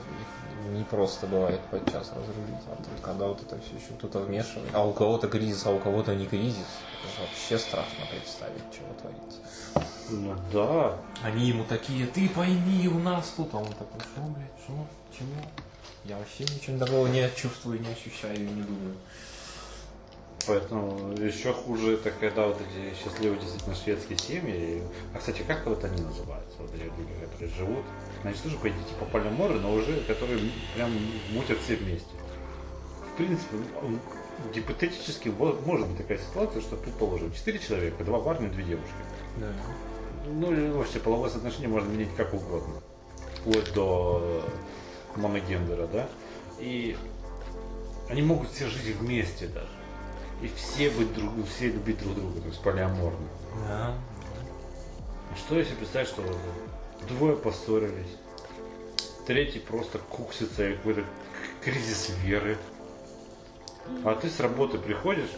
не 0.69 0.83
просто 0.83 1.25
бывает 1.25 1.59
подчас 1.71 2.09
разрулить, 2.09 2.63
а 2.67 2.75
тут 2.75 3.01
когда 3.01 3.27
вот 3.27 3.41
это 3.41 3.57
все 3.61 3.75
еще 3.75 3.97
кто-то 3.97 4.19
вмешивает. 4.19 4.69
А 4.73 4.85
у 4.85 4.93
кого-то 4.93 5.27
кризис, 5.27 5.65
а 5.65 5.71
у 5.71 5.79
кого-то 5.79 6.13
не 6.13 6.25
кризис. 6.27 6.67
Это 7.03 7.15
же 7.15 7.21
вообще 7.21 7.57
страшно 7.57 8.05
представить, 8.11 8.63
чего 8.71 8.93
творится. 9.01 9.39
Ну 10.09 10.35
да, 10.51 10.97
Они 11.23 11.47
ему 11.47 11.63
такие, 11.63 12.05
ты 12.07 12.27
пойми, 12.29 12.87
у 12.89 12.99
нас 12.99 13.33
тут, 13.37 13.53
а 13.53 13.57
он 13.57 13.67
такой, 13.67 14.01
что, 14.01 14.21
блядь, 14.21 14.51
что, 14.63 14.85
чего? 15.17 15.29
Я 16.03 16.17
вообще 16.17 16.43
ничего 16.43 16.77
такого 16.77 17.07
не 17.07 17.29
чувствую, 17.35 17.79
не 17.79 17.87
ощущаю 17.87 18.35
и 18.35 18.39
не 18.39 18.63
думаю. 18.63 18.97
Поэтому 20.47 21.13
еще 21.13 21.53
хуже 21.53 21.93
это 21.95 22.11
когда 22.11 22.47
вот 22.47 22.57
эти 22.59 22.95
счастливые 22.97 23.39
действительно 23.39 23.75
шведские 23.75 24.17
семьи. 24.17 24.81
А 25.13 25.19
кстати, 25.19 25.43
как 25.47 25.65
вот 25.67 25.83
они 25.83 26.01
называются, 26.01 26.57
вот 26.59 26.73
эти 26.73 26.83
люди, 26.83 27.13
которые 27.23 27.49
живут? 27.57 27.85
Же 28.23 28.41
тоже, 28.41 28.57
по 28.57 28.69
идее, 28.69 28.83
типа 28.89 29.05
полиморы, 29.05 29.59
но 29.59 29.73
уже 29.73 30.01
которые 30.01 30.39
прям 30.75 30.91
мутят 31.31 31.59
все 31.59 31.75
вместе. 31.75 32.09
В 33.13 33.17
принципе, 33.17 33.57
гипотетически 34.53 35.29
во- 35.29 35.59
может 35.65 35.87
быть 35.87 35.97
такая 35.97 36.17
ситуация, 36.17 36.61
что, 36.61 36.75
предположим, 36.75 37.31
четыре 37.33 37.59
человека, 37.59 38.03
два 38.03 38.19
парня 38.19 38.49
две 38.49 38.63
девушки. 38.63 38.93
Да. 39.37 39.47
Ну 40.27 40.51
или 40.51 40.69
вообще 40.69 40.99
половое 40.99 41.29
соотношение 41.29 41.67
можно 41.69 41.89
менять 41.89 42.15
как 42.15 42.33
угодно. 42.33 42.75
Вплоть 43.35 43.73
до 43.73 44.43
моногендера, 45.15 45.87
да? 45.87 46.09
И 46.59 46.95
они 48.09 48.21
могут 48.21 48.49
все 48.51 48.67
жить 48.67 48.95
вместе 48.95 49.47
даже. 49.47 49.67
И 50.41 50.47
все 50.55 50.89
быть 50.89 51.13
друг, 51.13 51.31
все 51.47 51.67
любить 51.67 51.99
друг 51.99 52.15
друга, 52.15 52.41
то 52.41 52.47
есть 52.47 52.61
полиаморно. 52.61 53.27
Да. 53.67 53.93
А 55.31 55.35
Что 55.37 55.57
если 55.57 55.75
представить, 55.75 56.07
что 56.09 56.23
двое 57.07 57.35
поссорились, 57.35 58.17
третий 59.27 59.59
просто 59.59 59.99
куксится 59.99 60.67
и 60.67 60.75
какой-то 60.75 61.03
кризис 61.63 62.11
веры. 62.23 62.57
А 64.03 64.15
ты 64.15 64.29
с 64.29 64.39
работы 64.39 64.77
приходишь 64.77 65.29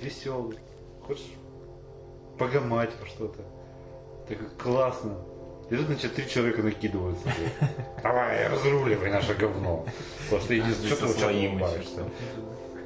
веселый, 0.00 0.58
хочешь 1.06 1.32
погамать 2.38 2.90
во 3.00 3.06
что-то. 3.06 3.42
Так 4.28 4.38
классно. 4.56 5.16
И 5.70 5.76
тут, 5.76 5.86
значит, 5.86 6.14
три 6.14 6.28
человека 6.28 6.62
накидываются. 6.62 7.24
Давай, 8.02 8.48
разруливай 8.48 9.10
наше 9.10 9.34
говно. 9.34 9.86
Потому 10.24 10.42
что 10.42 10.54
единственное, 10.54 10.96
что 10.96 11.06
ты. 11.06 12.04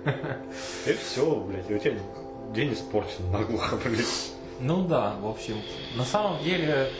И 0.87 0.93
все, 0.93 1.35
блядь, 1.41 1.71
и 1.71 1.75
у 1.75 1.79
тебя 1.79 1.99
день 2.55 2.73
испорчен 2.73 3.31
наглухо, 3.31 3.77
блядь. 3.85 4.33
Ну 4.61 4.87
да, 4.87 5.17
в 5.21 5.27
общем, 5.27 5.57
на 5.97 6.05
самом 6.05 6.43
деле, 6.43 6.91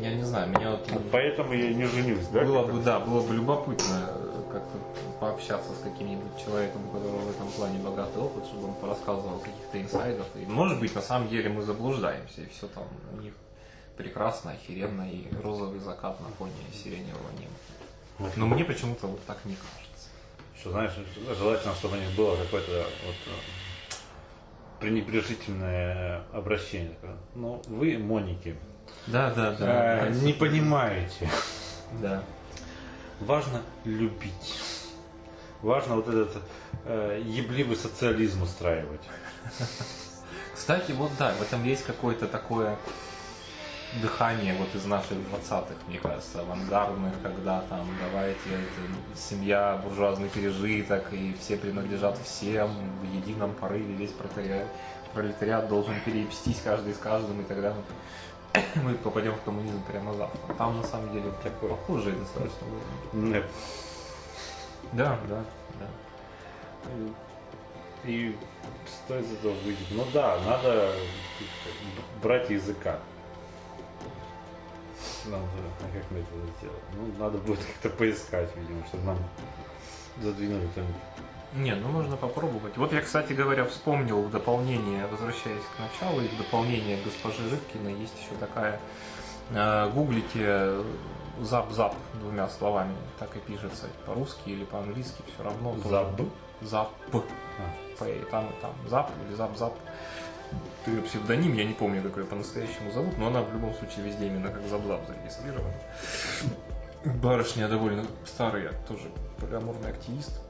я 0.00 0.14
не 0.14 0.22
знаю, 0.22 0.48
меня 0.50 0.72
вот 0.72 0.88
Поэтому 1.10 1.52
я 1.52 1.72
не 1.74 1.86
женюсь, 1.86 2.26
да? 2.32 2.44
было 2.44 2.64
бы, 2.64 2.80
да, 2.80 3.00
было 3.00 3.22
бы 3.22 3.34
любопытно 3.34 4.10
как-то 4.52 4.78
пообщаться 5.20 5.70
с 5.72 5.82
каким-нибудь 5.82 6.38
человеком, 6.42 6.82
у 6.88 6.92
которого 6.92 7.20
в 7.20 7.30
этом 7.30 7.48
плане 7.48 7.78
богатый 7.80 8.18
опыт, 8.18 8.44
чтобы 8.46 8.68
он 8.68 8.74
порассказывал 8.74 9.38
каких-то 9.38 9.80
инсайдов. 9.80 10.26
И, 10.36 10.46
может 10.46 10.78
быть, 10.78 10.94
на 10.94 11.02
самом 11.02 11.28
деле 11.28 11.48
мы 11.48 11.62
заблуждаемся, 11.62 12.42
и 12.42 12.48
все 12.48 12.68
там 12.68 12.84
у 13.16 13.20
них 13.20 13.32
прекрасно, 13.96 14.52
охеренно, 14.52 15.10
и 15.10 15.26
розовый 15.42 15.80
закат 15.80 16.20
на 16.20 16.28
фоне 16.38 16.52
сиреневого 16.72 17.30
неба. 17.38 18.30
Но 18.36 18.46
мне 18.46 18.64
почему-то 18.64 19.06
вот 19.06 19.24
так 19.26 19.38
не 19.44 19.54
кажется. 19.54 19.85
Что, 20.66 20.72
знаешь, 20.72 20.92
желательно, 21.38 21.74
чтобы 21.76 21.96
у 21.96 22.00
них 22.00 22.10
было 22.16 22.34
какое-то 22.34 22.86
вот 23.06 23.14
э, 23.26 24.80
пренебрежительное 24.80 26.24
обращение. 26.32 26.96
Ну, 27.36 27.62
вы, 27.68 27.96
Моники, 27.98 28.56
Да, 29.06 29.32
да, 29.32 29.56
э, 29.60 30.10
не 30.10 30.32
понимаете. 30.32 31.30
Да. 32.02 32.24
Важно 33.20 33.62
любить. 33.84 34.58
Важно 35.62 35.94
вот 35.94 36.08
этот 36.08 36.42
э, 36.84 37.22
ебливый 37.24 37.76
социализм 37.76 38.42
устраивать. 38.42 39.02
Кстати, 40.52 40.90
вот 40.90 41.12
да, 41.16 41.32
в 41.38 41.42
этом 41.42 41.62
есть 41.62 41.84
какое-то 41.84 42.26
такое 42.26 42.76
дыхание 44.02 44.54
вот 44.54 44.74
из 44.74 44.84
наших 44.84 45.12
20-х, 45.12 45.74
мне 45.88 45.98
кажется, 45.98 46.40
авангардных, 46.40 47.14
когда 47.22 47.62
там 47.62 47.86
давайте 48.02 48.40
это, 48.50 49.18
семья, 49.18 49.80
буржуазный 49.82 50.28
пережиток, 50.28 51.12
и 51.12 51.34
все 51.40 51.56
принадлежат 51.56 52.18
всем 52.18 52.70
в 53.00 53.04
едином 53.14 53.54
порыве, 53.54 53.94
весь 53.94 54.10
пролетариат, 54.10 54.66
пролетариат 55.14 55.68
должен 55.68 55.94
переебстись 56.04 56.60
каждый 56.62 56.94
с 56.94 56.98
каждым, 56.98 57.40
и 57.40 57.44
тогда 57.44 57.74
мы, 58.54 58.62
мы 58.82 58.94
попадем 58.94 59.34
в 59.34 59.42
коммунизм 59.42 59.82
прямо 59.84 60.14
завтра. 60.14 60.54
Там 60.54 60.76
на 60.76 60.84
самом 60.84 61.12
деле 61.12 61.32
такое 61.42 61.70
похожее 61.70 62.16
достаточно 62.16 62.66
было. 62.66 63.22
Нет. 63.22 63.44
Да, 64.92 65.18
да, 65.28 65.44
да. 65.80 65.86
И 68.04 68.36
что 68.86 69.18
из 69.18 69.32
этого 69.32 69.52
выйдет? 69.64 69.86
Ну 69.90 70.04
да, 70.12 70.38
надо 70.46 70.92
брать 72.22 72.50
языка. 72.50 72.98
Надо, 75.26 75.44
а 75.80 75.96
как 75.96 76.10
мы 76.10 76.18
это 76.18 76.28
сделаем? 76.58 76.82
Ну, 76.94 77.24
надо 77.24 77.38
будет 77.38 77.58
как-то 77.60 77.90
поискать, 77.90 78.50
видимо, 78.56 78.84
чтобы 78.86 79.04
нам 79.04 79.18
задвинули 80.20 80.68
там 80.74 80.84
Не, 81.54 81.74
ну 81.74 81.88
можно 81.88 82.16
попробовать. 82.16 82.76
Вот 82.76 82.92
я, 82.92 83.00
кстати 83.00 83.32
говоря, 83.32 83.64
вспомнил 83.64 84.22
в 84.22 84.30
дополнение, 84.30 85.06
возвращаясь 85.06 85.62
к 85.76 85.80
началу, 85.80 86.20
и 86.20 86.28
в 86.28 86.36
дополнение 86.36 86.98
госпожи 87.04 87.48
Рыбкиной 87.50 87.94
есть 87.94 88.14
еще 88.18 88.38
такая. 88.38 88.80
э, 89.50 89.90
Гуглите 89.90 90.84
зап-зап 91.40 91.94
двумя 92.14 92.48
словами, 92.48 92.94
так 93.18 93.36
и 93.36 93.40
пишется 93.40 93.86
по-русски 94.06 94.48
или 94.48 94.64
по-английски, 94.64 95.22
все 95.34 95.44
равно. 95.44 95.76
Зап? 95.84 96.20
Зап. 96.62 96.90
П, 97.10 97.20
и 98.14 98.24
там, 98.30 98.46
и 98.46 98.60
там. 98.60 98.72
Зап 98.88 99.10
или 99.26 99.34
зап-зап. 99.36 99.74
Ее 100.86 101.02
псевдоним, 101.02 101.54
я 101.54 101.64
не 101.64 101.74
помню, 101.74 102.00
как 102.02 102.16
ее 102.16 102.24
по-настоящему 102.24 102.92
зовут, 102.92 103.18
но 103.18 103.26
она 103.26 103.42
в 103.42 103.52
любом 103.52 103.74
случае 103.74 104.06
везде 104.06 104.28
именно 104.28 104.50
как 104.50 104.62
Заблап 104.68 105.04
зарегистрирована. 105.06 105.74
Барышня 107.04 107.68
довольно 107.68 108.04
старая, 108.24 108.72
тоже 108.86 109.10
полиаморный 109.38 109.90
активист. 109.90 110.40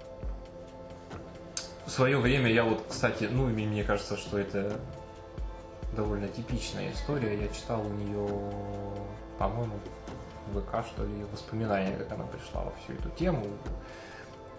В 1.86 1.90
свое 1.90 2.18
время 2.18 2.50
я 2.50 2.64
вот, 2.64 2.84
кстати, 2.88 3.24
ну, 3.30 3.48
и 3.48 3.52
мне 3.52 3.84
кажется, 3.84 4.16
что 4.16 4.38
это 4.38 4.78
довольно 5.92 6.28
типичная 6.28 6.92
история. 6.92 7.40
Я 7.40 7.48
читал 7.48 7.80
у 7.80 7.90
нее, 7.90 8.28
по-моему, 9.38 9.78
ВК, 10.52 10.86
что 10.86 11.04
ли, 11.04 11.24
воспоминания, 11.32 11.96
как 11.96 12.12
она 12.12 12.24
пришла 12.26 12.62
во 12.64 12.72
всю 12.82 12.92
эту 12.92 13.08
тему. 13.10 13.46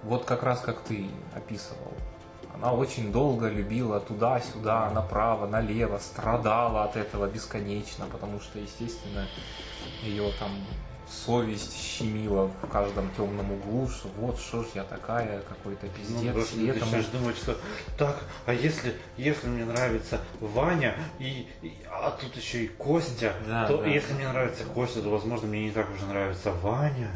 Вот 0.03 0.25
как 0.25 0.43
раз 0.43 0.61
как 0.61 0.81
ты 0.81 1.07
описывал. 1.35 1.93
Она 2.53 2.73
очень 2.73 3.11
долго 3.11 3.47
любила 3.49 3.99
туда-сюда, 3.99 4.89
направо, 4.91 5.45
налево, 5.47 5.99
страдала 5.99 6.85
от 6.85 6.95
этого 6.95 7.27
бесконечно, 7.27 8.05
потому 8.11 8.39
что, 8.39 8.57
естественно, 8.59 9.27
ее 10.01 10.31
там 10.39 10.51
совесть 11.07 11.77
щемила 11.79 12.51
в 12.61 12.67
каждом 12.67 13.09
темном 13.15 13.51
углу, 13.53 13.87
что 13.87 14.09
вот 14.17 14.37
что 14.39 14.63
ж 14.63 14.67
я 14.75 14.83
такая, 14.83 15.41
какой-то 15.41 15.85
Ну, 15.85 15.91
пиздец, 15.93 16.53
и 16.53 16.57
ты 16.65 16.69
этому- 16.71 16.85
начинаешь 16.85 17.05
думать, 17.05 17.37
что 17.37 17.55
так, 17.97 18.23
а 18.45 18.53
если, 18.53 18.93
если 19.15 19.47
мне 19.47 19.63
нравится 19.63 20.19
Ваня, 20.41 20.95
и, 21.19 21.47
и- 21.61 21.73
а 21.89 22.11
тут 22.11 22.35
еще 22.35 22.63
и 22.65 22.67
Костя, 22.67 23.33
Да, 23.47 23.67
то 23.67 23.77
да. 23.77 23.87
если 23.87 24.13
мне 24.15 24.27
нравится 24.27 24.65
Костя, 24.65 25.01
то, 25.01 25.09
возможно, 25.09 25.47
мне 25.47 25.65
не 25.65 25.71
так 25.71 25.87
уже 25.95 26.05
нравится 26.07 26.51
Ваня. 26.51 27.09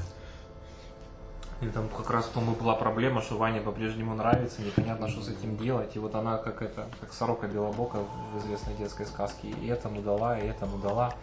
И 1.61 1.67
там 1.67 1.87
как 1.89 2.09
раз 2.09 2.31
и 2.35 2.39
была 2.39 2.73
проблема, 2.73 3.21
что 3.21 3.37
Ване 3.37 3.61
по-прежнему 3.61 4.15
нравится, 4.15 4.63
непонятно, 4.63 5.07
что 5.07 5.21
с 5.21 5.29
этим 5.29 5.57
делать. 5.57 5.95
И 5.95 5.99
вот 5.99 6.15
она 6.15 6.37
как 6.37 6.63
это, 6.63 6.87
как 6.99 7.13
сорока 7.13 7.47
Белобока 7.47 7.99
в 8.33 8.39
известной 8.39 8.73
детской 8.73 9.05
сказке, 9.05 9.49
и 9.49 9.67
этому 9.67 10.01
дала, 10.01 10.39
и 10.39 10.47
этому 10.47 10.79
дала, 10.79 11.13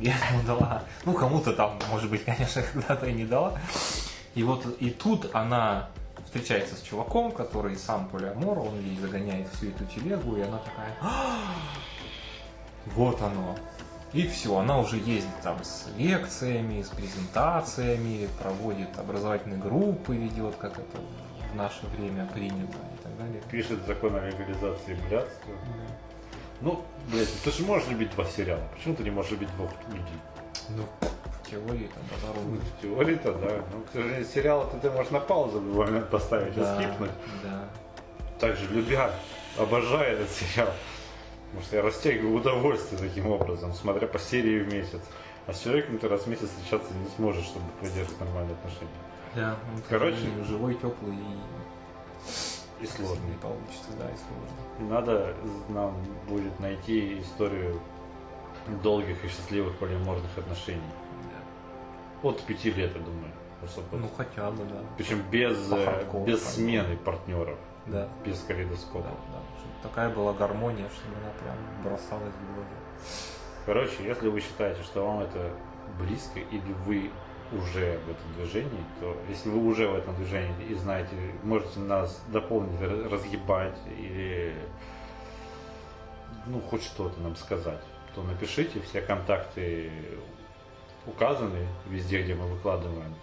и 0.00 0.08
этому 0.08 0.42
дала. 0.46 0.82
Ну, 1.04 1.12
кому-то 1.12 1.52
там, 1.52 1.78
может 1.90 2.10
быть, 2.10 2.24
конечно, 2.24 2.62
когда-то 2.62 3.06
и 3.06 3.12
не 3.12 3.26
дала. 3.26 3.52
И 4.34 4.42
вот 4.42 4.64
и 4.80 4.88
тут 4.88 5.34
она 5.34 5.90
встречается 6.24 6.74
с 6.74 6.80
чуваком, 6.80 7.32
который 7.32 7.76
сам 7.76 8.08
полиамор, 8.08 8.58
он 8.58 8.80
ей 8.80 8.98
загоняет 8.98 9.48
всю 9.52 9.68
эту 9.68 9.84
телегу, 9.84 10.36
и 10.36 10.40
она 10.40 10.58
такая, 10.58 10.96
«А, 11.02 11.38
вот 12.94 13.20
оно. 13.20 13.56
И 14.12 14.26
все, 14.28 14.56
она 14.56 14.78
уже 14.78 14.96
ездит 14.96 15.40
там 15.42 15.62
с 15.62 15.86
лекциями, 15.98 16.82
с 16.82 16.88
презентациями, 16.88 18.28
проводит 18.40 18.96
образовательные 18.98 19.58
группы, 19.58 20.14
ведет, 20.16 20.54
как 20.56 20.72
это 20.72 20.98
в 21.52 21.56
наше 21.56 21.86
время 21.96 22.26
принято 22.32 22.76
и 22.94 23.02
так 23.02 23.16
далее. 23.18 23.42
Пишет 23.50 23.84
закон 23.86 24.14
о 24.16 24.20
легализации 24.20 24.94
блядства. 25.08 25.52
Ну, 26.60 26.82
блядь, 27.12 27.28
ты 27.42 27.50
же 27.50 27.62
можешь 27.64 27.88
любить 27.88 28.14
два 28.14 28.24
сериала. 28.24 28.62
Почему 28.74 28.94
ты 28.94 29.02
не 29.02 29.10
можешь 29.10 29.32
любить 29.32 29.54
двух 29.56 29.70
людей? 29.88 30.04
Ну, 30.70 30.82
в 31.00 31.50
теории 31.50 31.88
там 31.94 32.02
базару 32.10 32.40
Ну, 32.46 32.56
в 32.58 32.82
теории-то, 32.82 33.32
да. 33.34 33.50
Ну, 33.72 33.82
к 33.82 33.92
сожалению, 33.92 34.24
сериал-то 34.24 34.78
ты 34.78 34.90
можешь 34.90 35.10
на 35.12 35.20
паузу 35.20 35.60
в 35.60 35.76
момент 35.76 36.08
поставить 36.08 36.56
и 36.56 36.60
да, 36.60 36.76
скипнуть. 36.76 37.10
да. 37.42 37.64
Также 38.40 38.66
любя, 38.68 39.10
обожаю 39.58 40.14
этот 40.18 40.30
сериал. 40.30 40.68
Потому 41.56 41.66
что 41.68 41.76
я 41.76 41.82
растягиваю 41.82 42.34
удовольствие 42.36 43.00
таким 43.00 43.28
образом, 43.28 43.72
смотря 43.72 44.06
по 44.06 44.18
серии 44.18 44.60
в 44.62 44.70
месяц. 44.70 45.00
А 45.46 45.54
с 45.54 45.60
человеком 45.60 45.96
ты 45.96 46.06
раз 46.06 46.22
в 46.22 46.26
месяц 46.26 46.48
встречаться 46.50 46.92
не 46.92 47.08
сможешь, 47.16 47.46
чтобы 47.46 47.64
поддерживать 47.80 48.20
нормальные 48.20 48.54
отношения. 48.56 48.90
Да, 49.34 49.56
он, 49.74 49.80
Короче. 49.88 50.18
живой, 50.44 50.74
теплый 50.74 51.16
и 51.16 52.84
И 52.84 52.86
сложно. 52.86 53.24
не 53.24 53.36
получится, 53.38 53.90
да, 53.98 54.04
и 54.10 54.16
сложно. 54.16 54.94
Надо 54.94 55.34
нам 55.70 55.96
будет 56.28 56.60
найти 56.60 57.20
историю 57.22 57.80
долгих 58.82 59.24
и 59.24 59.28
счастливых 59.28 59.76
полиморных 59.78 60.36
отношений. 60.36 60.82
От 62.22 62.42
пяти 62.42 62.70
лет, 62.70 62.94
я 62.94 63.00
думаю. 63.00 63.32
особо. 63.64 63.96
Ну 63.96 64.10
хотя 64.14 64.50
бы, 64.50 64.62
да. 64.64 64.82
Причем 64.98 65.22
без, 65.30 65.72
э, 65.72 66.04
без 66.26 66.42
смены 66.42 66.96
партнеров, 66.98 67.58
Да. 67.86 68.08
без 68.26 68.40
Да, 68.42 68.48
калейдоскопа. 68.48 69.04
да. 69.04 69.38
Чтобы 69.38 69.45
такая 69.82 70.10
была 70.10 70.32
гармония, 70.32 70.88
чтобы 70.90 71.16
она 71.16 71.30
прям 71.42 71.56
бросалась 71.84 72.34
в 72.34 72.54
глаза. 72.54 72.68
Короче, 73.66 74.04
если 74.04 74.28
вы 74.28 74.40
считаете, 74.40 74.82
что 74.82 75.06
вам 75.06 75.20
это 75.20 75.50
близко 75.98 76.38
или 76.38 76.72
вы 76.84 77.10
уже 77.52 77.98
в 77.98 78.10
этом 78.10 78.32
движении, 78.36 78.84
то 79.00 79.16
если 79.28 79.48
вы 79.50 79.64
уже 79.66 79.88
в 79.88 79.94
этом 79.94 80.16
движении 80.16 80.66
и 80.68 80.74
знаете, 80.74 81.14
можете 81.42 81.78
нас 81.80 82.20
дополнить, 82.28 82.80
ра- 82.80 83.08
разъебать 83.08 83.78
или 83.98 84.54
ну 86.46 86.60
хоть 86.60 86.82
что-то 86.82 87.20
нам 87.20 87.36
сказать, 87.36 87.80
то 88.14 88.22
напишите, 88.22 88.80
все 88.80 89.00
контакты 89.00 89.90
указаны 91.06 91.68
везде, 91.86 92.22
где 92.22 92.34
мы 92.34 92.46
выкладываем 92.46 93.14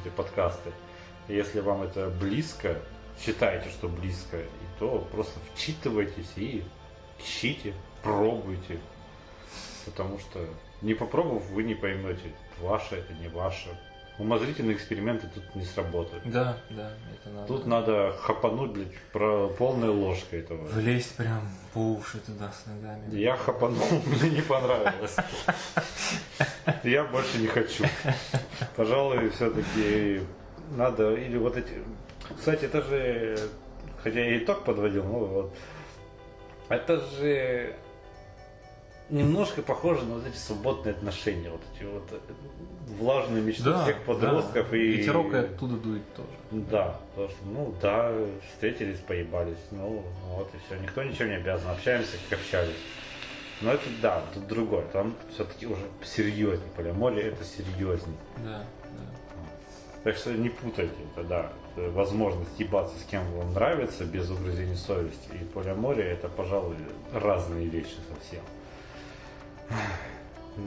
эти 0.00 0.10
подкасты. 0.10 0.72
Если 1.28 1.60
вам 1.60 1.82
это 1.82 2.08
близко, 2.08 2.76
считаете, 3.24 3.68
что 3.70 3.88
близко, 3.88 4.38
и 4.38 4.78
то 4.78 5.06
просто 5.12 5.38
вчитывайтесь 5.52 6.32
и 6.36 6.64
ищите, 7.18 7.74
пробуйте. 8.02 8.78
Потому 9.84 10.18
что 10.18 10.46
не 10.82 10.94
попробовав, 10.94 11.48
вы 11.50 11.62
не 11.62 11.74
поймете, 11.74 12.32
ваше 12.60 12.96
это 12.96 13.12
не 13.14 13.28
ваше. 13.28 13.68
Умозрительные 14.18 14.76
эксперименты 14.76 15.28
тут 15.34 15.54
не 15.54 15.64
сработают. 15.64 16.22
Да, 16.30 16.58
да, 16.68 16.92
это 17.10 17.30
надо. 17.30 17.46
Тут 17.46 17.66
надо 17.66 18.12
хапануть, 18.20 18.72
блядь, 18.72 18.94
про 19.12 19.48
полной 19.48 19.88
ложкой 19.88 20.40
этого. 20.40 20.66
Влезть 20.66 21.16
прям 21.16 21.48
по 21.72 21.78
уши 21.78 22.18
туда 22.18 22.52
с 22.52 22.66
ногами. 22.66 23.16
Я 23.16 23.36
хапанул, 23.36 23.86
мне 24.06 24.30
не 24.30 24.42
понравилось. 24.42 25.16
Я 26.84 27.04
больше 27.04 27.38
не 27.38 27.46
хочу. 27.46 27.84
Пожалуй, 28.76 29.30
все-таки 29.30 30.20
надо, 30.76 31.14
или 31.14 31.38
вот 31.38 31.56
эти... 31.56 31.82
Кстати, 32.38 32.64
это 32.64 32.82
же, 32.82 33.38
хотя 34.02 34.20
я 34.20 34.38
итог 34.38 34.64
подводил, 34.64 35.04
ну 35.04 35.24
вот, 35.26 35.54
это 36.68 37.00
же 37.00 37.74
немножко 39.10 39.62
похоже 39.62 40.04
на 40.04 40.14
вот 40.16 40.26
эти 40.26 40.36
свободные 40.36 40.92
отношения, 40.92 41.50
вот 41.50 41.60
эти 41.74 41.84
вот 41.84 42.04
э, 42.12 42.18
влажные 42.98 43.42
мечты 43.42 43.64
Да, 43.64 43.82
всех 43.82 44.02
подростков 44.04 44.70
да. 44.70 44.76
и... 44.76 44.80
Ветерок 44.80 45.32
и 45.34 45.36
оттуда 45.36 45.76
дует 45.76 46.14
тоже. 46.14 46.28
Да, 46.50 47.00
потому 47.10 47.28
что, 47.28 47.44
ну 47.46 47.74
да, 47.82 48.12
встретились, 48.52 48.98
поебались, 49.00 49.58
ну 49.70 50.04
вот 50.28 50.50
и 50.54 50.58
все, 50.66 50.80
никто 50.80 51.02
ничем 51.02 51.28
не 51.28 51.36
обязан, 51.36 51.70
общаемся, 51.70 52.16
как 52.28 52.38
общались. 52.38 52.76
Но 53.60 53.72
это 53.72 53.84
да, 54.00 54.22
тут 54.32 54.46
другое, 54.46 54.84
там 54.92 55.14
все-таки 55.34 55.66
уже 55.66 55.82
серьезнее, 56.02 56.70
полиамория 56.76 57.28
это 57.28 57.44
серьезнее. 57.44 58.16
Да, 58.38 58.64
да. 58.84 60.02
Так 60.04 60.16
что 60.16 60.32
не 60.32 60.48
путайте, 60.48 60.94
это 61.14 61.24
да, 61.26 61.52
возможность 61.76 62.58
ебаться 62.58 62.98
с 62.98 63.04
кем 63.04 63.22
вам 63.32 63.52
нравится, 63.52 64.04
без 64.04 64.30
угрызений 64.30 64.76
совести. 64.76 65.28
И 65.40 65.44
полиамория 65.44 66.12
это, 66.12 66.28
пожалуй, 66.28 66.76
разные 67.12 67.66
вещи 67.66 67.96
совсем. 68.08 68.42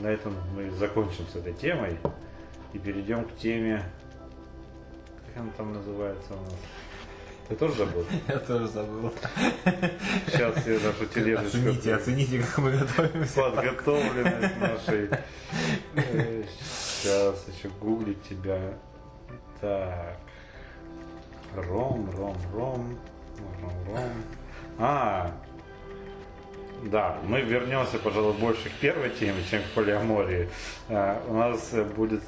На 0.02 0.08
этом 0.08 0.36
мы 0.56 0.72
закончим 0.72 1.28
с 1.28 1.36
этой 1.36 1.54
темой 1.54 1.98
и 2.74 2.80
перейдем 2.80 3.26
к 3.26 3.36
теме, 3.38 3.84
как 5.28 5.44
она 5.44 5.52
там 5.58 5.74
называется 5.74 6.34
у 6.34 6.42
нас? 6.42 6.54
Ты 7.50 7.56
тоже 7.56 7.76
забыл? 7.76 8.06
Я 8.28 8.40
тоже 8.40 8.68
забыл. 8.68 9.14
Сейчас 10.28 10.66
я 10.66 10.80
нашу 10.80 11.06
тележечку... 11.14 11.48
Оцените, 11.48 11.96
оцените, 11.96 12.40
как 12.40 12.58
мы 12.60 12.72
готовимся. 12.72 13.42
подготовленность 13.42 14.60
нашей. 14.60 15.10
Сейчас 16.56 17.46
еще 17.48 17.70
гуглить 17.82 18.24
тебя. 18.24 18.74
Так. 19.60 20.20
Ром, 21.56 22.10
ром, 22.18 22.36
ром. 22.54 22.98
Ром, 23.62 23.74
ром. 23.88 24.10
А, 24.80 25.32
да, 26.84 27.18
мы 27.28 27.42
вернемся, 27.42 28.00
пожалуй, 28.00 28.34
больше 28.34 28.70
к 28.70 28.74
первой 28.74 29.10
теме, 29.10 29.44
чем 29.50 29.62
к 29.62 29.66
полиамории. 29.76 30.50
А, 30.90 31.22
у 31.28 31.34
нас 31.36 31.72
будет 31.96 32.22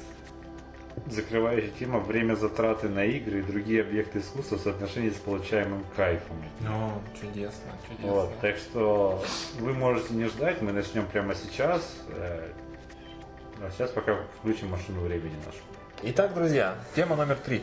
закрывающая 1.08 1.70
тема 1.78 1.98
время 1.98 2.34
затраты 2.36 2.88
на 2.88 3.04
игры 3.04 3.40
и 3.40 3.42
другие 3.42 3.82
объекты 3.82 4.20
искусства 4.20 4.56
в 4.56 4.60
соотношении 4.60 5.10
с 5.10 5.14
получаемым 5.16 5.84
кайфом. 5.94 6.36
Ну, 6.60 6.92
чудесно, 7.20 7.72
чудесно. 7.86 8.12
Вот, 8.12 8.38
так 8.40 8.56
что 8.56 9.22
вы 9.60 9.72
можете 9.74 10.14
не 10.14 10.24
ждать, 10.24 10.62
мы 10.62 10.72
начнем 10.72 11.06
прямо 11.06 11.34
сейчас. 11.34 11.96
Э, 12.10 12.48
А 13.62 13.70
сейчас 13.70 13.90
пока 13.90 14.16
включим 14.40 14.70
машину 14.70 15.00
времени 15.02 15.34
нашу. 15.44 15.58
Итак, 16.02 16.34
друзья, 16.34 16.76
тема 16.94 17.16
номер 17.16 17.36
три. 17.36 17.62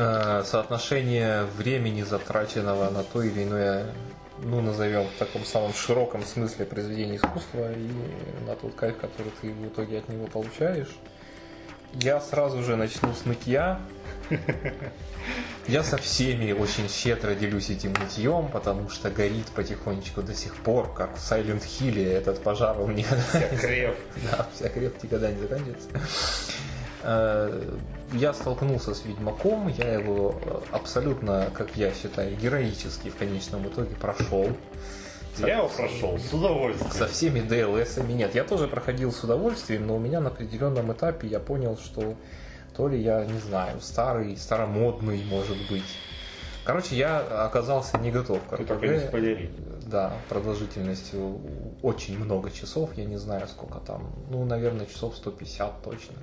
Э, 0.00 0.42
соотношение 0.44 1.44
времени, 1.56 2.02
затраченного 2.02 2.90
на 2.90 3.02
то 3.02 3.22
или 3.22 3.44
иное, 3.44 3.86
ну, 4.38 4.62
назовем 4.62 5.04
в 5.04 5.18
таком 5.18 5.44
самом 5.44 5.74
широком 5.74 6.24
смысле 6.24 6.64
произведение 6.64 7.16
искусства 7.16 7.70
и 7.72 7.90
на 8.46 8.56
тот 8.56 8.74
кайф, 8.74 8.96
который 8.96 9.32
ты 9.40 9.52
в 9.52 9.66
итоге 9.66 9.98
от 9.98 10.08
него 10.08 10.26
получаешь. 10.26 10.96
Я 11.94 12.20
сразу 12.20 12.62
же 12.62 12.76
начну 12.76 13.12
с 13.14 13.26
нытья. 13.26 13.80
Я 15.68 15.82
со 15.82 15.98
всеми 15.98 16.52
очень 16.52 16.88
щедро 16.88 17.34
делюсь 17.34 17.68
этим 17.68 17.92
нытьем, 17.92 18.48
потому 18.48 18.88
что 18.88 19.10
горит 19.10 19.46
потихонечку 19.48 20.22
до 20.22 20.34
сих 20.34 20.56
пор, 20.56 20.92
как 20.94 21.16
в 21.16 21.18
Silent 21.18 21.62
Hill 21.62 22.10
этот 22.10 22.42
пожар 22.42 22.80
у 22.80 22.86
меня. 22.86 23.06
Вся 23.28 23.48
креп. 23.48 23.96
Да, 24.30 24.48
вся 24.54 24.68
креп 24.68 25.02
никогда 25.02 25.30
не 25.30 25.40
заканчивается. 25.40 25.88
Э, 28.12 28.16
Я 28.16 28.32
столкнулся 28.32 28.94
с 28.94 29.04
Ведьмаком, 29.04 29.68
я 29.68 29.94
его 29.94 30.34
э, 30.42 30.60
абсолютно, 30.72 31.50
как 31.54 31.76
я 31.76 31.92
считаю, 31.92 32.36
героически 32.36 33.08
в 33.08 33.16
конечном 33.16 33.66
итоге 33.66 33.94
прошел. 33.96 34.48
Я 35.38 35.58
его 35.58 35.68
прошел 35.68 36.18
с 36.18 36.32
удовольствием. 36.32 36.92
Со 36.92 37.06
всеми 37.06 37.40
DLS-ами 37.40 38.12
нет. 38.12 38.34
Я 38.34 38.44
тоже 38.44 38.68
проходил 38.68 39.12
с 39.12 39.22
удовольствием, 39.22 39.86
но 39.86 39.96
у 39.96 39.98
меня 39.98 40.20
на 40.20 40.28
определенном 40.28 40.92
этапе 40.92 41.28
я 41.28 41.40
понял, 41.40 41.78
что 41.78 42.14
то 42.76 42.88
ли 42.88 43.00
я, 43.00 43.24
не 43.24 43.38
знаю, 43.38 43.80
старый, 43.80 44.36
старомодный, 44.36 45.24
может 45.24 45.56
быть. 45.70 45.98
Короче, 46.64 46.96
я 46.96 47.20
оказался 47.46 47.98
не 47.98 48.10
готов 48.10 48.40
к 48.44 48.56
только 48.64 48.86
не 48.86 49.00
спойлери. 49.00 49.50
Да, 49.86 50.12
продолжительностью 50.28 51.40
очень 51.82 52.18
много 52.18 52.50
часов, 52.50 52.90
я 52.96 53.04
не 53.04 53.16
знаю 53.16 53.48
сколько 53.48 53.78
там, 53.80 54.12
ну, 54.30 54.44
наверное, 54.44 54.86
часов 54.86 55.16
150 55.16 55.82
точно. 55.82 56.14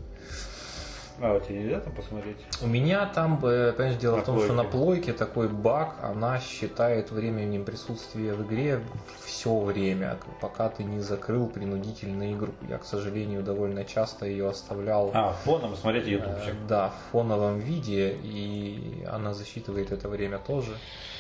А, 1.20 1.34
вот 1.34 1.48
тебе 1.48 1.60
нельзя 1.60 1.80
там 1.80 1.94
посмотреть? 1.94 2.38
У 2.62 2.68
меня 2.68 3.06
там, 3.08 3.44
э, 3.44 3.72
понимаешь, 3.74 3.98
дело 3.98 4.18
На 4.18 4.22
в 4.22 4.26
том, 4.26 4.40
что 4.40 4.54
на 4.54 4.64
плойке. 4.64 4.72
плойке 5.06 5.14
такой 5.14 5.48
баг, 5.48 5.96
она 6.04 6.40
считает 6.40 7.10
временем 7.12 7.66
присутствия 7.66 8.34
в 8.34 8.44
игре 8.48 8.82
все 9.26 9.58
время, 9.60 10.18
пока 10.42 10.70
ты 10.70 10.84
не 10.84 11.00
закрыл 11.00 11.48
принудительно 11.48 12.32
игру. 12.34 12.54
Я, 12.70 12.78
к 12.78 12.86
сожалению, 12.86 13.42
довольно 13.42 13.84
часто 13.84 14.26
ее 14.28 14.48
оставлял 14.50 15.10
А, 15.14 15.34
фоном 15.44 15.76
смотреть 15.76 16.06
э, 16.08 16.12
ютубчик. 16.12 16.54
да, 16.68 16.90
в 16.90 17.12
фоновом 17.12 17.60
виде, 17.60 18.16
и 18.24 19.04
она 19.12 19.34
засчитывает 19.34 19.92
это 19.92 20.08
время 20.10 20.38
тоже. 20.38 20.78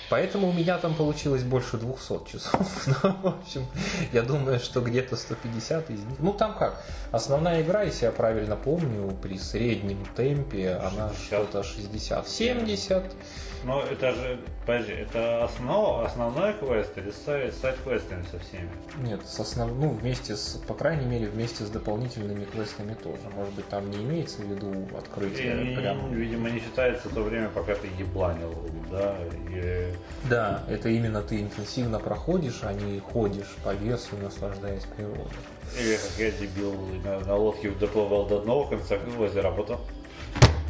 Поэтому 0.09 0.49
у 0.49 0.53
меня 0.53 0.77
там 0.77 0.93
получилось 0.93 1.43
больше 1.43 1.77
200 1.77 2.31
часов. 2.31 2.87
Ну, 3.03 3.15
в 3.21 3.27
общем, 3.27 3.65
я 4.13 4.21
думаю, 4.21 4.59
что 4.59 4.81
где-то 4.81 5.15
150 5.15 5.89
из 5.89 5.99
них. 5.99 6.19
Ну, 6.19 6.33
там 6.33 6.57
как? 6.57 6.81
Основная 7.11 7.61
игра, 7.61 7.83
если 7.83 8.05
я 8.05 8.11
правильно 8.11 8.55
помню, 8.55 9.11
при 9.21 9.37
среднем 9.37 10.05
темпе, 10.15 10.75
она 10.75 11.09
60. 11.09 11.25
что-то 11.25 11.59
60-70. 11.61 13.13
Но 13.63 13.81
это 13.81 14.13
же, 14.13 14.39
подожди, 14.65 14.93
это 14.93 15.43
основа, 15.43 16.05
основной 16.05 16.53
квест 16.53 16.91
или 16.97 17.11
сайт, 17.11 17.53
сайт-квестами 17.55 18.23
со 18.31 18.39
всеми? 18.39 18.69
Нет, 19.01 19.21
с 19.25 19.39
основ... 19.39 19.71
ну, 19.73 19.89
вместе 19.89 20.35
с, 20.35 20.59
по 20.67 20.73
крайней 20.73 21.05
мере, 21.05 21.27
вместе 21.27 21.63
с 21.65 21.69
дополнительными 21.69 22.45
квестами 22.45 22.93
тоже. 22.93 23.21
Может 23.35 23.53
быть, 23.53 23.67
там 23.67 23.89
не 23.89 23.97
имеется 24.03 24.41
в 24.41 24.45
виду 24.45 24.73
открытие 24.97 25.73
И, 25.73 25.75
прям. 25.75 26.13
видимо, 26.13 26.49
не 26.49 26.59
считается 26.59 27.09
то 27.09 27.21
время, 27.21 27.49
пока 27.49 27.75
ты 27.75 27.87
ебланил, 27.97 28.53
да, 28.91 29.15
и 29.49 29.93
Да, 30.29 30.63
это 30.69 30.89
именно 30.89 31.21
ты 31.21 31.41
интенсивно 31.41 31.99
проходишь, 31.99 32.59
а 32.63 32.73
не 32.73 32.99
ходишь 32.99 33.55
по 33.63 33.73
лесу, 33.73 34.15
наслаждаясь 34.21 34.83
природой. 34.95 35.25
Или 35.79 35.95
как 35.95 36.11
я 36.17 36.31
дебил 36.31 36.73
на, 37.03 37.19
на 37.19 37.35
лодке 37.35 37.69
доплывал 37.71 38.25
до 38.25 38.37
одного 38.37 38.65
конца 38.65 38.97
озера, 39.19 39.49
а 39.49 39.51
потом 39.51 39.79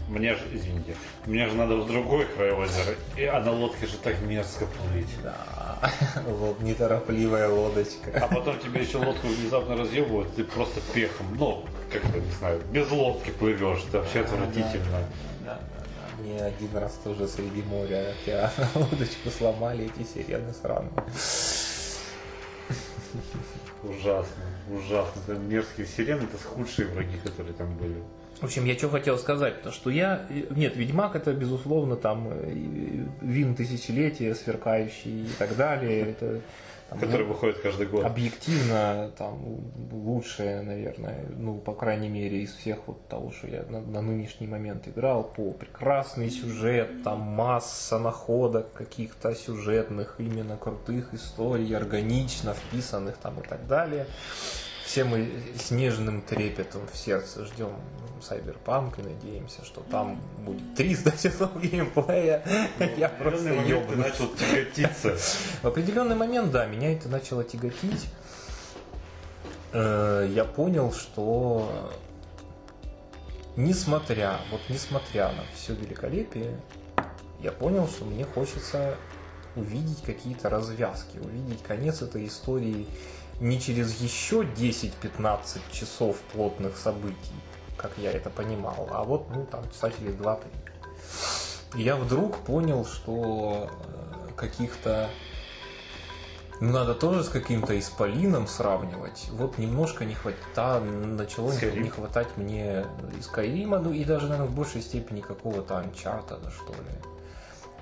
мне 0.07 0.35
же, 0.35 0.41
извините, 0.53 0.95
мне 1.25 1.47
же 1.47 1.55
надо 1.55 1.75
в 1.75 1.87
другой 1.87 2.25
край 2.25 2.51
озера, 2.51 2.95
и, 3.17 3.25
а 3.25 3.41
на 3.41 3.51
лодке 3.51 3.87
же 3.87 3.97
так 3.97 4.19
мерзко 4.21 4.65
плыть. 4.65 5.09
Да, 5.21 5.91
вот 6.25 6.61
неторопливая 6.61 7.49
лодочка. 7.49 8.11
А 8.13 8.27
потом 8.27 8.57
тебе 8.63 8.81
еще 8.81 8.97
лодку 8.97 9.27
внезапно 9.27 9.75
разъебывают, 9.75 10.33
ты 10.35 10.43
просто 10.43 10.79
пехом, 10.93 11.35
ну, 11.37 11.65
как 11.91 12.05
это, 12.05 12.19
не 12.19 12.31
знаю, 12.31 12.61
без 12.71 12.89
лодки 12.89 13.31
плывешь, 13.31 13.83
это 13.89 13.99
вообще 13.99 14.21
отвратительно. 14.21 14.99
Да, 15.45 15.59
да, 15.59 15.83
да. 15.83 16.23
Мне 16.23 16.41
один 16.41 16.75
раз 16.77 16.93
тоже 17.03 17.27
среди 17.27 17.61
моря 17.63 18.13
океана 18.21 18.51
лодочку 18.75 19.29
сломали 19.29 19.85
эти 19.85 20.07
сирены 20.07 20.53
сраные. 20.53 20.91
Ужасно, 23.83 24.43
ужасно. 24.69 25.21
Это 25.27 25.39
мерзкие 25.39 25.85
сирены, 25.85 26.23
это 26.23 26.37
худшие 26.43 26.87
враги, 26.87 27.17
которые 27.17 27.53
там 27.53 27.75
были. 27.77 28.03
В 28.39 28.43
общем, 28.43 28.65
я 28.65 28.77
что 28.77 28.89
хотел 28.89 29.17
сказать, 29.17 29.61
то 29.63 29.71
что 29.71 29.89
я... 29.89 30.25
Нет, 30.29 30.75
Ведьмак 30.75 31.15
это, 31.15 31.33
безусловно, 31.33 31.95
там 31.95 32.27
э, 32.29 33.05
вин 33.21 33.55
тысячелетия, 33.55 34.35
сверкающий 34.35 35.23
и 35.23 35.29
так 35.39 35.55
далее. 35.55 36.11
Это, 36.11 36.41
там, 36.89 36.99
Которые 36.99 37.27
ну, 37.27 37.33
выходят 37.33 37.59
каждый 37.59 37.87
год. 37.87 38.05
объективно 38.05 39.11
там 39.17 39.59
лучшее, 39.91 40.61
наверное, 40.61 41.25
ну, 41.35 41.57
по 41.57 41.73
крайней 41.73 42.07
мере, 42.07 42.43
из 42.43 42.53
всех 42.53 42.79
вот 42.87 43.05
того, 43.09 43.31
что 43.31 43.47
я 43.47 43.63
на, 43.63 43.81
на 43.81 44.01
нынешний 44.01 44.47
момент 44.47 44.87
играл, 44.87 45.23
по 45.23 45.51
прекрасный 45.51 46.29
сюжет, 46.29 47.03
там 47.03 47.19
масса 47.19 47.99
находок 47.99 48.71
каких-то 48.71 49.35
сюжетных, 49.35 50.15
именно 50.19 50.55
крутых 50.55 51.13
историй, 51.13 51.75
органично 51.75 52.53
вписанных 52.53 53.17
там 53.17 53.39
и 53.41 53.43
так 53.45 53.67
далее. 53.67 54.07
Все 54.87 55.03
мы 55.03 55.29
с 55.59 55.69
нежным 55.69 56.21
трепетом 56.21 56.87
в 56.87 56.95
сердце 56.95 57.43
ждем 57.43 57.71
Сайберпанк 58.21 58.99
и 58.99 59.01
надеемся, 59.01 59.65
что 59.65 59.81
там 59.81 60.17
будет 60.45 60.75
300 60.75 61.11
часов 61.11 61.61
геймплея. 61.61 62.41
Я 62.97 63.09
В 63.09 63.17
просто 63.17 63.49
момент 63.49 63.89
ты 63.89 63.95
начал 63.97 64.29
тяготиться. 64.29 65.17
В 65.61 65.65
определенный 65.65 66.15
момент, 66.15 66.51
да, 66.51 66.65
меня 66.67 66.93
это 66.93 67.09
начало 67.09 67.43
тяготить. 67.43 68.07
Э, 69.73 70.25
Я 70.33 70.45
понял, 70.45 70.93
что 70.93 71.69
несмотря, 73.57 74.39
вот 74.51 74.61
несмотря 74.69 75.33
на 75.33 75.43
все 75.53 75.73
великолепие, 75.73 76.61
я 77.41 77.51
понял, 77.51 77.89
что 77.89 78.05
мне 78.05 78.23
хочется 78.23 78.95
увидеть 79.57 80.01
какие-то 80.03 80.49
развязки, 80.49 81.17
увидеть 81.17 81.61
конец 81.61 82.01
этой 82.01 82.25
истории 82.25 82.87
не 83.39 83.59
через 83.59 83.99
еще 84.01 84.41
10-15 84.43 85.59
часов 85.71 86.17
плотных 86.33 86.77
событий, 86.77 87.35
как 87.77 87.91
я 87.97 88.11
это 88.11 88.29
понимал, 88.29 88.87
а 88.91 89.03
вот, 89.03 89.29
ну, 89.33 89.45
там, 89.45 89.69
часа 89.71 89.91
через 89.91 90.15
2-3. 90.15 90.39
И 91.75 91.81
я 91.81 91.95
вдруг 91.95 92.37
понял, 92.37 92.85
что 92.85 93.69
э, 93.69 94.31
каких-то 94.35 95.09
ну, 96.59 96.71
надо 96.71 96.95
тоже 96.95 97.23
с 97.23 97.29
каким-то 97.29 97.77
исполином 97.77 98.47
сравнивать. 98.47 99.27
Вот 99.31 99.59
немножко 99.59 100.05
не 100.05 100.15
хватит, 100.15 100.39
да, 100.55 100.79
начало 100.79 101.51
не- 101.51 101.57
Skyrim. 101.57 101.79
не 101.81 101.89
хватать 101.89 102.35
мне 102.35 102.85
и 103.17 103.21
Скайрима, 103.21 103.77
ну 103.77 103.91
и 103.91 104.03
даже, 104.03 104.27
наверное, 104.27 104.49
в 104.49 104.55
большей 104.55 104.81
степени 104.81 105.21
какого-то 105.21 105.75
Uncharted, 105.75 106.49
что 106.51 106.73
ли. 106.73 107.16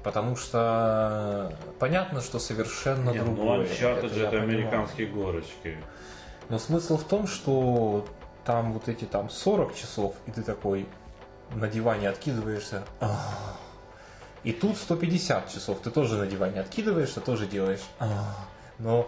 Потому 0.05 0.35
что 0.35 1.51
понятно, 1.79 2.21
что 2.21 2.37
совершенно 2.37 3.09
Не, 3.09 3.21
ну 3.21 3.35
другое. 3.35 3.65
Uncharted 3.65 4.13
же 4.13 4.19
я 4.19 4.27
это 4.27 4.37
понимаю. 4.37 4.43
американские 4.43 5.07
горочки. 5.07 5.79
Но 6.47 6.59
смысл 6.59 6.97
в 6.97 7.05
том, 7.05 7.25
что 7.25 8.05
там 8.45 8.71
вот 8.73 8.87
эти 8.87 9.05
там 9.05 9.31
40 9.31 9.75
часов, 9.75 10.13
и 10.27 10.31
ты 10.31 10.43
такой 10.43 10.85
на 11.55 11.67
диване 11.67 12.07
откидываешься. 12.07 12.83
«Ах». 13.01 13.57
И 14.43 14.51
тут 14.51 14.77
150 14.77 15.51
часов, 15.51 15.79
ты 15.79 15.89
тоже 15.89 16.17
на 16.17 16.27
диване 16.27 16.59
откидываешься, 16.59 17.19
тоже 17.19 17.47
делаешь. 17.47 17.81
«Ах». 17.97 18.47
Но 18.77 19.07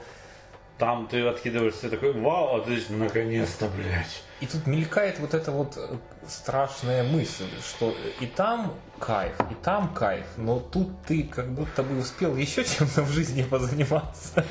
Там 0.80 1.06
ты 1.06 1.28
откидываешься 1.28 1.92
такой, 1.92 2.14
вау, 2.14 2.56
а 2.56 2.62
ты 2.62 2.82
наконец-то, 2.90 3.68
блядь. 3.68 4.24
И 4.40 4.46
тут 4.46 4.68
мелькает 4.68 5.20
вот 5.20 5.34
эта 5.34 5.52
вот 5.52 5.78
э, 5.78 5.96
страшная 6.28 7.04
мысль, 7.04 7.50
что 7.62 7.96
и 8.20 8.28
там 8.28 8.74
кайф, 9.00 9.34
и 9.50 9.56
там 9.64 9.94
кайф, 9.94 10.26
но 10.38 10.60
тут 10.60 10.90
ты 11.08 11.24
как 11.24 11.50
будто 11.50 11.82
бы 11.82 11.98
успел 11.98 12.36
еще 12.36 12.64
чем-то 12.64 13.02
в 13.02 13.10
жизни 13.10 13.42
позаниматься. 13.42 14.46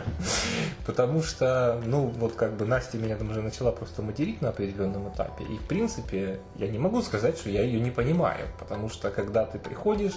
Потому 0.86 1.22
что, 1.22 1.80
ну, 1.84 2.06
вот 2.06 2.34
как 2.34 2.56
бы 2.56 2.64
Настя 2.64 2.96
меня 2.96 3.16
там 3.16 3.30
уже 3.30 3.42
начала 3.42 3.72
просто 3.72 4.02
материть 4.02 4.40
на 4.40 4.50
определенном 4.50 5.08
этапе. 5.12 5.44
И, 5.44 5.58
в 5.58 5.66
принципе, 5.66 6.40
я 6.56 6.68
не 6.68 6.78
могу 6.78 7.02
сказать, 7.02 7.36
что 7.38 7.50
я 7.50 7.62
ее 7.62 7.80
не 7.80 7.90
понимаю. 7.90 8.46
Потому 8.58 8.88
что, 8.88 9.10
когда 9.10 9.44
ты 9.44 9.58
приходишь, 9.58 10.14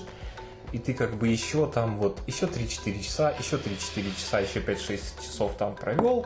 и 0.72 0.80
ты 0.80 0.93
как 0.93 1.16
бы 1.16 1.28
еще 1.28 1.68
там 1.68 1.97
вот, 1.97 2.20
еще 2.28 2.45
3-4 2.45 3.02
часа, 3.02 3.32
еще 3.32 3.58
3-4 3.58 4.16
часа, 4.16 4.39
еще 4.39 4.60
5-6 4.60 5.22
часов 5.22 5.56
там 5.58 5.76
провел, 5.76 6.26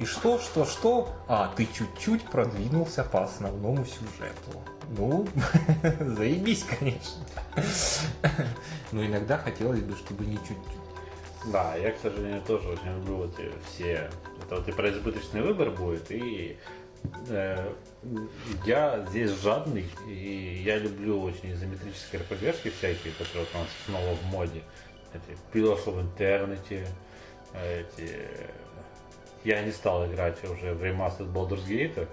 и 0.00 0.06
что, 0.06 0.38
что, 0.38 0.64
что? 0.64 1.14
А, 1.28 1.52
ты 1.54 1.66
чуть-чуть 1.66 2.24
продвинулся 2.24 3.04
по 3.04 3.24
основному 3.24 3.84
сюжету. 3.84 4.64
Ну, 4.96 5.28
заебись, 6.00 6.64
конечно. 6.64 7.22
Но 8.92 9.04
иногда 9.04 9.36
хотелось 9.36 9.80
бы, 9.80 9.94
чтобы 9.96 10.24
не 10.24 10.36
чуть-чуть. 10.36 11.52
Да, 11.52 11.76
я, 11.76 11.92
к 11.92 11.98
сожалению, 11.98 12.40
тоже 12.40 12.70
очень 12.70 12.96
люблю 12.96 13.16
вот 13.16 13.38
все... 13.68 14.10
Это 14.42 14.56
вот 14.56 14.68
и 14.68 14.72
про 14.72 14.88
избыточный 14.88 15.42
выбор 15.42 15.70
будет, 15.70 16.10
и 16.10 16.56
э, 17.28 17.72
я 18.64 19.04
здесь 19.10 19.30
жадный, 19.32 19.86
и 20.08 20.62
я 20.64 20.78
люблю 20.78 21.20
очень 21.20 21.52
изометрические 21.52 22.22
РПГшки 22.22 22.70
всякие, 22.70 23.12
которые 23.18 23.46
там 23.52 23.66
снова 23.84 24.14
в 24.14 24.24
моде. 24.24 24.62
Эти 25.12 25.38
Pillars 25.52 25.84
of 25.84 26.16
Eternity, 26.16 26.86
эти... 27.54 28.26
Я 29.44 29.62
не 29.62 29.72
стал 29.72 30.06
играть 30.06 30.42
уже 30.44 30.74
в 30.74 30.84
ремастер 30.84 31.26
Baldur's 31.26 31.66
Gate. 31.66 32.06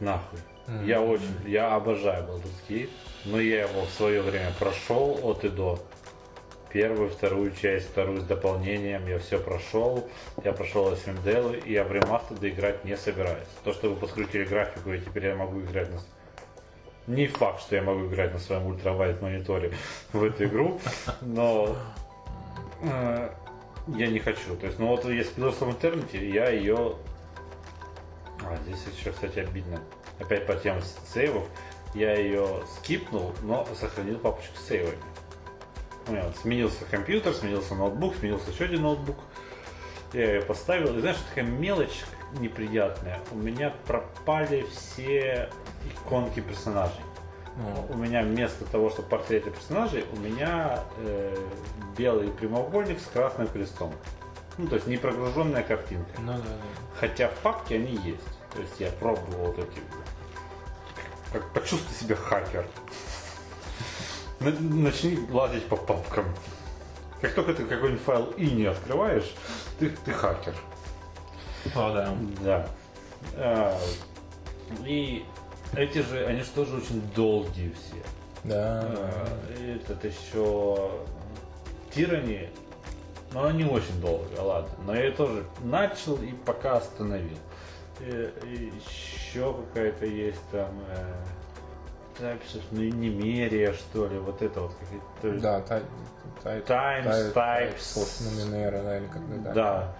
Нахуй. 0.00 0.38
Я 0.84 1.02
очень, 1.02 1.34
я 1.46 1.74
обожаю 1.74 2.24
Baldur's 2.24 2.68
Gate, 2.68 2.90
но 3.24 3.40
я 3.40 3.62
его 3.62 3.82
в 3.82 3.90
свое 3.90 4.22
время 4.22 4.52
прошел 4.58 5.18
от 5.22 5.44
и 5.44 5.48
до. 5.48 5.78
Первую, 6.72 7.10
вторую 7.10 7.50
часть, 7.50 7.88
вторую 7.88 8.20
с 8.20 8.24
дополнением, 8.24 9.08
я 9.08 9.18
все 9.18 9.40
прошел. 9.40 10.08
Я 10.44 10.52
прошел 10.52 10.92
SMDL, 10.92 11.64
и 11.64 11.72
я 11.72 11.82
в 11.82 11.90
ремастер 11.90 12.38
доиграть 12.38 12.84
не 12.84 12.96
собираюсь. 12.96 13.48
То, 13.64 13.72
что 13.72 13.90
вы 13.90 13.96
подкрутили 13.96 14.44
графику, 14.44 14.92
и 14.92 15.00
теперь 15.00 15.26
я 15.26 15.34
могу 15.34 15.60
играть 15.62 15.88
на... 15.90 15.98
Не 17.12 17.26
факт, 17.26 17.62
что 17.62 17.74
я 17.74 17.82
могу 17.82 18.06
играть 18.06 18.32
на 18.32 18.38
своем 18.38 18.66
ультравайт 18.66 19.20
мониторе 19.20 19.72
в 20.12 20.22
эту 20.22 20.44
игру, 20.44 20.80
но 21.22 21.76
э, 22.82 23.30
я 23.96 24.08
не 24.08 24.18
хочу. 24.18 24.56
То 24.56 24.66
есть, 24.66 24.78
ну 24.78 24.88
вот 24.88 25.04
есть 25.04 25.36
Pillars 25.36 25.58
of 25.60 25.78
Eternity, 25.78 26.30
я 26.30 26.50
ее... 26.50 26.96
А, 28.42 28.56
здесь 28.64 28.84
еще, 28.96 29.12
кстати, 29.12 29.40
обидно. 29.40 29.80
Опять 30.18 30.46
по 30.46 30.54
тем 30.54 30.80
сейвов. 31.12 31.46
Я 31.94 32.14
ее 32.14 32.62
скипнул, 32.76 33.34
но 33.42 33.66
сохранил 33.78 34.18
папочку 34.18 34.56
с 34.56 34.68
сейвами. 34.68 34.98
У 36.06 36.12
меня 36.12 36.24
вот 36.24 36.36
сменился 36.36 36.84
компьютер, 36.90 37.34
сменился 37.34 37.74
ноутбук, 37.74 38.16
сменился 38.16 38.50
еще 38.50 38.64
один 38.64 38.82
ноутбук. 38.82 39.16
Я 40.12 40.34
ее 40.34 40.42
поставил. 40.42 40.96
И 40.96 41.00
знаешь, 41.00 41.18
такая 41.28 41.44
мелочь 41.44 42.02
неприятная. 42.38 43.20
У 43.32 43.36
меня 43.36 43.74
пропали 43.86 44.64
все 44.72 45.50
иконки 45.84 46.40
персонажей. 46.40 47.00
У 47.90 47.96
меня 47.96 48.22
вместо 48.22 48.64
того, 48.64 48.90
что 48.90 49.02
портреты 49.02 49.50
персонажей, 49.50 50.04
у 50.12 50.16
меня 50.16 50.84
э, 50.98 51.36
белый 51.96 52.28
прямоугольник 52.30 52.98
с 53.00 53.06
красным 53.06 53.48
крестом. 53.48 53.92
Ну, 54.56 54.68
то 54.68 54.76
есть 54.76 54.86
не 54.86 54.96
прогруженная 54.96 55.62
картинка. 55.62 56.10
ну 56.20 56.32
да, 56.32 56.38
да. 56.38 56.44
Хотя 56.98 57.28
в 57.28 57.34
папке 57.34 57.76
они 57.76 57.96
есть. 57.96 58.24
То 58.54 58.60
есть 58.62 58.78
я 58.78 58.90
пробовал 58.92 59.46
вот 59.46 59.58
эти. 59.58 59.80
Как 61.32 61.52
почувствуй 61.52 61.94
себя 61.94 62.16
хакер. 62.16 62.66
На- 64.40 64.50
Начни 64.50 65.18
лазить 65.30 65.66
по 65.66 65.76
папкам. 65.76 66.24
Как 67.20 67.34
только 67.34 67.52
ты 67.54 67.64
какой-нибудь 67.66 68.02
файл 68.02 68.24
и 68.36 68.50
не 68.50 68.64
открываешь, 68.64 69.34
ты, 69.78 69.90
ты 69.90 70.12
хакер. 70.12 70.54
О, 71.74 71.92
да. 71.92 72.14
Да. 72.40 72.66
А, 73.34 73.78
и 74.86 75.24
эти 75.74 75.98
же, 75.98 76.24
они 76.26 76.40
же 76.42 76.50
тоже 76.50 76.76
очень 76.76 77.02
долгие 77.14 77.72
все. 77.72 78.02
Да. 78.44 78.82
А, 78.82 79.28
Этот 79.74 80.04
еще 80.04 80.90
Тирани, 81.94 82.48
но 83.32 83.46
они 83.46 83.64
очень 83.64 84.00
долго, 84.00 84.40
ладно. 84.40 84.70
Но 84.86 84.94
я 84.94 85.10
тоже 85.12 85.44
начал 85.62 86.16
и 86.16 86.32
пока 86.32 86.76
остановил. 86.78 87.36
И, 88.00 88.72
еще 89.24 89.54
какая-то 89.54 90.06
есть 90.06 90.40
там 90.50 90.70
э, 90.88 91.14
Types 92.18 92.62
ну, 92.70 92.80
Немерия, 92.80 93.72
что 93.74 94.06
ли, 94.08 94.18
вот 94.18 94.40
это 94.40 94.60
вот 94.62 94.72
какие-то. 94.74 95.40
Да, 95.40 95.60
тай- 95.60 95.82
тай- 96.42 96.62
Times, 96.62 97.32
тай- 97.34 97.68
types. 97.68 97.94
post 97.94 98.22
Numenera, 98.22 98.82
да, 98.82 98.98
или 98.98 99.06
как-то 99.06 99.52
Да. 99.54 99.94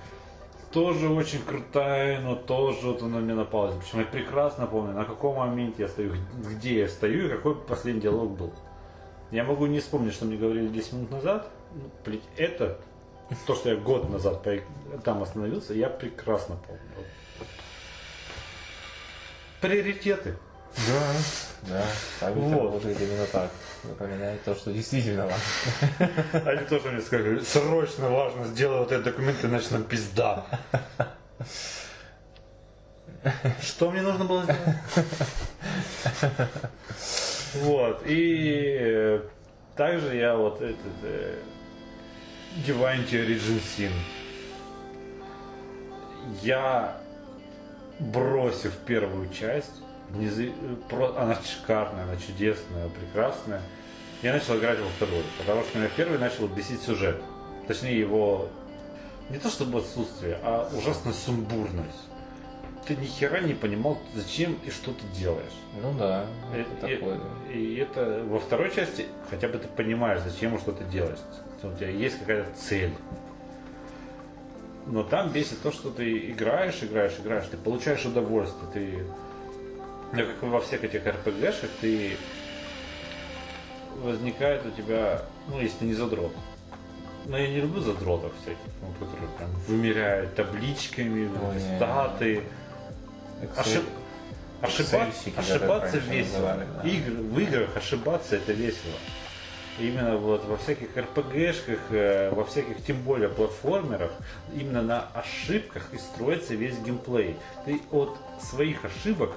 Тоже 0.72 1.08
очень 1.08 1.42
крутая, 1.42 2.20
но 2.20 2.36
тоже 2.36 2.86
вот 2.86 3.02
она 3.02 3.18
мне 3.18 3.34
напалась. 3.34 3.74
Причем 3.74 4.00
я 4.00 4.04
прекрасно 4.04 4.66
помню, 4.66 4.92
на 4.92 5.04
каком 5.04 5.36
моменте 5.36 5.82
я 5.82 5.88
стою, 5.88 6.14
где 6.38 6.80
я 6.80 6.88
стою 6.88 7.26
и 7.26 7.28
какой 7.28 7.56
последний 7.56 8.02
диалог 8.02 8.30
был. 8.36 8.52
Я 9.32 9.42
могу 9.44 9.66
не 9.66 9.80
вспомнить, 9.80 10.12
что 10.12 10.26
мне 10.26 10.36
говорили 10.36 10.68
10 10.68 10.92
минут 10.92 11.10
назад. 11.10 11.48
Блядь, 12.04 12.22
это, 12.36 12.78
то, 13.46 13.54
что 13.56 13.70
я 13.70 13.76
год 13.76 14.08
назад 14.10 14.46
там 15.04 15.22
остановился, 15.22 15.74
я 15.74 15.88
прекрасно 15.88 16.56
помню. 16.66 16.82
Приоритеты. 19.60 20.36
Да, 20.76 21.12
да. 21.68 21.84
Память 22.20 22.36
Вот. 22.36 22.52
работает 22.52 23.00
именно 23.00 23.26
так. 23.26 23.50
Напоминает 23.84 24.42
то, 24.44 24.54
что 24.54 24.72
действительно 24.72 25.26
важно. 25.26 26.50
Они 26.50 26.64
тоже 26.66 26.90
мне 26.90 27.00
сказали, 27.00 27.40
срочно 27.40 28.08
важно, 28.08 28.44
сделай 28.46 28.78
вот 28.78 28.92
этот 28.92 29.04
документ, 29.04 29.44
иначе 29.44 29.66
нам 29.70 29.84
пизда. 29.84 30.46
Что 33.60 33.90
мне 33.90 34.02
нужно 34.02 34.24
было 34.24 34.44
сделать? 34.44 34.60
Вот, 37.54 38.02
и 38.06 38.78
э, 38.80 39.20
также 39.76 40.14
я 40.14 40.36
вот 40.36 40.62
этот 40.62 40.76
э, 41.02 41.36
Divinity 42.64 43.26
Origin 43.26 43.60
Sin. 43.60 43.90
Я 46.42 46.96
бросив 47.98 48.72
первую 48.86 49.28
часть, 49.32 49.82
она 51.16 51.36
шикарная, 51.42 52.04
она 52.04 52.16
чудесная, 52.16 52.88
прекрасная. 52.88 53.62
Я 54.22 54.32
начал 54.34 54.56
играть 54.58 54.78
во 54.78 54.88
вторую, 54.88 55.22
потому 55.38 55.62
что 55.62 55.78
меня 55.78 55.88
первый 55.96 56.18
начал 56.18 56.46
бесить 56.48 56.82
сюжет. 56.82 57.22
Точнее 57.66 57.98
его 57.98 58.48
не 59.30 59.38
то 59.38 59.48
чтобы 59.48 59.78
отсутствие, 59.78 60.38
а 60.42 60.68
ужасная 60.76 61.12
сумбурность. 61.12 62.06
Ты 62.86 62.96
ни 62.96 63.04
хера 63.06 63.40
не 63.40 63.54
понимал, 63.54 63.98
зачем 64.14 64.58
и 64.64 64.70
что 64.70 64.92
ты 64.92 65.04
делаешь. 65.16 65.52
Ну 65.80 65.92
да, 65.96 66.26
И- 66.54 66.58
это 66.60 66.86
и, 66.88 66.96
такое. 66.96 67.20
и 67.52 67.74
это 67.76 68.24
во 68.26 68.40
второй 68.40 68.74
части 68.74 69.06
хотя 69.30 69.48
бы 69.48 69.58
ты 69.58 69.68
понимаешь, 69.68 70.20
зачем 70.22 70.56
и 70.56 70.58
что 70.58 70.72
ты 70.72 70.84
делаешь. 70.84 71.18
У 71.62 71.76
тебя 71.76 71.88
есть 71.90 72.18
какая-то 72.18 72.50
цель. 72.56 72.92
Но 74.86 75.04
там 75.04 75.28
бесит 75.30 75.62
то, 75.62 75.70
что 75.70 75.90
ты 75.90 76.30
играешь, 76.30 76.82
играешь, 76.82 77.12
играешь, 77.20 77.44
ты 77.50 77.56
получаешь 77.56 78.04
удовольствие, 78.06 78.70
ты 78.72 79.04
ну, 80.12 80.18
как 80.26 80.42
во 80.42 80.60
всех 80.60 80.84
этих 80.84 81.06
РПГшек, 81.06 81.70
ты 81.80 82.16
возникает 84.02 84.64
у 84.66 84.70
тебя, 84.70 85.22
ну, 85.48 85.60
если 85.60 85.78
ты 85.78 85.84
не 85.86 85.94
задрот. 85.94 86.32
Но 87.26 87.36
я 87.36 87.48
не 87.48 87.60
люблю 87.60 87.80
задротов 87.80 88.32
всяких, 88.42 88.58
ну, 88.80 89.06
которые 89.06 89.28
прям 89.36 89.50
вымеряют 89.68 90.34
табличками, 90.34 91.28
Ой, 91.28 91.56
не, 91.56 91.62
не. 91.70 91.76
статы. 91.76 92.42
Ошиб- 93.56 93.84
даже 94.62 94.82
ошибаться 95.36 95.98
весело. 95.98 96.56
да. 96.82 96.88
Игр, 96.88 97.10
в 97.22 97.38
играх 97.38 97.76
ошибаться 97.76 98.36
это 98.36 98.52
весело. 98.52 98.94
Именно 99.78 100.16
вот 100.18 100.44
во 100.44 100.58
всяких 100.58 100.94
РПГшках, 100.94 101.78
э, 101.90 102.30
во 102.34 102.44
всяких 102.44 102.84
тем 102.84 103.00
более 103.02 103.30
платформерах, 103.30 104.12
именно 104.54 104.82
на 104.82 105.08
ошибках 105.14 105.88
и 105.92 105.98
строится 105.98 106.54
весь 106.54 106.76
геймплей. 106.78 107.36
Ты 107.64 107.80
от 107.90 108.18
своих 108.42 108.84
ошибок 108.84 109.32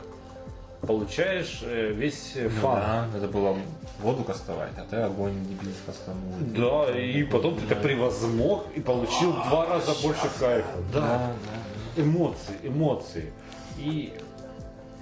получаешь 0.88 1.62
э, 1.64 1.92
весь 1.94 2.34
э, 2.36 2.44
Ну 2.44 2.62
фан. 2.62 2.76
да, 2.80 3.08
надо 3.14 3.28
было 3.28 3.58
воду 4.00 4.24
кастовать, 4.24 4.72
а 4.78 4.84
ты 4.90 4.98
огонь 4.98 5.34
дебил 5.46 5.72
кастанул. 5.86 6.34
Да, 6.40 7.00
и 7.00 7.24
потом 7.24 7.56
ты 7.58 7.66
это 7.66 7.76
превозмог 7.76 8.66
и 8.76 8.82
получил 8.82 9.32
в 9.32 9.50
два 9.50 9.66
раза 9.68 9.94
больше 10.02 10.30
кайфа. 10.40 10.78
Да, 10.94 11.34
эмоции, 11.96 12.56
эмоции. 12.64 13.32
И 13.78 14.14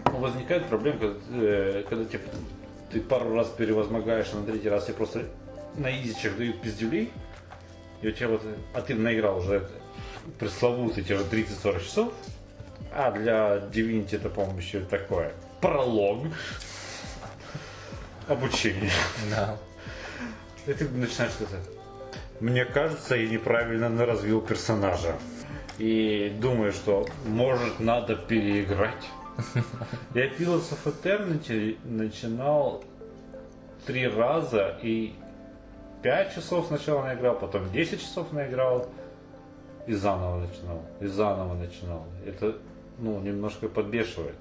возникает 0.05 0.67
проблема, 0.67 0.99
когда, 0.99 1.19
э, 1.31 1.83
когда 1.89 2.05
типа, 2.05 2.29
ты 2.91 3.01
пару 3.01 3.35
раз 3.35 3.47
перевозмогаешь, 3.47 4.27
а 4.33 4.37
на 4.37 4.45
третий 4.45 4.69
раз 4.69 4.85
тебе 4.85 4.95
просто 4.95 5.25
на 5.75 5.91
изичах 6.01 6.37
дают 6.37 6.61
пиздюлей, 6.61 7.11
и 8.01 8.07
у 8.07 8.11
тебя 8.11 8.29
вот, 8.29 8.41
а 8.73 8.81
ты 8.81 8.95
наиграл 8.95 9.37
уже 9.37 9.69
пресловутые 10.39 11.03
те 11.03 11.15
же 11.17 11.23
30-40 11.23 11.83
часов, 11.83 12.13
а 12.93 13.11
для 13.11 13.57
Divinity 13.71 14.17
это, 14.17 14.29
по-моему, 14.29 14.59
еще 14.59 14.81
такое 14.81 15.31
пролог 15.61 16.27
обучение. 18.27 18.91
Да. 19.29 19.57
И 20.65 20.73
ты 20.73 20.87
начинаешь 20.89 21.33
что-то. 21.33 21.57
Мне 22.39 22.65
кажется, 22.65 23.15
я 23.15 23.29
неправильно 23.29 24.05
развил 24.05 24.41
персонажа. 24.41 25.15
И 25.77 26.35
думаю, 26.39 26.71
что 26.73 27.07
может 27.25 27.79
надо 27.79 28.15
переиграть. 28.15 29.05
Я 30.13 30.27
Pillars 30.27 30.71
of 30.71 30.85
Eternity 30.85 31.77
начинал 31.85 32.83
три 33.85 34.07
раза 34.07 34.77
и 34.81 35.15
пять 36.03 36.35
часов 36.35 36.67
сначала 36.67 37.05
наиграл, 37.05 37.39
потом 37.39 37.71
10 37.71 37.99
часов 37.99 38.31
наиграл 38.31 38.87
и 39.87 39.93
заново 39.93 40.41
начинал. 40.41 40.83
И 40.99 41.07
заново 41.07 41.55
начинал. 41.55 42.05
Это 42.25 42.57
ну, 42.99 43.19
немножко 43.19 43.67
подбешивает. 43.67 44.35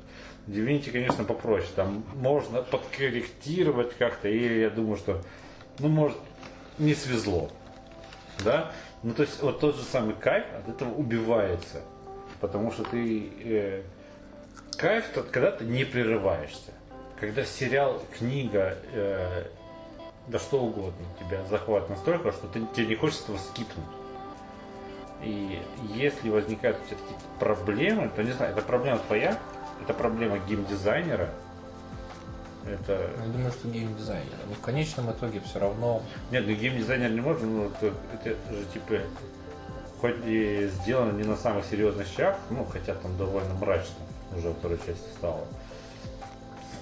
Divinity, 0.47 0.91
конечно, 0.91 1.25
попроще. 1.25 1.69
Там 1.77 2.05
можно 2.15 2.63
подкорректировать 2.63 3.97
как-то. 3.97 4.29
И 4.29 4.61
я 4.61 4.71
думаю, 4.71 4.97
что, 4.97 5.23
ну, 5.79 5.89
может, 5.89 6.19
не 6.79 6.95
свезло. 6.95 7.51
Да? 8.45 8.73
Ну, 9.03 9.15
то 9.15 9.23
есть, 9.23 9.43
вот 9.43 9.61
тот 9.61 9.77
же 9.77 9.83
самый 9.83 10.15
кайф 10.15 10.45
от 10.59 10.69
этого 10.69 10.93
убивается. 10.95 11.83
Потому 12.41 12.73
что 12.73 12.85
ты 12.85 13.31
э, 13.45 13.83
кайф 14.77 15.05
тот, 15.15 15.31
когда 15.31 15.51
ты 15.51 15.65
не 15.65 15.85
прерываешься. 15.85 16.73
Когда 17.19 17.45
сериал, 17.45 18.03
книга, 18.17 18.79
э, 18.93 19.45
да 20.27 20.39
что 20.39 20.63
угодно 20.63 21.07
тебя 21.19 21.45
захватывает 21.45 21.91
настолько, 21.91 22.33
что 22.33 22.47
ты, 22.47 22.61
тебе 22.75 22.87
не 22.87 22.95
хочется 22.95 23.25
этого 23.25 23.39
скипнуть. 23.39 23.87
И 25.23 25.61
если 25.95 26.31
возникают 26.31 26.79
у 26.83 26.87
тебя 26.87 26.97
какие-то 26.99 27.25
проблемы, 27.39 28.11
то 28.15 28.23
не 28.23 28.33
знаю, 28.33 28.53
это 28.53 28.63
проблема 28.63 28.99
твоя, 29.01 29.39
это 29.83 29.95
проблема 29.95 30.39
геймдизайнера, 30.39 31.31
это... 32.67 33.11
Ну, 33.17 33.25
Я 33.27 33.33
думаю, 33.33 33.53
что 33.53 33.69
геймдизайнер. 33.69 34.37
Но 34.49 34.55
в 34.55 34.61
конечном 34.61 35.11
итоге 35.11 35.41
все 35.41 35.59
равно 35.59 36.03
Нет, 36.31 36.45
ну 36.47 36.55
геймдизайнер 36.55 37.11
не 37.11 37.21
может, 37.21 37.43
ну 37.43 37.71
это, 37.81 37.95
это 38.25 38.53
же 38.53 38.65
типа 38.73 38.97
хоть 40.01 40.17
и 40.25 40.71
сделано 40.83 41.13
не 41.13 41.25
на 41.25 41.37
самых 41.37 41.65
серьезных 41.67 42.07
щах, 42.07 42.37
ну 42.49 42.65
хотя 42.65 42.95
там 42.95 43.17
довольно 43.19 43.53
мрачно 43.55 43.95
уже 44.35 44.49
во 44.49 44.55
второй 44.55 44.79
части 44.79 45.09
стало, 45.17 45.45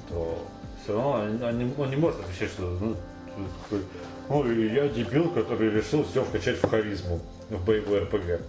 то 0.09 0.38
все 0.82 0.92
равно 0.92 1.11
он, 1.11 1.42
он 1.42 1.59
не, 1.59 1.74
он 1.76 1.90
не 1.90 1.96
может 1.96 2.20
отвечать, 2.20 2.51
что 2.51 2.62
ну, 2.62 2.96
ой, 4.28 4.72
я 4.72 4.88
дебил, 4.88 5.30
который 5.30 5.70
решил 5.70 6.05
все 6.05 6.22
вкачать 6.22 6.59
в 6.59 6.68
харизму 6.68 7.20
в 7.51 7.64
боевой 7.64 8.01
РПГ. 8.05 8.40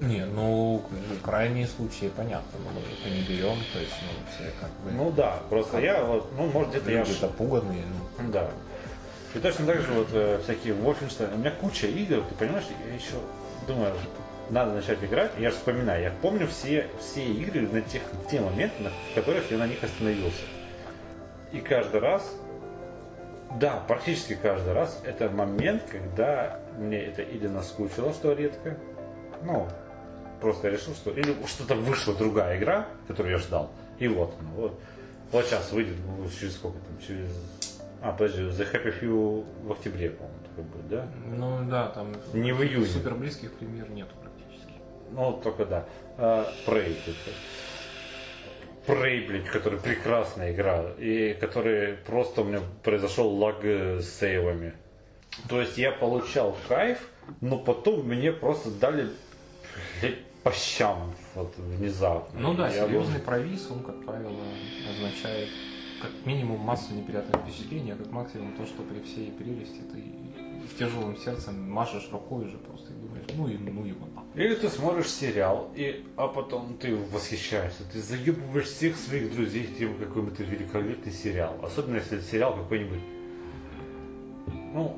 Не, 0.00 0.24
ну, 0.26 0.82
крайние 1.24 1.66
случаи, 1.66 2.10
понятно, 2.16 2.58
но 2.64 2.70
мы 2.70 2.80
это 2.80 3.10
не 3.10 3.22
берем, 3.22 3.56
то 3.72 3.80
есть, 3.80 3.94
ну, 4.02 4.30
все 4.32 4.52
как 4.60 4.70
бы... 4.80 4.92
Ну 4.92 5.10
да, 5.10 5.40
просто 5.50 5.80
я 5.80 6.04
вот, 6.04 6.30
ну 6.36 6.46
может 6.46 6.70
где-то 6.70 6.90
я 6.92 7.00
люди 7.00 7.14
ш- 7.14 7.26
опуганные, 7.26 7.82
ну, 8.18 8.30
Да. 8.32 8.48
И 9.34 9.40
точно 9.40 9.66
так 9.66 9.80
же 9.80 9.92
вот 9.92 10.08
э, 10.12 10.40
всякие 10.44 10.74
Wolfenstein. 10.74 11.34
У 11.34 11.38
меня 11.38 11.50
куча 11.50 11.86
игр, 11.88 12.22
ты 12.28 12.34
понимаешь, 12.36 12.64
я 12.88 12.94
еще 12.94 13.16
думаю, 13.66 13.92
надо 14.50 14.72
начать 14.72 15.02
играть. 15.02 15.32
Я 15.38 15.50
же 15.50 15.56
вспоминаю, 15.56 16.02
я 16.02 16.12
помню 16.22 16.46
все, 16.46 16.86
все 17.00 17.24
игры 17.26 17.68
на 17.68 17.82
тех, 17.82 18.02
те 18.30 18.40
моменты, 18.40 18.82
на- 18.84 18.90
в 18.90 19.14
которых 19.14 19.50
я 19.50 19.58
на 19.58 19.66
них 19.66 19.82
остановился. 19.82 20.42
И 21.52 21.58
каждый 21.60 22.00
раз, 22.00 22.22
да, 23.58 23.82
практически 23.88 24.34
каждый 24.40 24.72
раз, 24.74 25.00
это 25.04 25.28
момент, 25.28 25.82
когда 25.90 26.60
мне 26.78 26.98
это 26.98 27.22
или 27.22 27.48
наскучило, 27.48 28.12
что 28.12 28.32
редко, 28.32 28.76
ну, 29.42 29.66
просто 30.40 30.68
решил, 30.68 30.94
что 30.94 31.10
или 31.10 31.34
что-то 31.46 31.74
вышла 31.74 32.14
другая 32.14 32.58
игра, 32.58 32.88
которую 33.06 33.32
я 33.32 33.38
ждал, 33.38 33.70
и 33.98 34.08
вот, 34.08 34.34
ну, 34.40 34.62
вот, 34.62 34.80
вот 35.32 35.44
сейчас 35.44 35.72
выйдет, 35.72 35.96
ну, 36.06 36.28
через 36.28 36.54
сколько 36.54 36.78
там, 36.78 36.98
через... 37.06 37.30
А, 38.00 38.12
подожди, 38.12 38.42
The 38.42 38.72
Happy 38.72 39.00
Few 39.00 39.44
в 39.64 39.72
октябре, 39.72 40.10
по-моему, 40.10 40.38
такой 40.48 40.64
будет, 40.64 40.88
да? 40.88 41.06
ну 41.36 41.68
да, 41.68 41.88
там 41.88 42.14
Не 42.32 42.52
в 42.52 42.62
июне. 42.62 42.86
супер 42.86 43.14
близких 43.14 43.52
премьер 43.54 43.90
нету 43.90 44.14
практически. 44.20 44.72
Ну, 45.10 45.32
вот 45.32 45.42
только 45.42 45.66
да. 45.66 45.84
А, 46.16 46.48
Prey. 46.66 46.96
это. 47.06 47.30
Prey, 48.86 49.26
блядь, 49.26 49.46
который 49.46 49.78
прекрасная 49.78 50.52
игра. 50.52 50.92
И 50.98 51.36
который 51.38 51.94
просто 51.94 52.40
у 52.40 52.44
меня 52.44 52.60
произошел 52.82 53.28
лаг 53.28 53.56
э, 53.62 54.00
с 54.00 54.08
сейвами. 54.18 54.72
То 55.48 55.60
есть 55.60 55.76
я 55.76 55.92
получал 55.92 56.56
кайф, 56.68 56.98
но 57.40 57.58
потом 57.58 58.06
мне 58.08 58.32
просто 58.32 58.70
дали 58.70 59.08
по 60.42 60.52
щам 60.52 61.12
вот 61.34 61.54
внезапно. 61.56 62.40
Ну 62.40 62.54
да, 62.54 62.68
Я 62.68 62.86
серьезный 62.86 63.20
провис, 63.20 63.68
он, 63.70 63.82
как 63.82 64.04
правило, 64.04 64.42
означает 64.90 65.48
как 66.00 66.10
минимум 66.24 66.60
массу 66.60 66.94
неприятных 66.94 67.42
впечатлений, 67.42 67.92
а 67.92 67.96
как 67.96 68.10
максимум 68.10 68.56
то, 68.56 68.64
что 68.64 68.82
при 68.82 69.00
всей 69.00 69.32
прелести 69.32 69.80
ты 69.92 70.04
с 70.68 70.78
тяжелым 70.78 71.16
сердцем 71.16 71.70
машешь 71.70 72.08
рукой 72.12 72.46
уже 72.46 72.58
просто 72.58 72.92
и 72.92 72.96
думаешь, 72.96 73.26
ну 73.34 73.48
и 73.48 73.58
ну 73.58 73.84
его 73.84 74.06
нахуй. 74.14 74.28
Или 74.42 74.54
ты 74.54 74.68
смотришь 74.68 75.10
сериал, 75.10 75.70
и, 75.74 76.04
а 76.16 76.28
потом 76.28 76.76
ты 76.78 76.94
восхищаешься, 76.94 77.82
ты 77.92 78.00
заебываешь 78.00 78.66
всех 78.66 78.96
своих 78.96 79.34
друзей 79.34 79.68
тем, 79.78 79.98
какой 79.98 80.26
это 80.28 80.44
великолепный 80.44 81.12
сериал. 81.12 81.58
Особенно 81.62 81.96
если 81.96 82.18
это 82.18 82.26
сериал 82.26 82.54
какой-нибудь, 82.54 83.00
ну, 84.74 84.96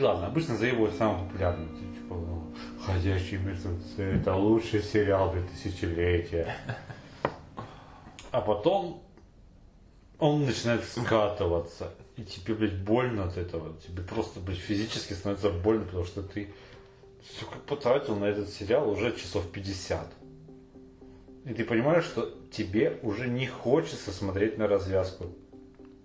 ладно, 0.00 0.26
обычно 0.26 0.56
заебывают 0.56 0.94
самый 0.96 1.24
популярный, 1.26 1.66
«Ходячие 2.88 3.40
мертвецы», 3.40 4.02
это 4.02 4.34
лучший 4.34 4.82
сериал 4.82 5.32
для 5.32 5.42
тысячелетия. 5.42 6.56
А 8.30 8.40
потом 8.40 9.02
он 10.18 10.46
начинает 10.46 10.84
скатываться, 10.84 11.92
и 12.16 12.24
тебе, 12.24 12.54
блядь, 12.54 12.76
больно 12.78 13.24
от 13.24 13.36
этого. 13.36 13.78
Тебе 13.86 14.02
просто, 14.02 14.40
блядь, 14.40 14.58
физически 14.58 15.12
становится 15.12 15.50
больно, 15.50 15.84
потому 15.84 16.04
что 16.04 16.22
ты 16.22 16.52
сука, 17.38 17.58
потратил 17.66 18.16
на 18.16 18.24
этот 18.24 18.48
сериал 18.48 18.90
уже 18.90 19.14
часов 19.16 19.46
50. 19.50 20.06
И 21.44 21.54
ты 21.54 21.64
понимаешь, 21.64 22.04
что 22.04 22.30
тебе 22.50 22.98
уже 23.02 23.28
не 23.28 23.46
хочется 23.46 24.12
смотреть 24.12 24.58
на 24.58 24.66
развязку. 24.66 25.26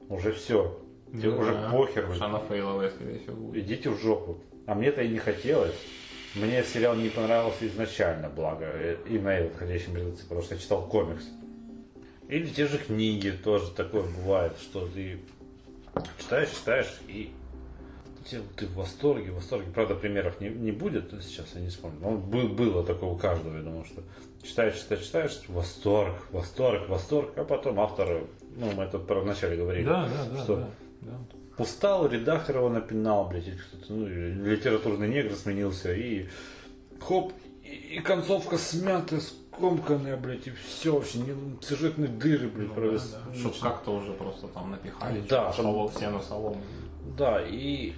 Уже 0.09 0.31
все. 0.31 0.79
Тебе 1.11 1.31
Ну 1.31 1.39
уже 1.39 1.53
да, 1.53 1.71
похер. 1.71 2.09
она 2.19 2.39
фейловая, 2.39 2.89
скорее 2.91 3.19
всего, 3.19 3.35
будет. 3.35 3.63
Идите 3.63 3.89
в 3.89 3.99
жопу. 3.99 4.37
А 4.67 4.75
мне-то 4.75 5.01
и 5.01 5.09
не 5.09 5.19
хотелось. 5.19 5.75
Мне 6.35 6.63
сериал 6.63 6.95
не 6.95 7.09
понравился 7.09 7.67
изначально, 7.67 8.29
благо. 8.29 8.65
э, 8.65 8.97
Именно 9.07 9.29
этот 9.29 9.57
«Ходячий 9.57 9.91
мертвецы», 9.91 10.23
потому 10.23 10.41
что 10.41 10.55
я 10.55 10.61
читал 10.61 10.85
комикс. 10.87 11.25
Или 12.27 12.47
те 12.47 12.65
же 12.65 12.77
книги 12.79 13.29
тоже 13.29 13.69
такое 13.71 14.03
бывает, 14.03 14.53
что 14.59 14.87
ты 14.87 15.19
читаешь, 16.17 16.49
читаешь, 16.49 16.99
и 17.07 17.31
ты 18.55 18.65
в 18.67 18.75
восторге, 18.75 19.31
в 19.31 19.35
восторге. 19.35 19.67
Правда, 19.73 19.95
примеров 19.95 20.39
не, 20.41 20.49
не 20.49 20.71
будет, 20.71 21.11
сейчас 21.21 21.47
я 21.53 21.61
не 21.61 21.67
вспомню. 21.67 21.99
Но 22.01 22.11
был, 22.11 22.47
было 22.47 22.83
такое 22.83 23.09
у 23.09 23.17
каждого, 23.17 23.55
я 23.57 23.61
думаю, 23.63 23.85
что 23.85 24.01
читаешь, 24.41 24.75
читаешь, 24.79 25.03
читаешь, 25.03 25.41
восторг, 25.49 26.15
восторг, 26.31 26.89
восторг, 26.89 27.33
а 27.37 27.43
потом 27.43 27.79
автор, 27.79 28.23
ну, 28.55 28.71
мы 28.71 28.83
это 28.85 28.97
про 28.97 29.19
вначале 29.19 29.57
говорили, 29.57 29.85
Да, 29.85 30.07
да, 30.07 30.25
да, 30.31 30.43
что 30.43 30.55
да, 30.55 30.69
да. 31.01 31.19
Устал, 31.57 32.07
его 32.57 32.69
напинал, 32.69 33.27
блядь, 33.27 33.47
или 33.47 33.57
кто-то, 33.57 33.93
ну, 33.93 34.07
литературный 34.07 35.07
негр 35.07 35.33
сменился, 35.35 35.93
и 35.93 36.27
хоп, 36.99 37.33
и, 37.63 37.97
и 37.97 37.99
концовка 37.99 38.57
смятая, 38.57 39.19
скомканная, 39.21 40.17
блядь, 40.17 40.47
и 40.47 40.51
все 40.51 40.93
вообще, 40.93 41.19
не, 41.19 41.61
сюжетные 41.61 42.07
дыры, 42.09 42.47
блядь, 42.47 42.69
Ну, 42.69 42.73
провис- 42.73 43.11
да, 43.11 43.19
да. 43.27 43.35
Чтоб 43.39 43.59
как-то 43.59 43.95
уже 43.95 44.13
просто 44.13 44.47
там 44.47 44.71
напихали, 44.71 45.21
Да, 45.29 45.53
что 45.53 45.63
там- 45.63 45.71
солом, 45.71 45.91
стену 45.91 46.21
солому. 46.21 46.61
Да, 47.17 47.41
и, 47.45 47.93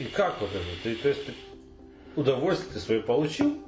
и 0.00 0.04
как 0.12 0.40
вот 0.40 0.50
это? 0.50 0.64
Ты, 0.82 0.96
то 0.96 1.08
есть 1.08 1.26
ты 1.26 1.32
удовольствие 2.16 2.72
ты 2.74 2.80
свое 2.80 3.00
получил, 3.02 3.58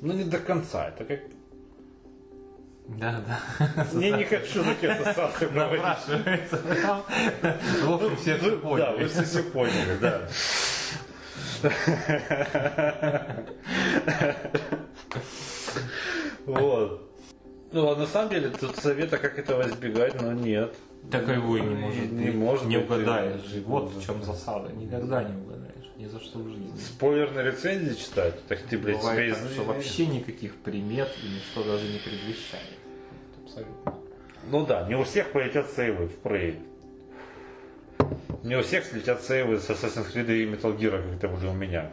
но 0.00 0.12
не 0.12 0.24
до 0.24 0.38
конца. 0.38 0.88
Это 0.88 1.04
как... 1.04 1.20
Да, 2.88 3.22
да. 3.26 3.86
Я 4.00 4.16
не 4.16 4.24
хочу 4.24 4.62
на. 4.64 4.74
Напрашивается. 5.54 6.56
прям. 6.58 7.02
В 7.84 7.92
общем, 7.94 8.16
все 8.16 8.36
все 8.38 8.50
Ну, 8.50 8.76
Да, 8.76 8.92
вы 8.92 8.96
поняли. 8.96 9.08
все, 9.08 9.22
все 9.22 9.42
поняли, 9.44 9.96
да. 10.00 10.28
Вот. 16.46 17.08
Ну, 17.72 17.90
а 17.90 17.96
на 17.96 18.06
самом 18.06 18.30
деле, 18.30 18.50
тут 18.50 18.76
совета, 18.76 19.16
как 19.18 19.38
этого 19.38 19.62
избегать, 19.68 20.20
но 20.20 20.32
нет. 20.32 20.74
Таковой 21.10 21.60
не 21.62 21.74
может 21.74 22.12
Не 22.12 22.30
может 22.30 22.64
Не 22.66 22.78
быть. 22.78 22.86
угадаешь. 22.86 23.40
Вот 23.64 23.92
в 23.92 24.04
чем 24.04 24.22
засада. 24.22 24.70
Никогда 24.72 25.22
не 25.24 25.34
угадаешь. 25.40 25.81
Ни 26.02 26.08
за 26.08 26.18
что 26.18 26.40
в 26.40 26.48
жизни. 26.48 26.76
Спойлерные 26.76 27.46
рецензии 27.46 27.94
читать, 27.94 28.34
так 28.48 28.60
ты, 28.62 28.76
блядь, 28.76 28.96
Бывает 28.96 29.36
себя 29.36 29.44
так, 29.44 29.52
что 29.52 29.62
вообще 29.62 30.06
никаких 30.06 30.56
примет 30.56 31.08
и 31.22 31.28
ничто 31.28 31.62
даже 31.62 31.86
не 31.86 31.98
предвещает. 31.98 32.78
Абсолютно. 33.44 33.94
Ну 34.50 34.66
да, 34.66 34.88
не 34.88 34.96
у 34.96 35.04
всех 35.04 35.30
полетят 35.30 35.70
сейвы 35.70 36.08
в 36.08 36.26
Prey. 36.26 36.60
Не 38.42 38.56
у 38.56 38.62
всех 38.64 38.84
слетят 38.84 39.22
сейвы 39.22 39.60
с 39.60 39.70
Assassin's 39.70 40.12
Creed 40.12 40.26
и 40.26 40.44
Metal 40.46 40.76
Gear, 40.76 40.90
как 40.90 41.18
это 41.18 41.28
были 41.28 41.46
у 41.46 41.52
меня. 41.52 41.88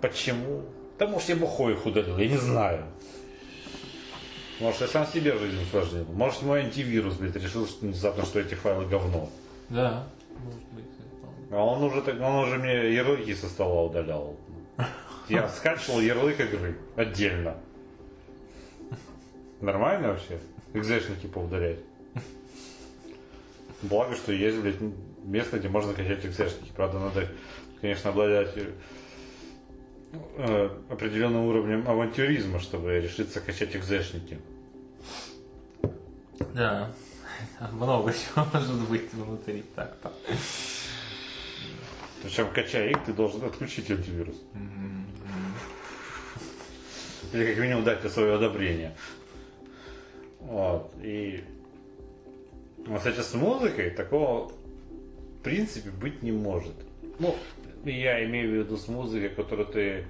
Почему? 0.00 0.62
Да 1.00 1.08
может 1.08 1.30
я 1.30 1.34
бухой 1.34 1.72
их 1.72 1.84
удалил, 1.84 2.16
я 2.16 2.28
не 2.28 2.36
знаю. 2.36 2.84
Может, 4.60 4.82
я 4.82 4.86
сам 4.86 5.04
себе 5.08 5.36
жизнь 5.36 5.60
усложнил. 5.62 6.04
Может, 6.12 6.42
мой 6.42 6.60
антивирус, 6.60 7.14
блядь, 7.14 7.34
решил, 7.34 7.66
что 7.66 7.86
внезапно, 7.86 8.24
что 8.24 8.38
эти 8.38 8.54
файлы 8.54 8.86
говно. 8.86 9.28
Да, 9.68 10.06
может 10.44 10.62
быть. 10.70 10.87
А 11.50 11.64
он 11.64 11.82
уже, 11.82 12.02
так, 12.02 12.20
он 12.20 12.36
уже 12.44 12.58
мне 12.58 12.92
ярлыки 12.92 13.34
со 13.34 13.48
стола 13.48 13.84
удалял. 13.84 14.36
Я 15.28 15.48
скачивал 15.48 16.00
ярлык 16.00 16.40
игры 16.40 16.76
отдельно. 16.96 17.56
Нормально 19.60 20.08
вообще? 20.08 20.38
Экзешники 20.74 21.26
поудалять. 21.26 21.78
Благо, 23.82 24.14
что 24.14 24.32
есть, 24.32 24.58
блядь, 24.58 24.80
место, 25.24 25.58
где 25.58 25.68
можно 25.68 25.94
качать 25.94 26.24
экзешники. 26.24 26.70
Правда, 26.74 26.98
надо, 26.98 27.28
конечно, 27.80 28.10
обладать 28.10 28.54
э, 30.36 30.70
определенным 30.90 31.46
уровнем 31.46 31.88
авантюризма, 31.88 32.60
чтобы 32.60 33.00
решиться 33.00 33.40
качать 33.40 33.76
экзешники. 33.76 34.38
Да. 36.54 36.90
Много 37.72 38.12
чего 38.12 38.44
может 38.52 38.88
быть 38.88 39.12
внутри 39.12 39.64
так-то. 39.74 40.12
Причем, 42.22 42.48
качая 42.52 42.90
их, 42.90 43.04
ты 43.04 43.12
должен 43.12 43.44
отключить 43.44 43.90
антивирус. 43.90 44.36
Или 47.32 47.52
как 47.52 47.62
минимум 47.62 47.84
дать 47.84 48.10
свое 48.10 48.34
одобрение. 48.34 48.94
Вот. 50.40 50.92
И 51.02 51.44
вот, 52.86 52.98
кстати, 52.98 53.20
с 53.20 53.34
музыкой 53.34 53.90
такого 53.90 54.48
в 54.48 55.42
принципе 55.42 55.90
быть 55.90 56.22
не 56.22 56.32
может. 56.32 56.74
Ну, 57.18 57.36
я 57.84 58.24
имею 58.24 58.50
в 58.50 58.54
виду 58.54 58.76
с 58.76 58.88
музыкой, 58.88 59.28
которую 59.28 59.66
ты 59.66 60.04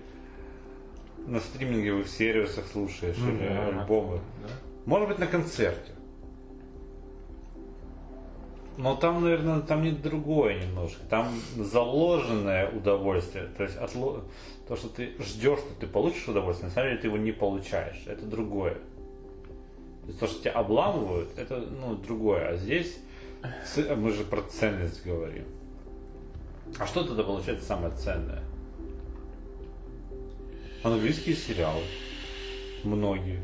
на 1.26 1.40
стриминговых 1.40 2.08
сервисах 2.08 2.66
слушаешь, 2.72 3.16
Ну 3.18 3.34
или 3.34 3.46
альбомы. 3.46 4.20
Да. 4.42 4.48
Может 4.86 5.08
быть, 5.08 5.18
на 5.18 5.26
концерте. 5.26 5.92
Но 8.78 8.94
там, 8.94 9.24
наверное, 9.24 9.60
там 9.60 9.82
не 9.82 9.90
другое 9.90 10.62
немножко. 10.62 11.00
Там 11.10 11.28
заложенное 11.56 12.70
удовольствие. 12.70 13.48
То 13.56 13.64
есть 13.64 13.76
отло- 13.76 14.22
то, 14.68 14.76
что 14.76 14.88
ты 14.88 15.14
ждешь, 15.18 15.58
что 15.58 15.74
ты 15.80 15.88
получишь 15.88 16.28
удовольствие, 16.28 16.68
на 16.68 16.74
самом 16.74 16.90
деле 16.90 17.00
ты 17.00 17.08
его 17.08 17.16
не 17.16 17.32
получаешь. 17.32 18.00
Это 18.06 18.24
другое. 18.24 18.74
То 18.74 20.06
есть 20.06 20.20
то, 20.20 20.26
что 20.28 20.40
тебя 20.40 20.52
обламывают, 20.52 21.36
это 21.36 21.56
ну, 21.58 21.96
другое. 21.96 22.50
А 22.50 22.56
здесь 22.56 23.00
мы 23.96 24.12
же 24.12 24.22
про 24.22 24.42
ценность 24.42 25.04
говорим. 25.04 25.44
А 26.78 26.86
что 26.86 27.02
тогда 27.02 27.24
получается 27.24 27.66
самое 27.66 27.92
ценное? 27.96 28.44
Английские 30.84 31.34
сериалы. 31.34 31.82
Многие. 32.84 33.40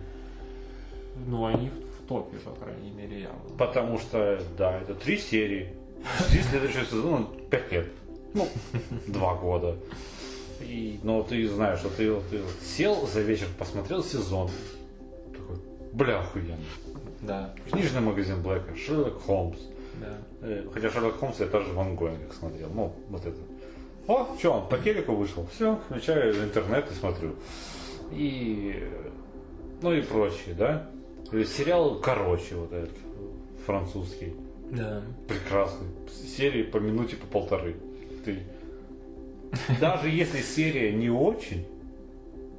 Ну, 1.27 1.45
они 1.47 1.71
в 1.71 1.84
топе, 2.09 2.37
по 2.39 2.51
крайней 2.53 2.91
мере, 2.91 3.23
явно. 3.23 3.57
Потому 3.59 3.99
что, 3.99 4.41
да, 4.59 4.79
это 4.81 4.95
три 4.95 5.19
серии. 5.19 5.75
Жди 6.29 6.43
следующего 6.43 6.85
сезона 6.85 7.27
пять 7.51 7.73
лет. 7.73 7.87
Ну, 8.35 8.49
два 9.07 9.35
года. 9.37 9.77
И, 10.61 10.99
но 11.03 11.23
ты 11.23 11.47
знаешь, 11.49 11.79
что 11.81 11.89
ты, 11.91 12.13
вот- 12.13 12.29
ты 12.31 12.41
сел 12.63 13.07
за 13.07 13.21
вечер, 13.21 13.47
посмотрел 13.59 14.03
сезон. 14.03 14.51
Такой, 15.33 15.57
бля, 15.93 16.21
охуенно. 16.21 16.57
Да, 17.23 17.55
Книжный 17.71 18.01
магазин 18.01 18.43
Блэка, 18.43 18.77
Шерлок 18.77 19.23
Холмс. 19.23 19.59
да. 20.01 20.19
Э, 20.43 20.67
Хотя 20.75 20.91
Шерлок 20.91 21.19
Холмс 21.19 21.41
я 21.41 21.47
тоже 21.47 21.73
в 21.73 21.81
ангоингах 21.81 22.35
смотрел. 22.35 22.69
Ну, 22.75 22.93
вот 23.09 23.25
это. 23.25 23.39
О, 24.07 24.37
что, 24.39 24.53
он 24.53 24.69
по 24.69 24.77
телеку 24.77 25.13
вышел? 25.15 25.47
Все, 25.55 25.77
включаю 25.87 26.35
интернет 26.45 26.91
и 26.91 26.95
смотрю. 26.95 27.35
И, 28.13 28.85
ну 29.81 29.93
и 29.95 30.03
прочее, 30.03 30.55
да? 30.59 30.87
Или 31.33 31.45
сериал 31.45 32.01
«Короче», 32.01 32.55
вот 32.55 32.73
этот, 32.73 32.97
французский. 33.65 34.35
Да. 34.71 35.03
Прекрасный. 35.29 35.89
Серии 36.09 36.63
по 36.63 36.79
минуте, 36.79 37.17
по 37.17 37.27
полторы. 37.27 37.77
Ты... 38.25 38.43
Даже 39.81 40.09
если 40.09 40.41
серия 40.41 40.93
не 40.93 41.11
очень, 41.11 41.67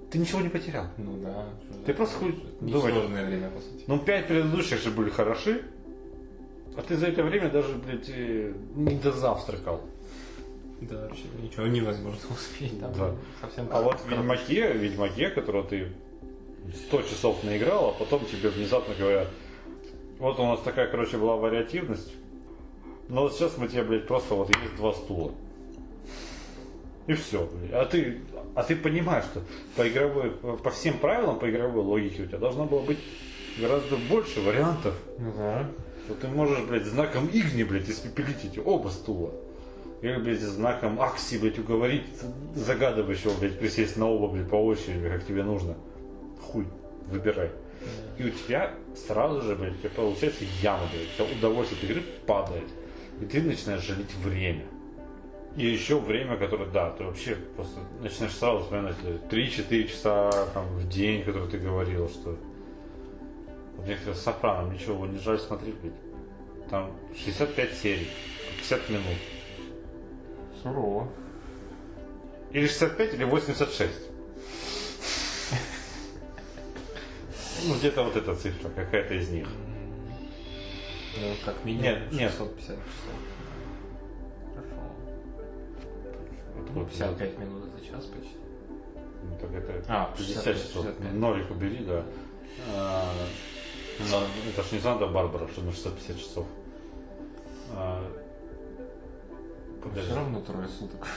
ты 0.10 0.20
ничего 0.20 0.42
не 0.42 0.50
потерял. 0.50 0.86
Ну 0.98 1.18
да. 1.18 1.46
Ты 1.86 1.94
просто 1.94 2.18
хуй 2.20 2.32
думаешь. 2.62 2.94
Несложное 2.94 3.26
время, 3.26 3.50
по 3.50 3.60
сути. 3.60 3.84
Ну, 3.88 4.00
пять 4.00 4.28
предыдущих 4.28 4.82
же 4.82 4.92
были 4.92 5.10
хороши, 5.10 5.64
а 6.78 6.82
ты 6.82 6.96
за 6.96 7.08
это 7.08 7.24
время 7.24 7.50
даже, 7.50 7.74
блядь, 7.76 8.10
э, 8.10 8.54
не 8.76 8.96
дозавтракал. 8.96 9.82
Да, 10.82 11.08
вообще 11.08 11.24
ничего 11.42 11.68
невозможно 11.68 12.20
успеть 12.30 12.80
там. 12.80 12.94
Да. 12.94 13.16
Совсем 13.42 13.68
А 13.72 13.82
вот 13.82 14.00
в. 14.00 14.10
Ведьмаке, 14.10 14.74
Ведьмаке, 14.74 15.30
которого 15.30 15.64
ты 15.64 15.92
100 16.88 17.02
часов 17.04 17.44
наиграл, 17.44 17.90
а 17.90 17.92
потом 17.94 18.26
тебе 18.26 18.50
внезапно 18.50 18.94
говорят, 18.96 19.28
вот 20.20 20.40
у 20.40 20.44
нас 20.44 20.62
такая, 20.62 20.88
короче, 20.88 21.18
была 21.18 21.36
вариативность, 21.36 22.14
но 23.10 23.24
вот 23.24 23.34
сейчас 23.34 23.58
мы 23.58 23.68
тебе, 23.68 23.84
блядь, 23.84 24.08
просто 24.08 24.34
вот 24.36 24.50
есть 24.50 24.76
два 24.78 24.94
стула. 24.94 25.32
И 27.08 27.14
все. 27.14 27.48
А 27.72 27.86
ты, 27.86 28.20
а 28.56 28.64
ты 28.64 28.76
понимаешь, 28.76 29.26
что 29.26 29.42
по 29.76 29.88
игровой, 29.88 30.32
по 30.32 30.72
всем 30.72 30.98
правилам, 30.98 31.38
по 31.38 31.50
игровой 31.50 31.84
логике 31.84 32.24
у 32.24 32.26
тебя 32.26 32.40
должно 32.40 32.66
было 32.66 32.82
быть 32.82 32.98
гораздо 33.60 33.98
больше 34.10 34.42
вариантов. 34.42 34.96
Да. 35.20 35.70
что 36.06 36.16
ты 36.16 36.28
можешь, 36.28 36.64
блядь, 36.66 36.86
знаком 36.86 37.28
Игни, 37.32 37.64
блядь, 37.64 37.90
испепелить 37.90 38.44
эти 38.44 38.60
оба 38.60 38.90
стула. 38.90 39.32
Или, 40.02 40.18
блядь, 40.18 40.42
знаком 40.42 41.00
Акси, 41.00 41.38
блядь, 41.38 41.60
уговорить 41.60 42.06
загадывающего, 42.56 43.34
блядь, 43.40 43.60
присесть 43.60 43.98
на 43.98 44.10
оба, 44.10 44.28
блядь, 44.28 44.50
по 44.50 44.56
очереди, 44.56 45.08
как 45.08 45.26
тебе 45.26 45.44
нужно. 45.44 45.76
Хуй, 46.46 46.68
выбирай. 47.08 47.52
И 48.18 48.24
у 48.24 48.30
тебя 48.30 48.74
сразу 48.96 49.42
же, 49.42 49.56
блядь, 49.56 49.74
у 49.74 49.78
тебя 49.78 49.90
получается 49.96 50.46
яма, 50.62 50.88
блядь, 50.92 51.10
у 51.10 51.16
тебя 51.16 51.38
удовольствие 51.38 51.80
от 51.82 51.90
игры 51.90 52.04
падает. 52.26 52.68
И 53.22 53.26
ты 53.26 53.42
начинаешь 53.42 53.82
жалеть 53.82 54.14
время. 54.16 54.66
И 55.56 55.66
еще 55.66 56.00
время, 56.00 56.38
которое, 56.38 56.70
да, 56.70 56.92
ты 56.92 57.06
вообще 57.06 57.36
просто 57.56 57.80
начинаешь 58.02 58.36
сразу 58.36 58.64
вспоминать 58.64 58.96
э, 59.04 59.18
3-4 59.30 59.88
часа 59.88 60.32
там, 60.54 60.66
в 60.68 60.90
день, 60.90 61.24
который 61.24 61.50
ты 61.50 61.58
говорил, 61.58 62.10
что 62.10 62.38
вот 63.78 63.88
некоторые 63.88 64.16
с 64.16 64.22
Сопрано, 64.22 64.74
ничего, 64.74 64.96
его 64.96 65.06
не 65.08 65.20
жаль 65.20 65.40
смотреть, 65.40 65.76
блядь. 65.76 66.70
Там 66.70 66.92
65 67.16 67.74
серий, 67.74 68.10
50 68.58 68.90
минут. 68.90 69.06
Сурово. 70.62 71.08
Или 72.52 72.68
65, 72.68 73.14
или 73.14 73.24
86. 73.24 73.92
Ну, 77.68 77.76
где-то 77.76 78.04
вот 78.04 78.16
эта 78.16 78.36
цифра, 78.36 78.70
какая-то 78.70 79.14
из 79.16 79.30
них. 79.30 79.48
Ну, 81.18 81.34
как 81.46 81.64
минимум 81.66 81.84
Нет, 81.86 82.12
нет. 82.12 82.32
650 82.32 82.68
часов. 82.68 82.80
Хорошо. 84.54 84.76
Ну, 86.74 86.82
вот, 86.82 86.90
55 86.90 87.40
минут 87.40 87.64
за 87.78 87.86
час 87.86 88.06
почти. 88.06 88.36
Ну, 89.24 89.38
так 89.40 89.52
это 89.54 89.84
А, 89.88 90.14
50 90.18 90.44
65, 90.44 90.58
часов. 90.58 90.84
65. 90.86 91.14
Нолик 91.14 91.52
убери, 91.52 91.84
да. 91.86 92.04
А, 92.76 93.12
но 94.12 94.24
это 94.50 94.64
ж 94.68 94.72
не 94.74 94.80
Санта-Барбара, 94.80 95.48
что 95.48 95.62
на 95.62 95.72
650 95.72 96.18
часов. 96.20 96.46
А, 97.74 98.04
подожди. 99.82 100.10
Все 100.10 100.16
равно 100.16 100.42
трое 100.42 100.68
суток 100.68 101.08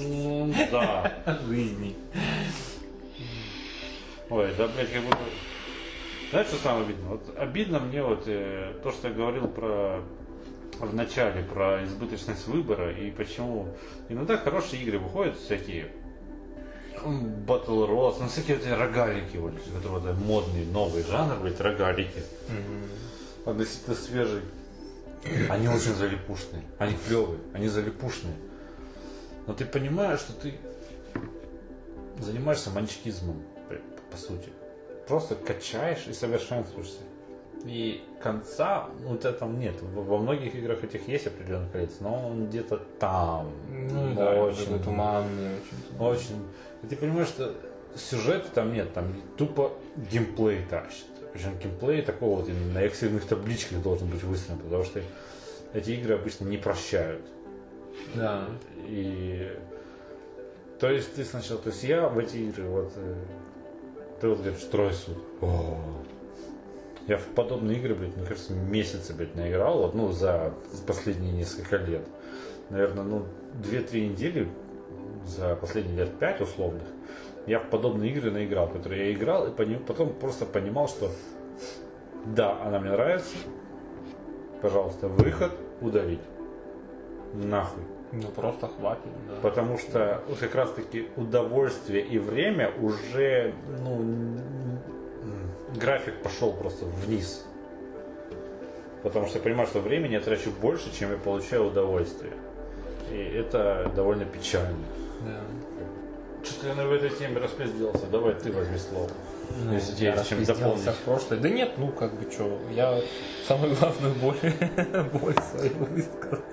Ну, 0.00 0.54
да. 0.70 1.12
жизни. 1.48 1.96
Ой, 4.32 4.50
да, 4.56 4.66
блядь, 4.66 4.90
как 4.90 5.02
будто... 5.02 5.18
Знаешь, 6.30 6.46
что 6.46 6.56
самое 6.56 6.86
обидно? 6.86 7.08
Вот 7.10 7.34
обидно 7.36 7.80
мне 7.80 8.02
вот 8.02 8.22
э, 8.24 8.72
то, 8.82 8.90
что 8.90 9.08
я 9.08 9.14
говорил 9.14 9.46
про 9.46 10.00
в 10.78 10.94
начале, 10.94 11.42
про 11.42 11.84
избыточность 11.84 12.46
выбора 12.46 12.92
и 12.96 13.10
почему 13.10 13.68
иногда 14.08 14.38
хорошие 14.38 14.82
игры 14.82 14.98
выходят 14.98 15.36
всякие 15.36 15.92
Battle 17.04 17.86
Royale, 17.86 18.16
ну 18.20 18.28
всякие 18.28 18.56
эти 18.56 18.68
рогалики, 18.68 19.36
вот, 19.36 19.52
которые 19.74 20.00
да, 20.00 20.12
модные, 20.14 20.64
новый 20.64 21.02
жанр, 21.02 21.36
блядь, 21.42 21.60
рогалики, 21.60 22.22
относительно 23.44 23.94
свежий. 23.94 24.42
Они 25.50 25.68
очень 25.68 25.94
залипушные, 25.94 26.62
они 26.78 26.96
клевые, 27.06 27.38
они 27.52 27.68
залипушные. 27.68 28.34
Но 29.46 29.52
ты 29.52 29.66
понимаешь, 29.66 30.20
что 30.20 30.32
ты 30.32 30.54
занимаешься 32.18 32.70
манчкизмом, 32.70 33.42
по, 34.12 34.18
сути. 34.18 34.50
Просто 35.06 35.34
качаешь 35.34 36.06
и 36.06 36.12
совершенствуешься. 36.12 37.00
И 37.64 38.02
конца 38.22 38.88
у 39.08 39.16
тебя 39.16 39.32
там 39.32 39.58
нет. 39.58 39.74
Во 39.80 40.18
многих 40.18 40.54
играх 40.54 40.82
этих 40.84 41.06
есть 41.08 41.26
определенный 41.26 41.70
конец, 41.70 41.92
но 42.00 42.28
он 42.28 42.48
где-то 42.48 42.78
там. 42.98 43.52
Ну 43.70 44.14
да, 44.14 44.42
очень, 44.42 44.82
туманный, 44.82 45.56
очень 45.56 45.94
туманный. 45.94 46.12
очень. 46.12 46.46
И 46.82 46.86
ты 46.86 46.96
понимаешь, 46.96 47.28
что 47.28 47.54
сюжета 47.96 48.50
там 48.52 48.72
нет, 48.72 48.92
там 48.92 49.14
тупо 49.36 49.72
геймплей 50.10 50.64
тащит. 50.68 51.06
Причем 51.32 51.58
геймплей 51.58 52.02
такого 52.02 52.40
вот 52.40 52.50
на 52.74 52.86
эксельных 52.86 53.26
табличках 53.26 53.80
должен 53.82 54.08
быть 54.08 54.22
выставлен, 54.22 54.62
потому 54.62 54.84
что 54.84 55.00
эти 55.72 55.90
игры 55.90 56.14
обычно 56.14 56.44
не 56.44 56.58
прощают. 56.58 57.22
Да. 58.14 58.46
И 58.86 59.56
то 60.80 60.90
есть 60.90 61.14
ты 61.14 61.24
сначала, 61.24 61.60
то 61.60 61.70
есть 61.70 61.84
я 61.84 62.08
в 62.08 62.18
эти 62.18 62.38
игры 62.38 62.64
вот 62.64 62.92
э, 64.22 64.26
ты 64.26 64.28
вот 64.28 64.38
говоришь 64.38 64.62
трое 64.70 64.92
суток. 64.92 65.22
О. 65.42 65.78
Я 67.08 67.18
в 67.18 67.26
подобные 67.34 67.78
игры, 67.78 67.94
блядь, 67.94 68.16
мне 68.16 68.24
кажется, 68.24 68.54
месяцы, 68.54 69.12
блядь, 69.12 69.34
наиграл, 69.34 69.82
вот, 69.82 69.94
ну, 69.94 70.12
за 70.12 70.54
последние 70.86 71.32
несколько 71.32 71.76
лет. 71.76 72.06
Наверное, 72.70 73.02
ну, 73.02 73.26
2-3 73.62 74.08
недели 74.08 74.48
за 75.26 75.56
последние 75.56 75.96
лет 75.96 76.18
5 76.18 76.40
условных 76.42 76.84
я 77.46 77.58
в 77.58 77.66
подобные 77.68 78.12
игры 78.12 78.30
наиграл, 78.30 78.68
которые 78.68 79.08
я 79.08 79.12
играл, 79.14 79.46
и 79.46 79.50
потом 79.50 80.12
просто 80.14 80.46
понимал, 80.46 80.88
что 80.88 81.10
да, 82.24 82.60
она 82.62 82.78
мне 82.78 82.90
нравится, 82.90 83.34
пожалуйста, 84.60 85.08
выход, 85.08 85.52
удалить. 85.80 86.20
Нахуй. 87.34 87.82
Ну 88.12 88.28
просто 88.28 88.68
хватит, 88.68 89.10
да. 89.26 89.40
Потому 89.40 89.78
что 89.78 90.22
вот 90.28 90.38
как 90.38 90.54
раз 90.54 90.70
таки 90.72 91.08
удовольствие 91.16 92.04
и 92.04 92.18
время 92.18 92.70
уже, 92.78 93.54
ну, 93.84 94.38
график 95.74 96.22
пошел 96.22 96.52
просто 96.52 96.84
вниз. 96.84 97.46
Потому 99.02 99.26
что 99.26 99.38
я 99.38 99.44
понимаю, 99.44 99.66
что 99.66 99.80
времени 99.80 100.12
я 100.12 100.20
трачу 100.20 100.50
больше, 100.60 100.94
чем 100.94 101.10
я 101.10 101.16
получаю 101.16 101.66
удовольствие. 101.66 102.32
И 103.10 103.16
это 103.16 103.90
довольно 103.96 104.24
печально. 104.24 104.76
Да. 105.26 105.40
Что-то 106.42 106.68
я 106.68 106.86
в 106.86 106.92
этой 106.92 107.10
теме 107.10 107.38
распизделся. 107.38 108.06
Давай 108.06 108.34
ты 108.34 108.50
возьми 108.52 108.78
слово. 108.78 109.10
Ну, 109.64 109.74
Если 109.74 110.04
я 110.04 110.14
есть 110.14 110.28
чем 110.28 110.44
дополнить. 110.44 110.82
в 110.84 110.96
прошлое. 111.04 111.38
Да 111.38 111.48
нет, 111.48 111.72
ну 111.76 111.92
как 111.92 112.14
бы 112.14 112.30
что, 112.30 112.58
я 112.70 113.00
самую 113.46 113.76
главную 113.76 114.14
боль, 114.14 114.36
боль 115.12 115.34
свою 115.50 115.72
высказал. 115.84 116.44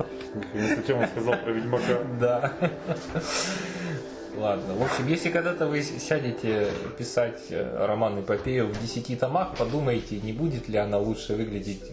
Если 0.54 0.82
тему 0.84 1.08
сказал 1.08 1.36
про 1.38 1.52
Ведьмака. 1.52 2.04
Да. 2.20 2.54
Ладно, 4.38 4.74
в 4.76 4.84
общем, 4.84 5.08
если 5.08 5.30
когда-то 5.30 5.68
вы 5.68 5.82
сядете 5.82 6.70
писать 6.98 7.42
э, 7.50 7.86
роман 7.86 8.22
эпопею 8.22 8.68
в 8.68 8.80
10 8.80 9.20
томах, 9.20 9.56
подумайте, 9.58 10.20
не 10.20 10.32
будет 10.32 10.70
ли 10.70 10.78
она 10.78 10.98
лучше 10.98 11.36
выглядеть 11.36 11.84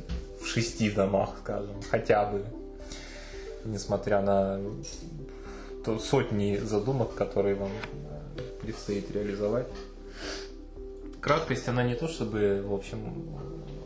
в 0.41 0.47
6 0.47 0.95
томах, 0.95 1.31
скажем, 1.43 1.81
хотя 1.91 2.27
бы. 2.27 2.45
Несмотря 3.65 4.21
на 4.21 4.61
то 5.87 6.01
сотни 6.01 6.57
задумок, 6.57 7.15
которые 7.15 7.55
вам 7.55 7.71
э, 7.71 8.43
предстоит 8.61 9.09
реализовать. 9.13 9.69
Краткость, 11.21 11.69
она 11.69 11.85
не 11.85 11.95
то 11.95 12.09
чтобы, 12.09 12.61
в 12.67 12.75
общем, 12.75 13.39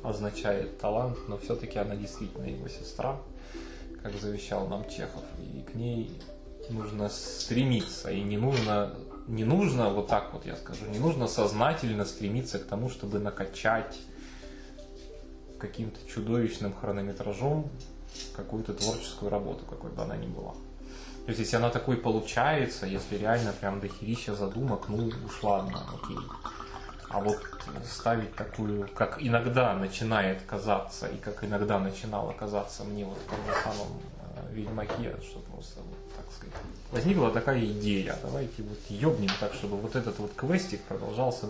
означает 0.03 0.79
талант, 0.79 1.19
но 1.29 1.37
все-таки 1.37 1.79
она 1.79 1.97
действительно 1.97 2.47
его 2.47 2.69
сестра, 2.69 3.21
как 4.03 4.15
завещал 4.15 4.67
нам 4.67 4.89
Чехов. 4.89 5.23
И 5.41 5.61
к 5.61 5.75
ней 5.75 6.11
нужно 6.71 7.11
стремиться. 7.11 8.11
И 8.11 8.23
не 8.23 8.39
нужно, 8.39 8.95
не 9.29 9.45
нужно, 9.45 9.91
вот 9.91 10.09
так 10.09 10.33
вот 10.33 10.47
я 10.47 10.57
скажу, 10.57 10.87
не 10.87 10.99
нужно 10.99 11.29
сознательно 11.29 12.07
стремиться 12.07 12.59
к 12.59 12.65
тому, 12.65 12.89
чтобы 12.89 13.19
накачать 13.19 13.99
каким-то 15.59 15.99
чудовищным 16.09 16.73
хронометражом 16.73 17.69
какую-то 18.35 18.73
творческую 18.73 19.31
работу, 19.31 19.67
какой 19.69 19.91
бы 19.91 20.01
она 20.01 20.17
ни 20.17 20.27
была. 20.27 20.55
То 21.27 21.33
есть, 21.33 21.41
если 21.41 21.57
она 21.57 21.71
такой 21.71 21.97
получается, 21.97 22.87
если 22.87 23.16
реально 23.16 23.53
прям 23.53 23.81
дохерища 23.81 24.35
задумок, 24.35 24.89
ну 24.89 25.07
уж 25.27 25.43
ладно, 25.43 25.81
окей. 26.03 26.16
А 27.09 27.21
вот 27.21 27.39
ставить 27.85 28.35
такую, 28.35 28.89
как 28.95 29.18
иногда 29.21 29.75
начинает 29.75 30.43
казаться, 30.43 31.09
и 31.09 31.16
как 31.18 31.45
иногда 31.45 31.79
начинало 31.79 32.33
казаться 32.33 32.85
мне 32.85 33.05
вот 33.05 33.18
в 33.18 33.62
самом 33.64 34.01
э, 34.37 34.53
Ведьмаке, 34.55 35.16
что 35.23 35.41
просто, 35.41 35.81
вот, 35.81 35.99
так 36.16 36.27
сказать, 36.33 36.55
возникла 36.93 37.31
такая 37.33 37.64
идея, 37.64 38.16
давайте 38.23 38.62
вот 38.62 38.79
ёбнем 38.89 39.31
так, 39.41 39.55
чтобы 39.55 39.77
вот 39.77 39.97
этот 39.97 40.18
вот 40.21 40.33
квестик 40.35 40.81
продолжался 40.83 41.47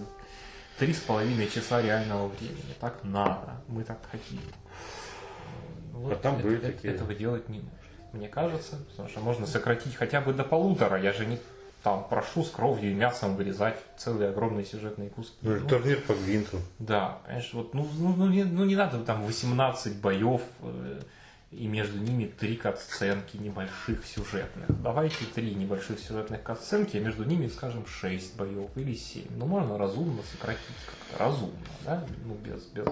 три 0.79 0.95
с 0.95 1.01
половиной 1.01 1.49
часа 1.51 1.83
реального 1.83 2.29
времени. 2.29 2.75
Так 2.81 2.95
надо, 3.03 3.57
мы 3.68 3.85
так 3.85 3.99
хотим. 4.11 4.41
Вот 5.93 6.12
А 6.12 6.16
там 6.16 6.35
это- 6.37 6.43
были 6.45 6.57
это- 6.57 6.73
такие. 6.73 6.95
Этого 6.95 7.14
делать 7.14 7.49
не 7.51 7.59
нужно. 7.59 7.71
Мне 8.13 8.29
кажется, 8.29 8.77
потому 8.91 9.09
что 9.09 9.21
можно 9.21 9.47
сократить 9.47 9.95
хотя 9.95 10.21
бы 10.21 10.33
до 10.33 10.45
полутора. 10.45 11.01
Я 11.01 11.13
же 11.13 11.27
не 11.27 11.39
там 11.83 12.07
прошу 12.09 12.45
с 12.45 12.51
кровью 12.51 12.91
и 12.91 12.95
мясом 12.95 13.37
вырезать 13.37 13.79
целые 13.97 14.31
огромные 14.31 14.67
сюжетные 14.67 15.09
куски. 15.11 15.37
Ну, 15.43 15.57
Ну, 15.61 15.69
турнир 15.69 16.01
по 16.03 16.13
гвинту. 16.15 16.59
да, 16.79 17.19
понимаешь, 17.25 17.51
вот, 17.55 17.73
ну, 17.75 17.89
ну, 17.99 18.15
ну, 18.17 18.29
не, 18.29 18.45
ну, 18.45 18.65
не 18.67 18.77
надо 18.77 19.03
там 19.03 19.23
18 19.25 19.97
боев 20.01 20.43
э, 20.61 21.01
и 21.53 21.67
между 21.67 21.99
ними 21.99 22.27
три 22.27 22.57
катсценки 22.57 23.39
небольших 23.39 24.05
сюжетных. 24.05 24.67
Давайте 24.83 25.25
три 25.35 25.55
небольших 25.55 25.99
сюжетных 26.01 26.43
катсценки, 26.43 26.99
а 26.99 27.01
между 27.01 27.25
ними, 27.25 27.49
скажем, 27.49 27.87
6 27.87 28.37
боев 28.37 28.69
или 28.77 28.93
7. 28.95 29.25
Ну, 29.39 29.47
можно 29.47 29.79
разумно 29.79 30.21
сократить 30.33 30.61
как-то, 30.87 31.25
разумно, 31.25 31.55
да, 31.87 32.05
ну, 32.27 32.35
без, 32.35 32.63
без, 32.67 32.87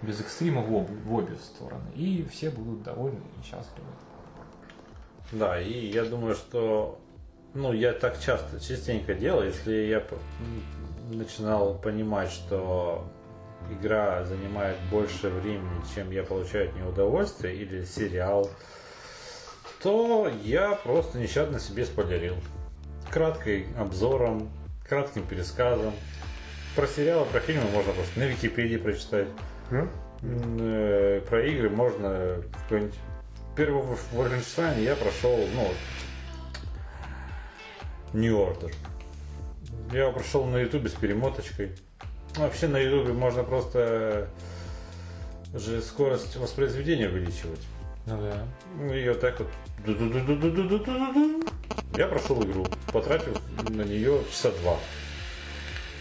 без 0.00 0.18
экстрима 0.20 0.62
в, 0.62 0.74
об- 0.74 0.90
в 1.04 1.12
обе 1.14 1.36
стороны. 1.36 1.90
И 1.94 2.26
все 2.32 2.48
будут 2.48 2.82
довольны 2.84 3.20
и 3.38 3.42
счастливы. 3.44 3.86
Да, 5.32 5.60
и 5.60 5.86
я 5.86 6.04
думаю, 6.04 6.34
что 6.34 6.98
ну, 7.54 7.72
я 7.72 7.92
так 7.92 8.20
часто, 8.20 8.60
частенько 8.60 9.14
делаю, 9.14 9.48
если 9.48 9.72
я 9.72 10.02
начинал 11.10 11.74
понимать, 11.74 12.30
что 12.30 13.04
игра 13.70 14.24
занимает 14.24 14.76
больше 14.90 15.28
времени, 15.28 15.82
чем 15.94 16.10
я 16.10 16.22
получаю 16.22 16.68
от 16.68 16.76
нее 16.76 16.86
удовольствие, 16.86 17.56
или 17.56 17.84
сериал, 17.84 18.50
то 19.82 20.30
я 20.44 20.74
просто 20.74 21.18
нещадно 21.18 21.58
себе 21.58 21.84
спойлерил. 21.84 22.36
Кратким 23.10 23.66
обзором, 23.78 24.50
кратким 24.88 25.26
пересказом. 25.26 25.92
Про 26.76 26.86
сериалы, 26.86 27.26
про 27.26 27.40
фильмы 27.40 27.68
можно 27.70 27.92
просто 27.92 28.20
на 28.20 28.24
Википедии 28.24 28.76
прочитать. 28.76 29.28
Э, 30.22 31.20
Про 31.28 31.46
игры 31.46 31.70
можно 31.70 32.42
какой-нибудь 32.62 32.94
Первый 33.58 33.82
в 33.82 34.14
Wolfenstein 34.14 34.84
я 34.84 34.94
прошел, 34.94 35.36
ну, 35.52 35.68
New 38.12 38.36
Order. 38.36 38.72
Я 39.90 40.02
его 40.02 40.12
прошел 40.12 40.44
на 40.44 40.58
ютубе 40.58 40.88
с 40.88 40.92
перемоточкой. 40.92 41.72
Ну, 42.36 42.42
Вообще 42.42 42.68
на 42.68 42.76
ютубе 42.76 43.12
можно 43.12 43.42
просто 43.42 44.28
же 45.52 45.82
скорость 45.82 46.36
воспроизведения 46.36 47.08
увеличивать. 47.08 47.58
Ну 48.06 48.22
да. 48.22 48.44
Ну, 48.76 48.94
и 48.94 49.08
вот 49.08 49.18
так 49.18 49.40
вот. 49.40 49.48
Я 51.96 52.06
прошел 52.06 52.40
игру, 52.44 52.64
потратив 52.92 53.40
на 53.70 53.82
нее 53.82 54.22
часа 54.30 54.52
два. 54.62 54.76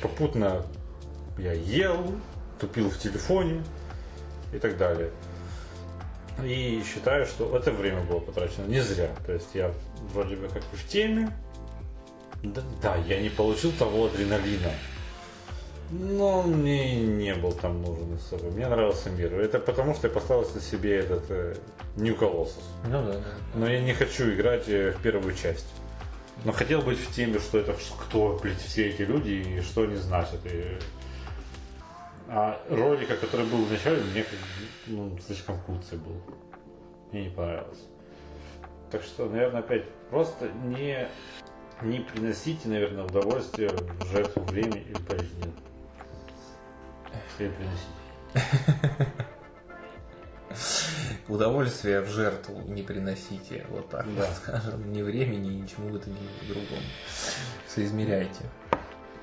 Попутно 0.04 0.64
я 1.40 1.54
ел, 1.54 2.20
тупил 2.60 2.92
в 2.92 3.00
телефоне 3.00 3.64
и 4.54 4.60
так 4.60 4.78
далее. 4.78 5.10
И 6.44 6.84
считаю, 6.86 7.26
что 7.26 7.56
это 7.58 7.72
время 7.72 8.02
было 8.02 8.20
потрачено 8.20 8.66
не 8.68 8.82
зря. 8.82 9.10
То 9.26 9.34
есть 9.34 9.50
я 9.54 9.72
вроде 10.14 10.36
бы 10.36 10.48
как 10.48 10.64
и 10.74 10.76
в 10.76 10.88
теме. 10.88 11.32
Да, 12.44 12.62
да, 12.82 12.96
я 13.08 13.20
не 13.22 13.30
получил 13.30 13.72
того 13.72 14.06
адреналина. 14.06 14.72
Но 15.90 16.44
мне 16.44 17.00
не 17.00 17.34
был 17.34 17.54
там 17.54 17.82
нужен 17.82 18.14
особо. 18.16 18.52
Мне 18.52 18.68
нравился 18.68 19.10
мир. 19.10 19.34
Это 19.40 19.60
потому, 19.60 19.96
что 19.96 20.08
я 20.08 20.14
поставил 20.14 20.48
на 20.54 20.62
себе 20.62 20.98
этот 20.98 21.24
э, 21.30 21.56
New 21.96 22.16
Colossus. 22.16 22.64
Ну 22.86 23.04
да, 23.04 23.14
да. 23.14 23.22
Но 23.56 23.70
я 23.70 23.80
не 23.80 23.94
хочу 23.94 24.30
играть 24.32 24.68
э, 24.68 24.92
в 24.92 25.02
первую 25.02 25.34
часть. 25.34 25.68
Но 26.44 26.52
хотел 26.52 26.82
быть 26.82 27.00
в 27.00 27.14
теме, 27.16 27.40
что 27.40 27.58
это 27.58 27.74
кто, 28.00 28.38
блядь, 28.42 28.62
все 28.62 28.90
эти 28.90 29.04
люди 29.04 29.32
и 29.32 29.62
что 29.62 29.84
они 29.84 29.96
значат. 29.96 30.40
И... 30.46 30.78
А 32.28 32.62
ролика, 32.70 33.16
который 33.16 33.46
был 33.46 33.64
вначале, 33.64 34.02
мне 34.12 34.26
ну, 34.88 35.18
слишком 35.20 35.60
куцый 35.62 35.98
был. 35.98 36.22
Мне 37.12 37.26
не 37.26 37.30
понравилось. 37.30 37.86
Так 38.92 39.04
что, 39.04 39.28
наверное, 39.30 39.60
опять 39.62 39.90
просто 40.10 40.50
не, 40.50 41.08
не 41.82 42.00
приносите, 42.00 42.70
наверное, 42.70 43.06
удовольствие 43.06 43.70
в 43.70 44.06
жертву 44.12 44.44
времени 44.44 44.82
или 44.82 45.20
жизни. 45.20 45.54
Или 47.40 47.50
приносите. 47.50 49.14
Удовольствие 51.28 52.02
в 52.02 52.08
жертву 52.08 52.62
не 52.68 52.82
приносите, 52.84 53.66
вот 53.70 53.90
так 53.90 54.06
Да. 54.16 54.32
скажем, 54.34 54.92
ни 54.94 55.02
времени, 55.02 55.48
ни 55.50 55.62
ничему 55.62 55.90
бы 55.90 56.00
то 56.00 56.10
ни 56.10 56.16
другому. 56.48 56.82
Соизмеряйте. 57.68 58.44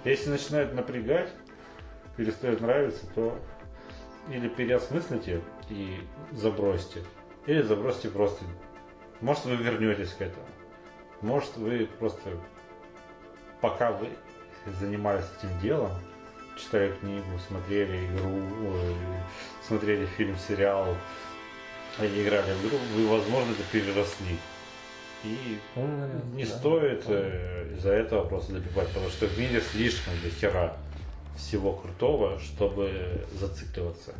Если 0.04 0.28
начинает 0.28 0.74
напрягать, 0.74 1.30
перестает 2.16 2.60
нравиться, 2.60 3.06
то 3.14 3.38
или 4.30 4.48
переосмыслите 4.48 5.40
и 5.70 6.00
забросьте, 6.32 7.02
или 7.46 7.62
забросьте 7.62 8.08
просто. 8.08 8.44
Может 9.20 9.44
вы 9.44 9.56
вернетесь 9.56 10.12
к 10.12 10.22
этому. 10.22 10.46
Может 11.20 11.56
вы 11.56 11.88
просто 11.98 12.30
пока 13.60 13.92
вы 13.92 14.08
занимались 14.78 15.24
этим 15.38 15.58
делом, 15.60 15.92
читали 16.58 16.92
книгу, 17.00 17.24
смотрели 17.48 18.06
игру, 18.06 18.42
смотрели 19.66 20.06
фильм, 20.06 20.36
сериал, 20.36 20.94
или 22.00 22.24
играли 22.24 22.52
в 22.52 22.66
игру, 22.66 22.78
вы, 22.94 23.08
возможно, 23.08 23.52
это 23.52 23.62
переросли. 23.72 24.38
И 25.24 25.58
не 26.34 26.44
стоит 26.44 27.04
э, 27.06 27.72
из-за 27.76 27.92
этого 27.92 28.26
просто 28.26 28.52
добивать, 28.52 28.88
потому 28.88 29.08
что 29.08 29.26
в 29.26 29.38
мире 29.38 29.62
слишком 29.62 30.12
до 30.22 30.28
хера 30.28 30.76
всего 31.36 31.72
крутого, 31.72 32.38
чтобы 32.40 33.24
зацикливаться. 33.32 34.12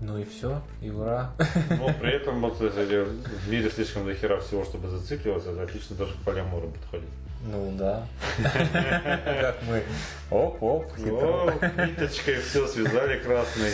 Ну 0.00 0.16
и 0.16 0.24
все, 0.24 0.62
и 0.80 0.88
ура. 0.88 1.32
Но 1.68 1.92
при 2.00 2.16
этом 2.16 2.40
вот, 2.40 2.58
если 2.60 3.04
в 3.04 3.50
мире 3.50 3.70
слишком 3.70 4.06
до 4.06 4.14
хера 4.14 4.40
всего, 4.40 4.64
чтобы 4.64 4.88
зацикливаться, 4.88 5.50
это 5.50 5.62
отлично 5.64 5.96
даже 5.96 6.14
к 6.14 6.24
полиамору 6.24 6.68
подходит. 6.68 7.08
Ну 7.44 7.72
да. 7.76 8.06
Как 8.42 9.56
мы 9.68 9.82
оп-оп, 10.30 10.96
ниточкой 10.98 12.40
все 12.40 12.66
связали 12.66 13.18
красной. 13.18 13.72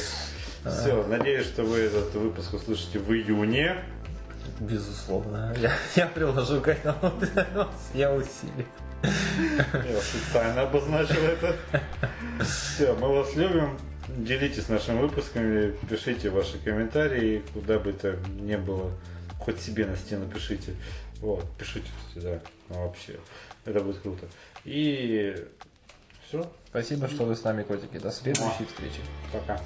Все, 0.65 1.05
надеюсь, 1.07 1.47
что 1.47 1.63
вы 1.63 1.79
этот 1.79 2.13
выпуск 2.15 2.55
услышите 2.55 2.99
в 2.99 3.13
июне. 3.13 3.77
Безусловно. 4.59 5.55
Я, 5.59 5.73
я 5.95 6.07
приложу 6.07 6.61
к 6.61 6.69
этому 6.69 7.13
все 7.93 8.09
усилия. 8.15 8.67
Я 9.03 10.01
специально 10.01 10.63
обозначил 10.63 11.23
это. 11.23 11.57
Все, 12.43 12.95
мы 12.95 13.09
вас 13.09 13.35
любим. 13.37 13.79
Делитесь 14.09 14.69
нашими 14.69 15.01
выпусками, 15.01 15.75
пишите 15.89 16.31
ваши 16.31 16.59
комментарии, 16.59 17.43
куда 17.53 17.79
бы 17.79 17.91
это 17.91 18.19
ни 18.39 18.57
было. 18.57 18.93
Хоть 19.41 19.61
себе 19.61 19.87
на 19.87 19.97
стену 19.97 20.29
пишите. 20.29 20.75
Вот, 21.21 21.47
пишите, 21.59 21.89
кстати, 22.09 22.25
да. 22.25 22.41
Ну, 22.69 22.87
вообще, 22.87 23.19
это 23.65 23.81
будет 23.81 23.99
круто. 23.99 24.27
И 24.65 25.37
Все, 26.29 26.51
Спасибо, 26.69 27.09
что 27.09 27.25
вы 27.25 27.37
с 27.37 27.43
нами, 27.43 27.63
котики. 27.63 27.99
До 27.99 28.11
следующей 28.11 28.67
встречи. 28.67 29.01
Пока. 29.33 29.59